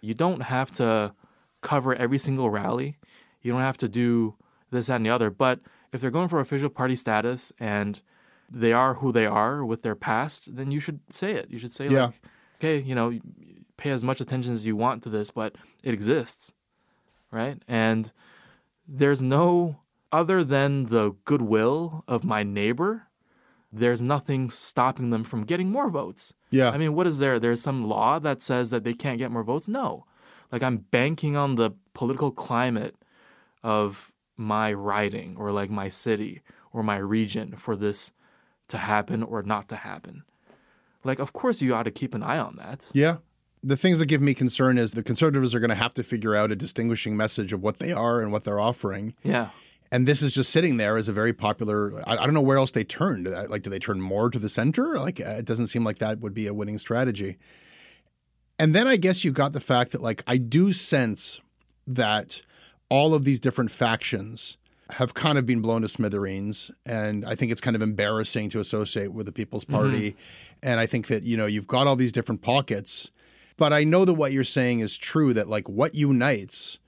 You 0.00 0.14
don't 0.14 0.40
have 0.40 0.72
to 0.72 1.12
cover 1.60 1.94
every 1.94 2.16
single 2.16 2.48
rally. 2.48 2.96
You 3.42 3.52
don't 3.52 3.60
have 3.60 3.76
to 3.78 3.88
do 3.88 4.36
this, 4.70 4.86
that, 4.86 4.96
and 4.96 5.04
the 5.04 5.10
other. 5.10 5.28
But 5.30 5.60
if 5.92 6.00
they're 6.00 6.10
going 6.10 6.28
for 6.28 6.40
official 6.40 6.70
party 6.70 6.96
status 6.96 7.52
and 7.60 8.00
they 8.50 8.72
are 8.72 8.94
who 8.94 9.12
they 9.12 9.26
are 9.26 9.64
with 9.64 9.82
their 9.82 9.94
past, 9.94 10.56
then 10.56 10.70
you 10.70 10.80
should 10.80 11.00
say 11.10 11.32
it. 11.32 11.50
You 11.50 11.58
should 11.58 11.72
say 11.72 11.88
Yeah. 11.88 12.06
like, 12.06 12.14
okay, 12.58 12.80
you 12.80 12.94
know, 12.94 13.18
pay 13.76 13.90
as 13.90 14.02
much 14.02 14.20
attention 14.22 14.52
as 14.52 14.64
you 14.64 14.76
want 14.76 15.02
to 15.02 15.10
this, 15.10 15.30
but 15.30 15.56
it 15.82 15.92
exists. 15.92 16.54
Right? 17.30 17.62
And 17.68 18.10
there's 18.92 19.22
no 19.22 19.76
other 20.12 20.42
than 20.42 20.86
the 20.86 21.14
goodwill 21.24 22.02
of 22.08 22.24
my 22.24 22.42
neighbor 22.42 23.06
there's 23.72 24.02
nothing 24.02 24.50
stopping 24.50 25.10
them 25.10 25.22
from 25.22 25.44
getting 25.44 25.70
more 25.70 25.88
votes 25.88 26.34
Yeah. 26.50 26.70
i 26.70 26.76
mean 26.78 26.94
what 26.94 27.06
is 27.06 27.18
there 27.18 27.38
there's 27.38 27.62
some 27.62 27.84
law 27.88 28.18
that 28.18 28.42
says 28.42 28.70
that 28.70 28.82
they 28.82 28.94
can't 28.94 29.18
get 29.18 29.30
more 29.30 29.44
votes 29.44 29.68
no 29.68 30.06
like 30.50 30.62
i'm 30.64 30.78
banking 30.78 31.36
on 31.36 31.54
the 31.54 31.70
political 31.94 32.32
climate 32.32 32.96
of 33.62 34.10
my 34.36 34.72
riding 34.72 35.36
or 35.38 35.52
like 35.52 35.70
my 35.70 35.88
city 35.88 36.42
or 36.72 36.82
my 36.82 36.96
region 36.96 37.54
for 37.56 37.76
this 37.76 38.10
to 38.68 38.78
happen 38.78 39.22
or 39.22 39.42
not 39.42 39.68
to 39.68 39.76
happen. 39.76 40.22
Like, 41.04 41.18
of 41.18 41.32
course, 41.32 41.60
you 41.60 41.74
ought 41.74 41.82
to 41.82 41.90
keep 41.90 42.14
an 42.14 42.22
eye 42.22 42.38
on 42.38 42.56
that. 42.56 42.86
Yeah. 42.92 43.16
The 43.62 43.76
things 43.76 43.98
that 43.98 44.06
give 44.06 44.22
me 44.22 44.32
concern 44.32 44.78
is 44.78 44.92
the 44.92 45.02
conservatives 45.02 45.54
are 45.54 45.60
going 45.60 45.70
to 45.70 45.76
have 45.76 45.92
to 45.94 46.02
figure 46.02 46.34
out 46.34 46.50
a 46.50 46.56
distinguishing 46.56 47.16
message 47.16 47.52
of 47.52 47.62
what 47.62 47.78
they 47.78 47.92
are 47.92 48.20
and 48.22 48.32
what 48.32 48.44
they're 48.44 48.60
offering. 48.60 49.14
Yeah. 49.22 49.48
And 49.92 50.06
this 50.06 50.22
is 50.22 50.32
just 50.32 50.50
sitting 50.50 50.76
there 50.76 50.96
as 50.96 51.08
a 51.08 51.12
very 51.12 51.32
popular. 51.32 52.00
I, 52.06 52.16
I 52.16 52.24
don't 52.24 52.32
know 52.32 52.40
where 52.40 52.58
else 52.58 52.70
they 52.70 52.84
turned. 52.84 53.26
Like, 53.26 53.62
do 53.62 53.70
they 53.70 53.78
turn 53.78 54.00
more 54.00 54.30
to 54.30 54.38
the 54.38 54.48
center? 54.48 54.98
Like, 54.98 55.20
uh, 55.20 55.38
it 55.38 55.44
doesn't 55.44 55.66
seem 55.66 55.84
like 55.84 55.98
that 55.98 56.20
would 56.20 56.32
be 56.32 56.46
a 56.46 56.54
winning 56.54 56.78
strategy. 56.78 57.38
And 58.58 58.74
then 58.74 58.86
I 58.86 58.96
guess 58.96 59.24
you've 59.24 59.34
got 59.34 59.52
the 59.52 59.60
fact 59.60 59.92
that, 59.92 60.00
like, 60.00 60.22
I 60.26 60.36
do 60.36 60.72
sense 60.72 61.40
that 61.86 62.40
all 62.88 63.14
of 63.14 63.24
these 63.24 63.40
different 63.40 63.72
factions 63.72 64.56
have 64.90 65.12
kind 65.14 65.38
of 65.38 65.44
been 65.46 65.60
blown 65.60 65.82
to 65.82 65.88
smithereens. 65.88 66.70
And 66.86 67.24
I 67.24 67.34
think 67.34 67.52
it's 67.52 67.60
kind 67.60 67.74
of 67.74 67.82
embarrassing 67.82 68.50
to 68.50 68.60
associate 68.60 69.12
with 69.12 69.26
the 69.26 69.32
People's 69.32 69.64
Party. 69.64 70.12
Mm-hmm. 70.12 70.68
And 70.68 70.80
I 70.80 70.86
think 70.86 71.08
that, 71.08 71.24
you 71.24 71.36
know, 71.36 71.46
you've 71.46 71.66
got 71.66 71.86
all 71.86 71.96
these 71.96 72.12
different 72.12 72.42
pockets. 72.42 73.10
But 73.60 73.74
I 73.74 73.84
know 73.84 74.06
that 74.06 74.14
what 74.14 74.32
you're 74.32 74.42
saying 74.42 74.80
is 74.80 74.96
true 74.96 75.34
that, 75.34 75.46
like, 75.46 75.68
what 75.68 75.94
unites 75.94 76.78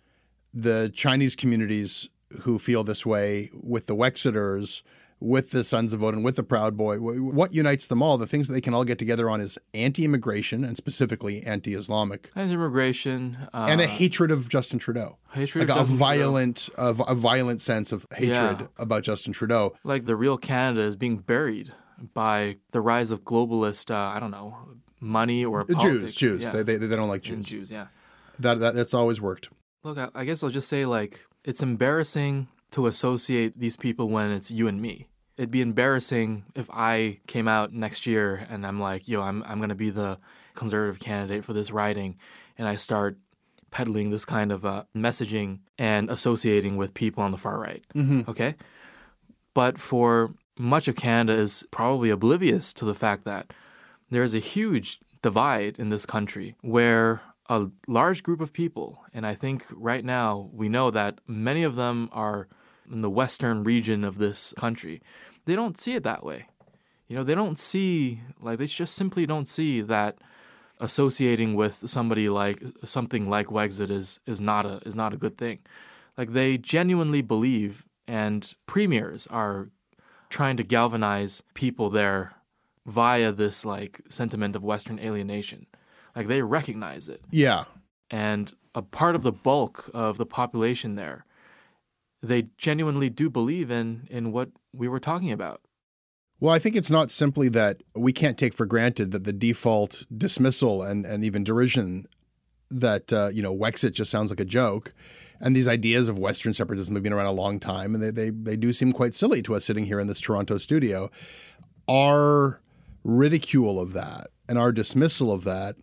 the 0.55 0.91
Chinese 0.95 1.37
communities 1.37 2.09
who 2.45 2.59
feel 2.59 2.83
this 2.83 3.05
way 3.05 3.51
with 3.53 3.89
the 3.89 3.95
Wexiters 3.95 4.83
with 5.21 5.51
the 5.51 5.65
Sons 5.65 5.93
of 5.93 6.03
Odin, 6.03 6.23
with 6.23 6.37
the 6.37 6.43
Proud 6.43 6.77
Boy. 6.77 6.97
What 6.97 7.53
unites 7.53 7.87
them 7.87 8.03
all? 8.03 8.17
The 8.17 8.27
things 8.27 8.49
that 8.49 8.55
they 8.55 8.61
can 8.63 8.73
all 8.73 8.85
get 8.85 8.99
together 8.99 9.29
on 9.29 9.43
is 9.43 9.59
anti-immigration 9.75 10.65
and 10.65 10.77
specifically 10.77 11.43
anti-Islamic. 11.43 12.31
Anti-immigration 12.35 13.37
uh, 13.53 13.67
and 13.69 13.83
a 13.83 13.87
hatred 13.87 14.31
of 14.31 14.49
Justin 14.49 14.79
Trudeau. 14.79 15.19
Hatred, 15.33 15.69
like 15.69 15.79
of 15.79 15.91
a 15.91 15.95
violent, 15.95 16.71
a, 16.77 16.89
a, 17.07 17.15
violent 17.15 17.61
sense 17.61 17.93
of 17.93 18.07
hatred 18.17 18.61
Yeah. 18.63 18.67
about 18.79 19.05
Justin 19.05 19.35
Trudeau. 19.35 19.75
Like 19.85 20.07
the 20.07 20.17
real 20.17 20.39
Canada 20.39 20.81
is 20.81 20.97
being 20.97 21.19
buried 21.19 21.73
by 22.15 22.57
the 22.73 22.81
rise 22.81 23.13
of 23.13 23.23
globalist, 23.23 23.93
uh, 23.93 24.17
I 24.17 24.19
don't 24.19 24.33
know, 24.33 24.57
money 25.03 25.45
or 25.45 25.65
Jews, 25.65 25.77
politics. 25.77 26.15
Jews. 26.15 26.45
Yeah. 26.45 26.51
They, 26.51 26.63
they 26.63 26.77
they 26.87 26.97
don't 26.97 27.09
like 27.09 27.29
And 27.29 27.45
Jews. 27.45 27.69
Jews, 27.69 27.71
yeah. 27.71 27.89
That, 28.39 28.61
that 28.61 28.75
that's 28.75 28.95
always 28.95 29.21
worked. 29.21 29.49
Look, 29.83 29.99
I, 29.99 30.09
I 30.15 30.25
guess 30.25 30.43
I'll 30.43 30.51
just 30.51 30.69
say 30.69 30.87
like 30.87 31.27
it's 31.45 31.63
embarrassing 31.63 32.49
to 32.71 32.87
associate 32.87 33.59
these 33.59 33.77
people 33.77 34.09
when 34.09 34.31
it's 34.31 34.51
you 34.51 34.69
and 34.69 34.81
me. 34.81 35.09
It'd 35.37 35.51
be 35.51 35.61
embarrassing 35.61 36.45
if 36.55 36.71
I 36.71 37.19
came 37.27 37.49
out 37.49 37.73
next 37.73 38.07
year 38.07 38.47
and 38.49 38.67
I'm 38.67 38.79
like, 38.81 39.09
yo, 39.09 39.21
I'm 39.23 39.43
I'm 39.43 39.61
gonna 39.61 39.75
be 39.75 39.91
the 39.91 40.19
conservative 40.55 41.01
candidate 41.01 41.45
for 41.45 41.53
this 41.53 41.71
riding, 41.73 42.17
and 42.57 42.69
I 42.69 42.77
start 42.77 43.19
peddling 43.71 44.11
this 44.11 44.25
kind 44.27 44.53
of 44.53 44.65
uh, 44.67 44.85
messaging 44.95 45.61
and 45.79 46.11
associating 46.11 46.77
with 46.77 46.93
people 46.95 47.23
on 47.23 47.31
the 47.33 47.39
far 47.39 47.59
right. 47.59 47.83
Mhm. 47.95 48.29
Okay, 48.29 48.55
but 49.55 49.79
for 49.81 50.33
much 50.59 50.87
of 50.89 50.95
Canada 50.97 51.39
is 51.39 51.65
probably 51.71 52.11
oblivious 52.11 52.73
to 52.75 52.85
the 52.85 52.95
fact 52.95 53.25
that 53.25 53.53
there 54.13 54.23
is 54.23 54.35
a 54.35 54.39
huge 54.39 55.01
divide 55.23 55.79
in 55.79 55.89
this 55.89 56.07
country 56.07 56.55
where 56.61 57.23
a 57.49 57.69
large 57.87 58.23
group 58.23 58.41
of 58.41 58.53
people, 58.53 58.99
and 59.13 59.27
I 59.27 59.35
think 59.35 59.67
right 59.71 60.05
now 60.05 60.51
we 60.53 60.69
know 60.69 60.91
that 60.91 61.21
many 61.27 61.63
of 61.63 61.77
them 61.77 62.09
are 62.13 62.49
in 62.91 63.03
the 63.03 63.11
western 63.11 63.65
region 63.65 64.05
of 64.05 64.19
this 64.19 64.55
country, 64.57 65.03
they 65.45 65.55
don't 65.55 65.79
see 65.79 65.95
it 65.95 66.03
that 66.05 66.25
way. 66.25 66.47
You 67.09 67.17
know, 67.17 67.25
they 67.25 67.35
don't 67.35 67.59
see, 67.59 68.21
like, 68.41 68.59
they 68.59 68.67
just 68.67 68.95
simply 68.95 69.27
don't 69.27 69.49
see 69.49 69.81
that 69.83 70.19
associating 70.81 71.55
with 71.55 71.83
somebody 71.85 72.29
like 72.29 72.63
something 72.85 73.31
like 73.31 73.47
Wexit 73.47 73.91
is 73.91 74.19
is 74.27 74.41
not 74.41 74.67
a 74.67 74.81
is 74.85 74.97
not 74.97 75.15
a 75.15 75.17
good 75.17 75.39
thing. 75.39 75.61
Like 76.19 76.33
they 76.33 76.59
genuinely 76.59 77.23
believe, 77.23 77.87
and 78.09 78.53
premiers 78.67 79.27
are 79.29 79.69
trying 80.29 80.57
to 80.57 80.65
galvanize 80.65 81.43
people 81.55 81.89
there 81.89 82.35
via 82.87 83.33
this 83.33 83.65
like 83.65 84.01
sentiment 84.09 84.57
of 84.57 84.63
Western 84.65 84.99
alienation. 84.99 85.67
Like 86.15 86.29
they 86.29 86.43
recognize 86.43 87.09
it, 87.09 87.23
Yeah. 87.31 87.65
and 88.11 88.53
a 88.75 88.83
part 88.83 89.15
of 89.15 89.23
the 89.23 89.33
bulk 89.33 89.89
of 89.95 90.19
the 90.19 90.27
population 90.27 90.95
there, 90.97 91.25
they 92.23 92.49
genuinely 92.59 93.09
do 93.11 93.31
believe 93.31 93.71
in 93.71 94.07
in 94.11 94.33
what 94.33 94.51
we 94.73 94.89
were 94.89 95.01
talking 95.01 95.31
about. 95.33 95.61
Well, 96.41 96.53
I 96.55 96.59
think 96.59 96.75
it's 96.75 96.91
not 96.91 97.11
simply 97.11 97.49
that 97.51 97.83
we 97.95 98.13
can't 98.13 98.37
take 98.37 98.53
for 98.53 98.67
granted 98.67 99.13
that 99.13 99.25
the 99.25 99.33
default 99.33 100.05
dismissal 100.15 100.83
and, 100.83 101.07
and 101.07 101.23
even 101.25 101.45
derision 101.45 102.07
that, 102.71 103.13
uh, 103.13 103.29
you 103.33 103.43
know, 103.43 103.55
Wexit 103.55 103.93
just 103.93 104.11
sounds 104.11 104.31
like 104.31 104.41
a 104.41 104.45
joke. 104.45 104.93
And 105.41 105.55
these 105.55 105.69
ideas 105.69 106.09
of 106.09 106.19
Western 106.19 106.53
separatism 106.55 106.95
have 106.95 107.03
been 107.03 107.13
around 107.13 107.27
a 107.27 107.33
long 107.33 107.61
time, 107.61 107.95
and 107.95 108.03
they, 108.03 108.11
they, 108.11 108.31
they 108.31 108.57
do 108.57 108.73
seem 108.73 108.93
quite 108.93 109.15
silly 109.15 109.43
to 109.43 109.55
us 109.55 109.65
sitting 109.65 109.85
here 109.85 110.01
in 110.01 110.07
this 110.09 110.21
Toronto 110.21 110.57
studio. 110.59 111.11
Our 111.89 112.61
ridicule 113.05 113.81
of 113.81 113.93
that 113.93 114.29
and 114.49 114.59
our 114.59 114.73
dismissal 114.73 115.33
of 115.33 115.45
that 115.45 115.77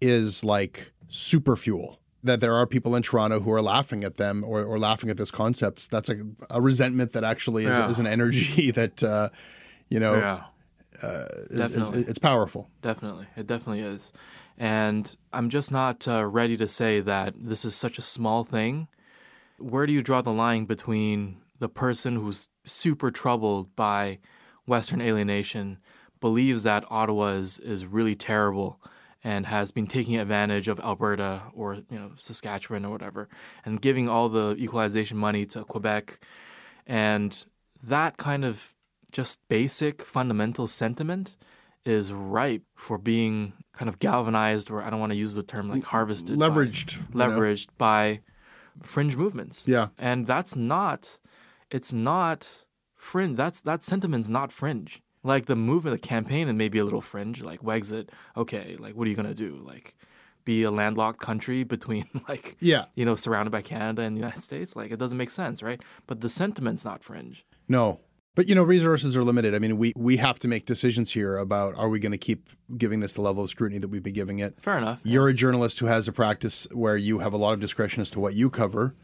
is 0.00 0.44
like 0.44 0.92
super 1.08 1.56
fuel. 1.56 1.98
That 2.24 2.40
there 2.40 2.54
are 2.54 2.66
people 2.66 2.96
in 2.96 3.02
Toronto 3.02 3.40
who 3.40 3.52
are 3.52 3.62
laughing 3.62 4.02
at 4.02 4.16
them 4.16 4.42
or, 4.44 4.64
or 4.64 4.78
laughing 4.78 5.08
at 5.08 5.16
this 5.16 5.30
concept. 5.30 5.88
That's 5.90 6.08
a, 6.08 6.16
a 6.50 6.60
resentment 6.60 7.12
that 7.12 7.22
actually 7.24 7.64
is, 7.64 7.76
Yeah. 7.76 7.88
is 7.88 8.00
an 8.00 8.06
energy 8.08 8.70
that, 8.72 9.02
uh, 9.04 9.28
you 9.88 10.00
know, 10.00 10.16
Yeah. 10.16 10.42
uh, 11.02 11.24
is, 11.50 11.70
is, 11.70 11.88
it's 11.90 12.18
powerful. 12.18 12.68
Definitely. 12.82 13.26
It 13.36 13.46
definitely 13.46 13.80
is. 13.82 14.12
And 14.58 15.14
I'm 15.32 15.48
just 15.48 15.70
not 15.70 16.08
uh, 16.08 16.24
ready 16.24 16.56
to 16.56 16.66
say 16.66 17.00
that 17.00 17.34
this 17.38 17.64
is 17.64 17.76
such 17.76 17.98
a 17.98 18.02
small 18.02 18.42
thing. 18.42 18.88
Where 19.58 19.86
do 19.86 19.92
you 19.92 20.02
draw 20.02 20.20
the 20.20 20.32
line 20.32 20.64
between 20.64 21.36
the 21.60 21.68
person 21.68 22.16
who's 22.16 22.48
super 22.64 23.12
troubled 23.12 23.74
by 23.76 24.18
Western 24.66 25.00
alienation, 25.00 25.78
believes 26.20 26.62
that 26.64 26.84
Ottawa 26.90 27.28
is, 27.32 27.58
is 27.58 27.86
really 27.86 28.14
terrible 28.14 28.80
and 29.24 29.46
has 29.46 29.70
been 29.70 29.86
taking 29.86 30.16
advantage 30.16 30.68
of 30.68 30.78
Alberta 30.80 31.42
or 31.52 31.74
you 31.74 31.98
know 31.98 32.12
Saskatchewan 32.16 32.84
or 32.84 32.90
whatever, 32.90 33.28
and 33.64 33.80
giving 33.80 34.08
all 34.08 34.28
the 34.28 34.54
equalization 34.58 35.16
money 35.16 35.44
to 35.46 35.64
Quebec, 35.64 36.20
and 36.86 37.44
that 37.82 38.16
kind 38.16 38.44
of 38.44 38.74
just 39.12 39.40
basic 39.48 40.02
fundamental 40.02 40.66
sentiment 40.66 41.36
is 41.84 42.12
ripe 42.12 42.62
for 42.76 42.98
being 42.98 43.54
kind 43.72 43.88
of 43.88 43.98
galvanized, 43.98 44.70
or 44.70 44.82
I 44.82 44.90
don't 44.90 45.00
want 45.00 45.12
to 45.12 45.18
use 45.18 45.34
the 45.34 45.42
term 45.42 45.70
like 45.70 45.84
harvested, 45.84 46.38
by- 46.38 46.48
Leveraged, 46.48 47.14
know? 47.14 47.26
leveraged 47.26 47.68
by 47.78 48.20
fringe 48.82 49.16
movements. 49.16 49.66
Yeah. 49.66 49.88
and 49.98 50.26
that's 50.26 50.54
not, 50.54 51.18
it's 51.70 51.92
not 51.92 52.66
fringe. 52.94 53.36
That's 53.36 53.60
that 53.62 53.82
sentiment's 53.82 54.28
not 54.28 54.52
fringe. 54.52 55.02
Like 55.22 55.46
the 55.46 55.56
movement, 55.56 56.00
the 56.00 56.06
campaign, 56.08 56.48
and 56.48 56.56
maybe 56.56 56.78
a 56.78 56.84
little 56.84 57.00
fringe. 57.00 57.42
Like 57.42 57.60
Wexit, 57.60 58.08
okay, 58.36 58.76
like 58.78 58.94
what 58.94 59.06
are 59.06 59.10
you 59.10 59.16
gonna 59.16 59.34
do? 59.34 59.58
Like 59.62 59.94
be 60.44 60.62
a 60.62 60.70
landlocked 60.70 61.20
country 61.20 61.62
between 61.74 62.06
like 62.28 62.56
Yeah. 62.60 62.86
you 62.94 63.04
know 63.04 63.14
surrounded 63.16 63.50
by 63.50 63.62
Canada 63.62 64.02
and 64.02 64.16
the 64.16 64.20
United 64.20 64.42
States? 64.42 64.76
Like 64.76 64.90
it 64.90 64.98
doesn't 64.98 65.18
make 65.18 65.30
sense, 65.30 65.62
right? 65.62 65.80
But 66.06 66.20
the 66.20 66.28
sentiment's 66.28 66.84
not 66.84 67.02
fringe. 67.02 67.44
No. 67.68 68.00
But 68.34 68.48
you 68.48 68.54
know, 68.54 68.62
resources 68.62 69.16
are 69.16 69.24
limited. 69.24 69.52
I 69.52 69.58
mean, 69.58 69.76
we 69.78 69.92
we 69.96 70.18
have 70.18 70.38
to 70.40 70.48
make 70.48 70.64
decisions 70.64 71.10
here 71.10 71.36
about 71.36 71.74
are 71.74 71.88
we 71.88 71.98
going 71.98 72.12
to 72.12 72.18
keep 72.18 72.48
giving 72.76 73.00
this 73.00 73.14
the 73.14 73.20
level 73.20 73.42
of 73.42 73.50
scrutiny 73.50 73.80
that 73.80 73.88
we've 73.88 74.02
been 74.04 74.12
giving 74.14 74.38
it. 74.38 74.54
Fair 74.60 74.78
enough. 74.78 75.00
You're 75.02 75.26
a 75.26 75.34
journalist 75.34 75.80
who 75.80 75.86
has 75.86 76.06
a 76.06 76.12
practice 76.12 76.68
where 76.70 76.96
you 76.96 77.18
have 77.18 77.32
a 77.32 77.36
lot 77.36 77.52
of 77.54 77.58
discretion 77.58 78.00
as 78.00 78.10
to 78.10 78.20
what 78.20 78.34
you 78.34 78.48
cover. 78.48 78.94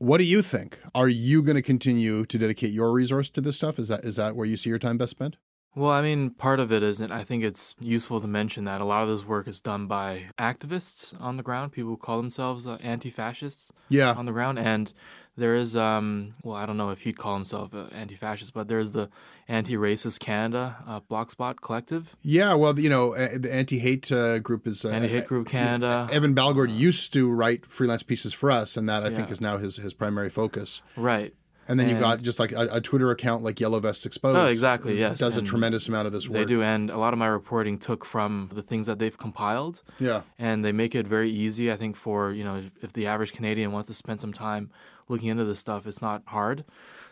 What 0.00 0.16
do 0.16 0.24
you 0.24 0.40
think? 0.40 0.80
Are 0.94 1.10
you 1.10 1.42
going 1.42 1.56
to 1.56 1.62
continue 1.62 2.24
to 2.24 2.38
dedicate 2.38 2.72
your 2.72 2.90
resource 2.90 3.28
to 3.28 3.42
this 3.42 3.58
stuff? 3.58 3.78
Is 3.78 3.88
that 3.88 4.02
is 4.02 4.16
that 4.16 4.34
where 4.34 4.46
you 4.46 4.56
see 4.56 4.70
your 4.70 4.78
time 4.78 4.96
best 4.96 5.10
spent? 5.10 5.36
Well, 5.74 5.90
I 5.90 6.00
mean, 6.00 6.30
part 6.30 6.58
of 6.58 6.72
it 6.72 6.82
isn't. 6.82 7.12
I 7.12 7.22
think 7.22 7.44
it's 7.44 7.74
useful 7.78 8.18
to 8.22 8.26
mention 8.26 8.64
that 8.64 8.80
a 8.80 8.84
lot 8.86 9.02
of 9.02 9.10
this 9.10 9.26
work 9.26 9.46
is 9.46 9.60
done 9.60 9.86
by 9.86 10.22
activists 10.38 11.14
on 11.20 11.36
the 11.36 11.42
ground, 11.42 11.72
people 11.72 11.90
who 11.90 11.96
call 11.98 12.16
themselves 12.16 12.66
uh, 12.66 12.78
anti-fascists. 12.80 13.72
Yeah. 13.90 14.14
On 14.14 14.24
the 14.24 14.32
ground, 14.32 14.58
and 14.58 14.90
there 15.36 15.54
is, 15.54 15.74
um, 15.76 16.34
well, 16.42 16.56
I 16.56 16.66
don't 16.66 16.76
know 16.76 16.90
if 16.90 17.02
he'd 17.02 17.16
call 17.16 17.34
himself 17.34 17.74
uh, 17.74 17.86
anti-fascist, 17.92 18.52
but 18.52 18.68
there's 18.68 18.92
the 18.92 19.08
Anti-Racist 19.48 20.18
Canada 20.20 20.76
uh, 20.86 21.00
Blogspot 21.00 21.60
Collective. 21.62 22.14
Yeah, 22.22 22.54
well, 22.54 22.78
you 22.78 22.90
know, 22.90 23.14
uh, 23.14 23.28
the 23.38 23.52
anti-hate 23.52 24.12
uh, 24.12 24.38
group 24.40 24.66
is 24.66 24.84
uh, 24.84 24.90
Anti-Hate 24.90 25.26
Group 25.26 25.48
Canada. 25.48 26.08
Evan 26.12 26.34
Balgord 26.34 26.70
used 26.70 27.12
to 27.14 27.30
write 27.30 27.66
freelance 27.66 28.02
pieces 28.02 28.32
for 28.32 28.50
us, 28.50 28.76
and 28.76 28.88
that 28.88 29.02
I 29.04 29.10
think 29.10 29.30
is 29.30 29.40
now 29.40 29.56
his 29.56 29.76
his 29.76 29.94
primary 29.94 30.30
focus. 30.30 30.82
Right. 30.96 31.34
And 31.68 31.78
then 31.78 31.88
you've 31.88 32.00
got 32.00 32.20
just 32.20 32.40
like 32.40 32.50
a, 32.50 32.66
a 32.72 32.80
Twitter 32.80 33.12
account 33.12 33.44
like 33.44 33.60
Yellow 33.60 33.78
Vests 33.78 34.04
Exposed. 34.04 34.36
Oh, 34.36 34.46
exactly. 34.46 34.98
Yes, 34.98 35.20
does 35.20 35.36
a 35.36 35.42
tremendous 35.42 35.86
amount 35.86 36.08
of 36.08 36.12
this 36.12 36.28
work. 36.28 36.34
They 36.34 36.44
do, 36.44 36.62
and 36.62 36.90
a 36.90 36.98
lot 36.98 37.12
of 37.12 37.20
my 37.20 37.28
reporting 37.28 37.78
took 37.78 38.04
from 38.04 38.50
the 38.52 38.62
things 38.62 38.88
that 38.88 38.98
they've 38.98 39.16
compiled. 39.16 39.84
Yeah. 40.00 40.22
and 40.36 40.64
they 40.64 40.72
make 40.72 40.96
it 40.96 41.06
very 41.06 41.30
easy. 41.30 41.70
I 41.70 41.76
think 41.76 41.94
for 41.94 42.32
you 42.32 42.42
know, 42.42 42.62
if 42.82 42.92
the 42.92 43.06
average 43.06 43.32
Canadian 43.32 43.70
wants 43.70 43.86
to 43.86 43.94
spend 43.94 44.20
some 44.20 44.32
time 44.32 44.70
looking 45.10 45.28
into 45.28 45.44
this 45.44 45.60
stuff, 45.60 45.86
it's 45.86 46.00
not 46.00 46.22
hard. 46.26 46.64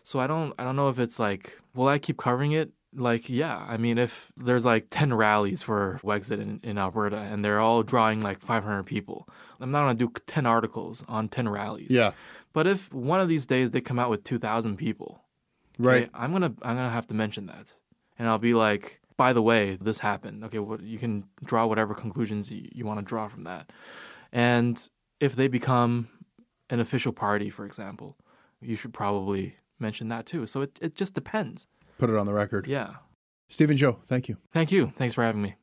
So 0.05 0.19
I 0.21 0.27
don't, 0.27 0.55
I 0.59 0.65
don't 0.65 0.77
know 0.77 0.89
if 0.89 0.99
it's 0.99 1.19
like, 1.19 1.59
will 1.75 1.89
I 1.89 1.99
keep 1.99 2.17
covering 2.17 2.53
it? 2.53 2.71
Like, 2.95 3.29
yeah, 3.29 3.59
I 3.69 3.77
mean, 3.77 3.99
if 3.99 4.33
there's 4.37 4.65
like 4.65 4.87
10 4.89 5.13
rallies 5.13 5.63
for 5.63 6.01
Wexit 6.03 6.41
in, 6.41 6.61
in 6.63 6.79
Alberta 6.79 7.19
and 7.19 7.45
they're 7.45 7.61
all 7.61 7.83
drawing 7.83 8.23
like 8.23 8.41
500 8.41 8.85
people, 8.85 9.29
I'm 9.61 9.71
not 9.71 9.85
going 9.85 9.99
to 9.99 10.07
do 10.07 10.13
10 10.27 10.47
articles 10.47 11.05
on 11.07 11.29
10 11.29 11.51
rallies. 11.51 11.89
Yeah. 11.91 12.13
But 12.55 12.67
if 12.67 12.91
one 12.93 13.21
of 13.21 13.29
these 13.29 13.45
days 13.45 13.73
they 13.73 13.83
come 13.83 13.99
out 13.99 14.09
with 14.09 14.25
2,000 14.25 14.77
people, 14.79 15.21
Right. 15.79 16.05
okay, 16.05 16.11
I'm 16.15 16.33
gonna 16.33 16.55
I'm 16.63 16.75
gonna 16.77 16.91
have 16.91 17.07
to 17.07 17.15
mention 17.15 17.47
that, 17.47 17.71
and 18.19 18.27
I'll 18.27 18.39
be 18.39 18.53
like, 18.53 19.01
by 19.17 19.33
the 19.33 19.43
way, 19.43 19.79
this 19.81 19.99
happened. 19.99 20.43
Okay, 20.47 20.59
what 20.59 20.83
you 20.83 20.99
can 20.99 21.25
draw 21.45 21.67
whatever 21.67 21.95
conclusions 21.95 22.51
you, 22.51 22.69
you 22.73 22.85
want 22.85 22.99
to 22.99 23.05
draw 23.05 23.29
from 23.29 23.43
that, 23.43 23.71
and 24.33 24.89
if 25.21 25.37
they 25.37 25.47
become 25.47 26.09
an 26.71 26.81
official 26.81 27.13
party, 27.13 27.51
for 27.51 27.65
example, 27.65 28.17
you 28.61 28.77
should 28.77 28.93
probably 28.93 29.55
mention 29.79 30.09
that 30.09 30.27
too. 30.27 30.47
So 30.47 30.63
it 30.63 30.79
it 30.81 30.95
just 30.95 31.15
depends. 31.15 31.67
Put 31.99 32.11
it 32.11 32.17
on 32.17 32.27
the 32.27 32.35
record. 32.35 32.67
Yeah. 32.67 32.95
Steven 33.49 33.77
Zhou, 33.77 34.03
thank 34.05 34.29
you. 34.29 34.37
Thank 34.53 34.71
you. 34.71 34.93
Thanks 34.97 35.15
for 35.15 35.25
having 35.25 35.43
me. 35.43 35.57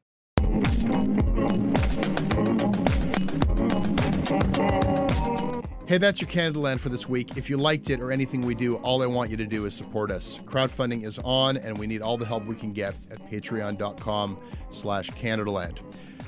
Hey, 5.88 6.00
that's 6.00 6.20
your 6.20 6.28
Canada 6.28 6.58
Land 6.58 6.82
for 6.82 6.90
this 6.90 7.08
week. 7.08 7.38
If 7.38 7.48
you 7.48 7.58
liked 7.58 7.92
it 7.92 8.00
or 8.00 8.12
anything 8.12 8.42
we 8.42 8.56
do, 8.56 8.78
all 8.78 9.04
I 9.04 9.06
want 9.06 9.30
you 9.30 9.38
to 9.38 9.46
do 9.46 9.66
is 9.66 9.76
support 9.76 10.10
us. 10.10 10.40
Crowdfunding 10.40 11.06
is 11.06 11.20
on, 11.20 11.58
and 11.58 11.78
we 11.78 11.86
need 11.86 12.02
all 12.02 12.18
the 12.18 12.26
help 12.26 12.44
we 12.48 12.56
can 12.56 12.74
get 12.74 12.96
at 13.12 13.20
patreon.com 13.30 14.40
slash 14.72 15.12
CanadaLand. 15.12 15.78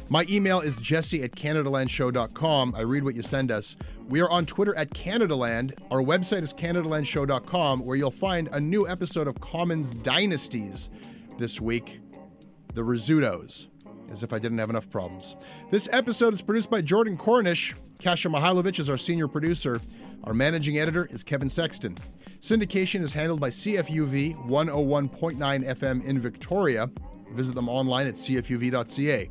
My 0.09 0.25
email 0.29 0.61
is 0.61 0.77
jesse 0.77 1.21
at 1.23 1.31
CanadaLandShow.com. 1.31 2.75
I 2.77 2.81
read 2.81 3.03
what 3.03 3.15
you 3.15 3.21
send 3.21 3.51
us. 3.51 3.75
We 4.07 4.21
are 4.21 4.29
on 4.29 4.45
Twitter 4.45 4.73
at 4.75 4.91
CanadaLand. 4.91 5.73
Our 5.91 6.01
website 6.01 6.43
is 6.43 6.53
CanadaLandShow.com, 6.53 7.83
where 7.83 7.97
you'll 7.97 8.11
find 8.11 8.47
a 8.53 8.59
new 8.59 8.87
episode 8.87 9.27
of 9.27 9.41
Commons 9.41 9.91
Dynasties 9.91 10.89
this 11.37 11.59
week, 11.59 11.99
The 12.73 12.83
Rizzutos, 12.83 13.67
as 14.09 14.23
if 14.23 14.31
I 14.31 14.39
didn't 14.39 14.59
have 14.59 14.69
enough 14.69 14.89
problems. 14.89 15.35
This 15.71 15.89
episode 15.91 16.33
is 16.33 16.41
produced 16.41 16.69
by 16.69 16.81
Jordan 16.81 17.17
Cornish. 17.17 17.75
Kasia 17.99 18.29
Mihailovic 18.29 18.79
is 18.79 18.89
our 18.89 18.97
senior 18.97 19.27
producer. 19.27 19.81
Our 20.23 20.33
managing 20.33 20.79
editor 20.79 21.07
is 21.11 21.21
Kevin 21.21 21.49
Sexton. 21.49 21.97
Syndication 22.39 23.01
is 23.01 23.11
handled 23.11 23.41
by 23.41 23.49
CFUV 23.49 24.47
101.9 24.47 25.37
FM 25.37 26.05
in 26.05 26.17
Victoria. 26.17 26.89
Visit 27.33 27.55
them 27.55 27.67
online 27.67 28.07
at 28.07 28.13
cfuv.ca. 28.13 29.29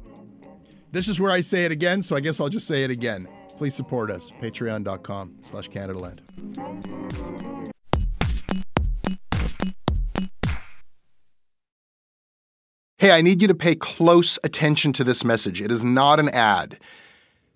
This 0.97 1.09
is 1.09 1.21
where 1.21 1.31
I 1.31 1.43
say 1.43 1.67
it 1.67 1.73
again, 1.73 2.03
so 2.03 2.17
I 2.17 2.21
guess 2.21 2.41
I'll 2.41 2.49
just 2.49 2.67
say 2.67 2.83
it 2.83 2.91
again. 2.91 3.29
Please 3.59 3.75
support 3.75 4.11
us. 4.11 4.31
Patreon.com 4.31 5.35
slash 5.43 5.69
CanadaLand. 5.69 6.21
Hey, 12.97 13.11
I 13.11 13.21
need 13.21 13.43
you 13.43 13.49
to 13.49 13.55
pay 13.55 13.75
close 13.75 14.39
attention 14.43 14.95
to 14.95 15.05
this 15.05 15.23
message. 15.23 15.61
It 15.61 15.71
is 15.71 15.85
not 15.85 16.19
an 16.19 16.31
ad. 16.31 16.79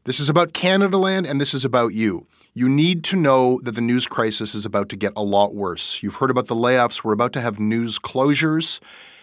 This 0.05 0.21
is 0.21 0.29
about 0.29 0.53
Canada 0.53 0.99
Land 0.99 1.25
and 1.25 1.41
this 1.41 1.55
is 1.55 1.65
about 1.65 1.95
you. 1.95 2.27
You 2.53 2.69
need 2.69 3.05
to 3.05 3.17
know 3.17 3.59
that 3.63 3.73
the 3.73 3.81
news 3.81 4.07
crisis 4.07 4.55
is 4.55 4.67
about 4.67 4.91
to 4.91 4.97
get 4.97 5.15
a 5.17 5.23
lot 5.23 5.55
worse. 5.55 6.03
You've 6.03 6.17
heard 6.17 6.31
about 6.31 6.49
the 6.49 6.55
layoffs. 6.55 7.03
We're 7.03 7.15
about 7.15 7.33
to 7.33 7.41
have 7.41 7.59
news 7.59 7.99
closures, 7.99 8.81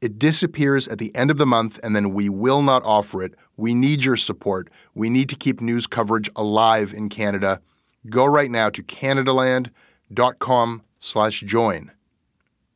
It 0.00 0.18
disappears 0.18 0.86
at 0.86 0.98
the 0.98 1.14
end 1.16 1.30
of 1.30 1.38
the 1.38 1.46
month, 1.46 1.80
and 1.82 1.96
then 1.96 2.14
we 2.14 2.28
will 2.28 2.62
not 2.62 2.84
offer 2.84 3.22
it. 3.22 3.34
We 3.56 3.74
need 3.74 4.04
your 4.04 4.16
support. 4.16 4.70
We 4.94 5.10
need 5.10 5.28
to 5.30 5.36
keep 5.36 5.60
news 5.60 5.88
coverage 5.88 6.30
alive 6.36 6.94
in 6.94 7.08
Canada. 7.08 7.60
Go 8.08 8.24
right 8.24 8.50
now 8.50 8.70
to 8.70 8.82
canadaland.com 8.82 10.82
slash 11.00 11.40
join. 11.40 11.90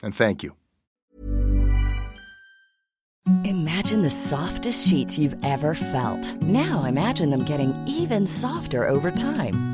And 0.02 0.14
thank 0.14 0.42
you. 0.42 0.56
Imagine 3.44 4.02
the 4.02 4.10
softest 4.10 4.88
sheets 4.88 5.16
you've 5.16 5.36
ever 5.44 5.74
felt. 5.74 6.42
Now 6.42 6.84
imagine 6.84 7.30
them 7.30 7.44
getting 7.44 7.72
even 7.86 8.26
softer 8.26 8.88
over 8.88 9.12
time. 9.12 9.71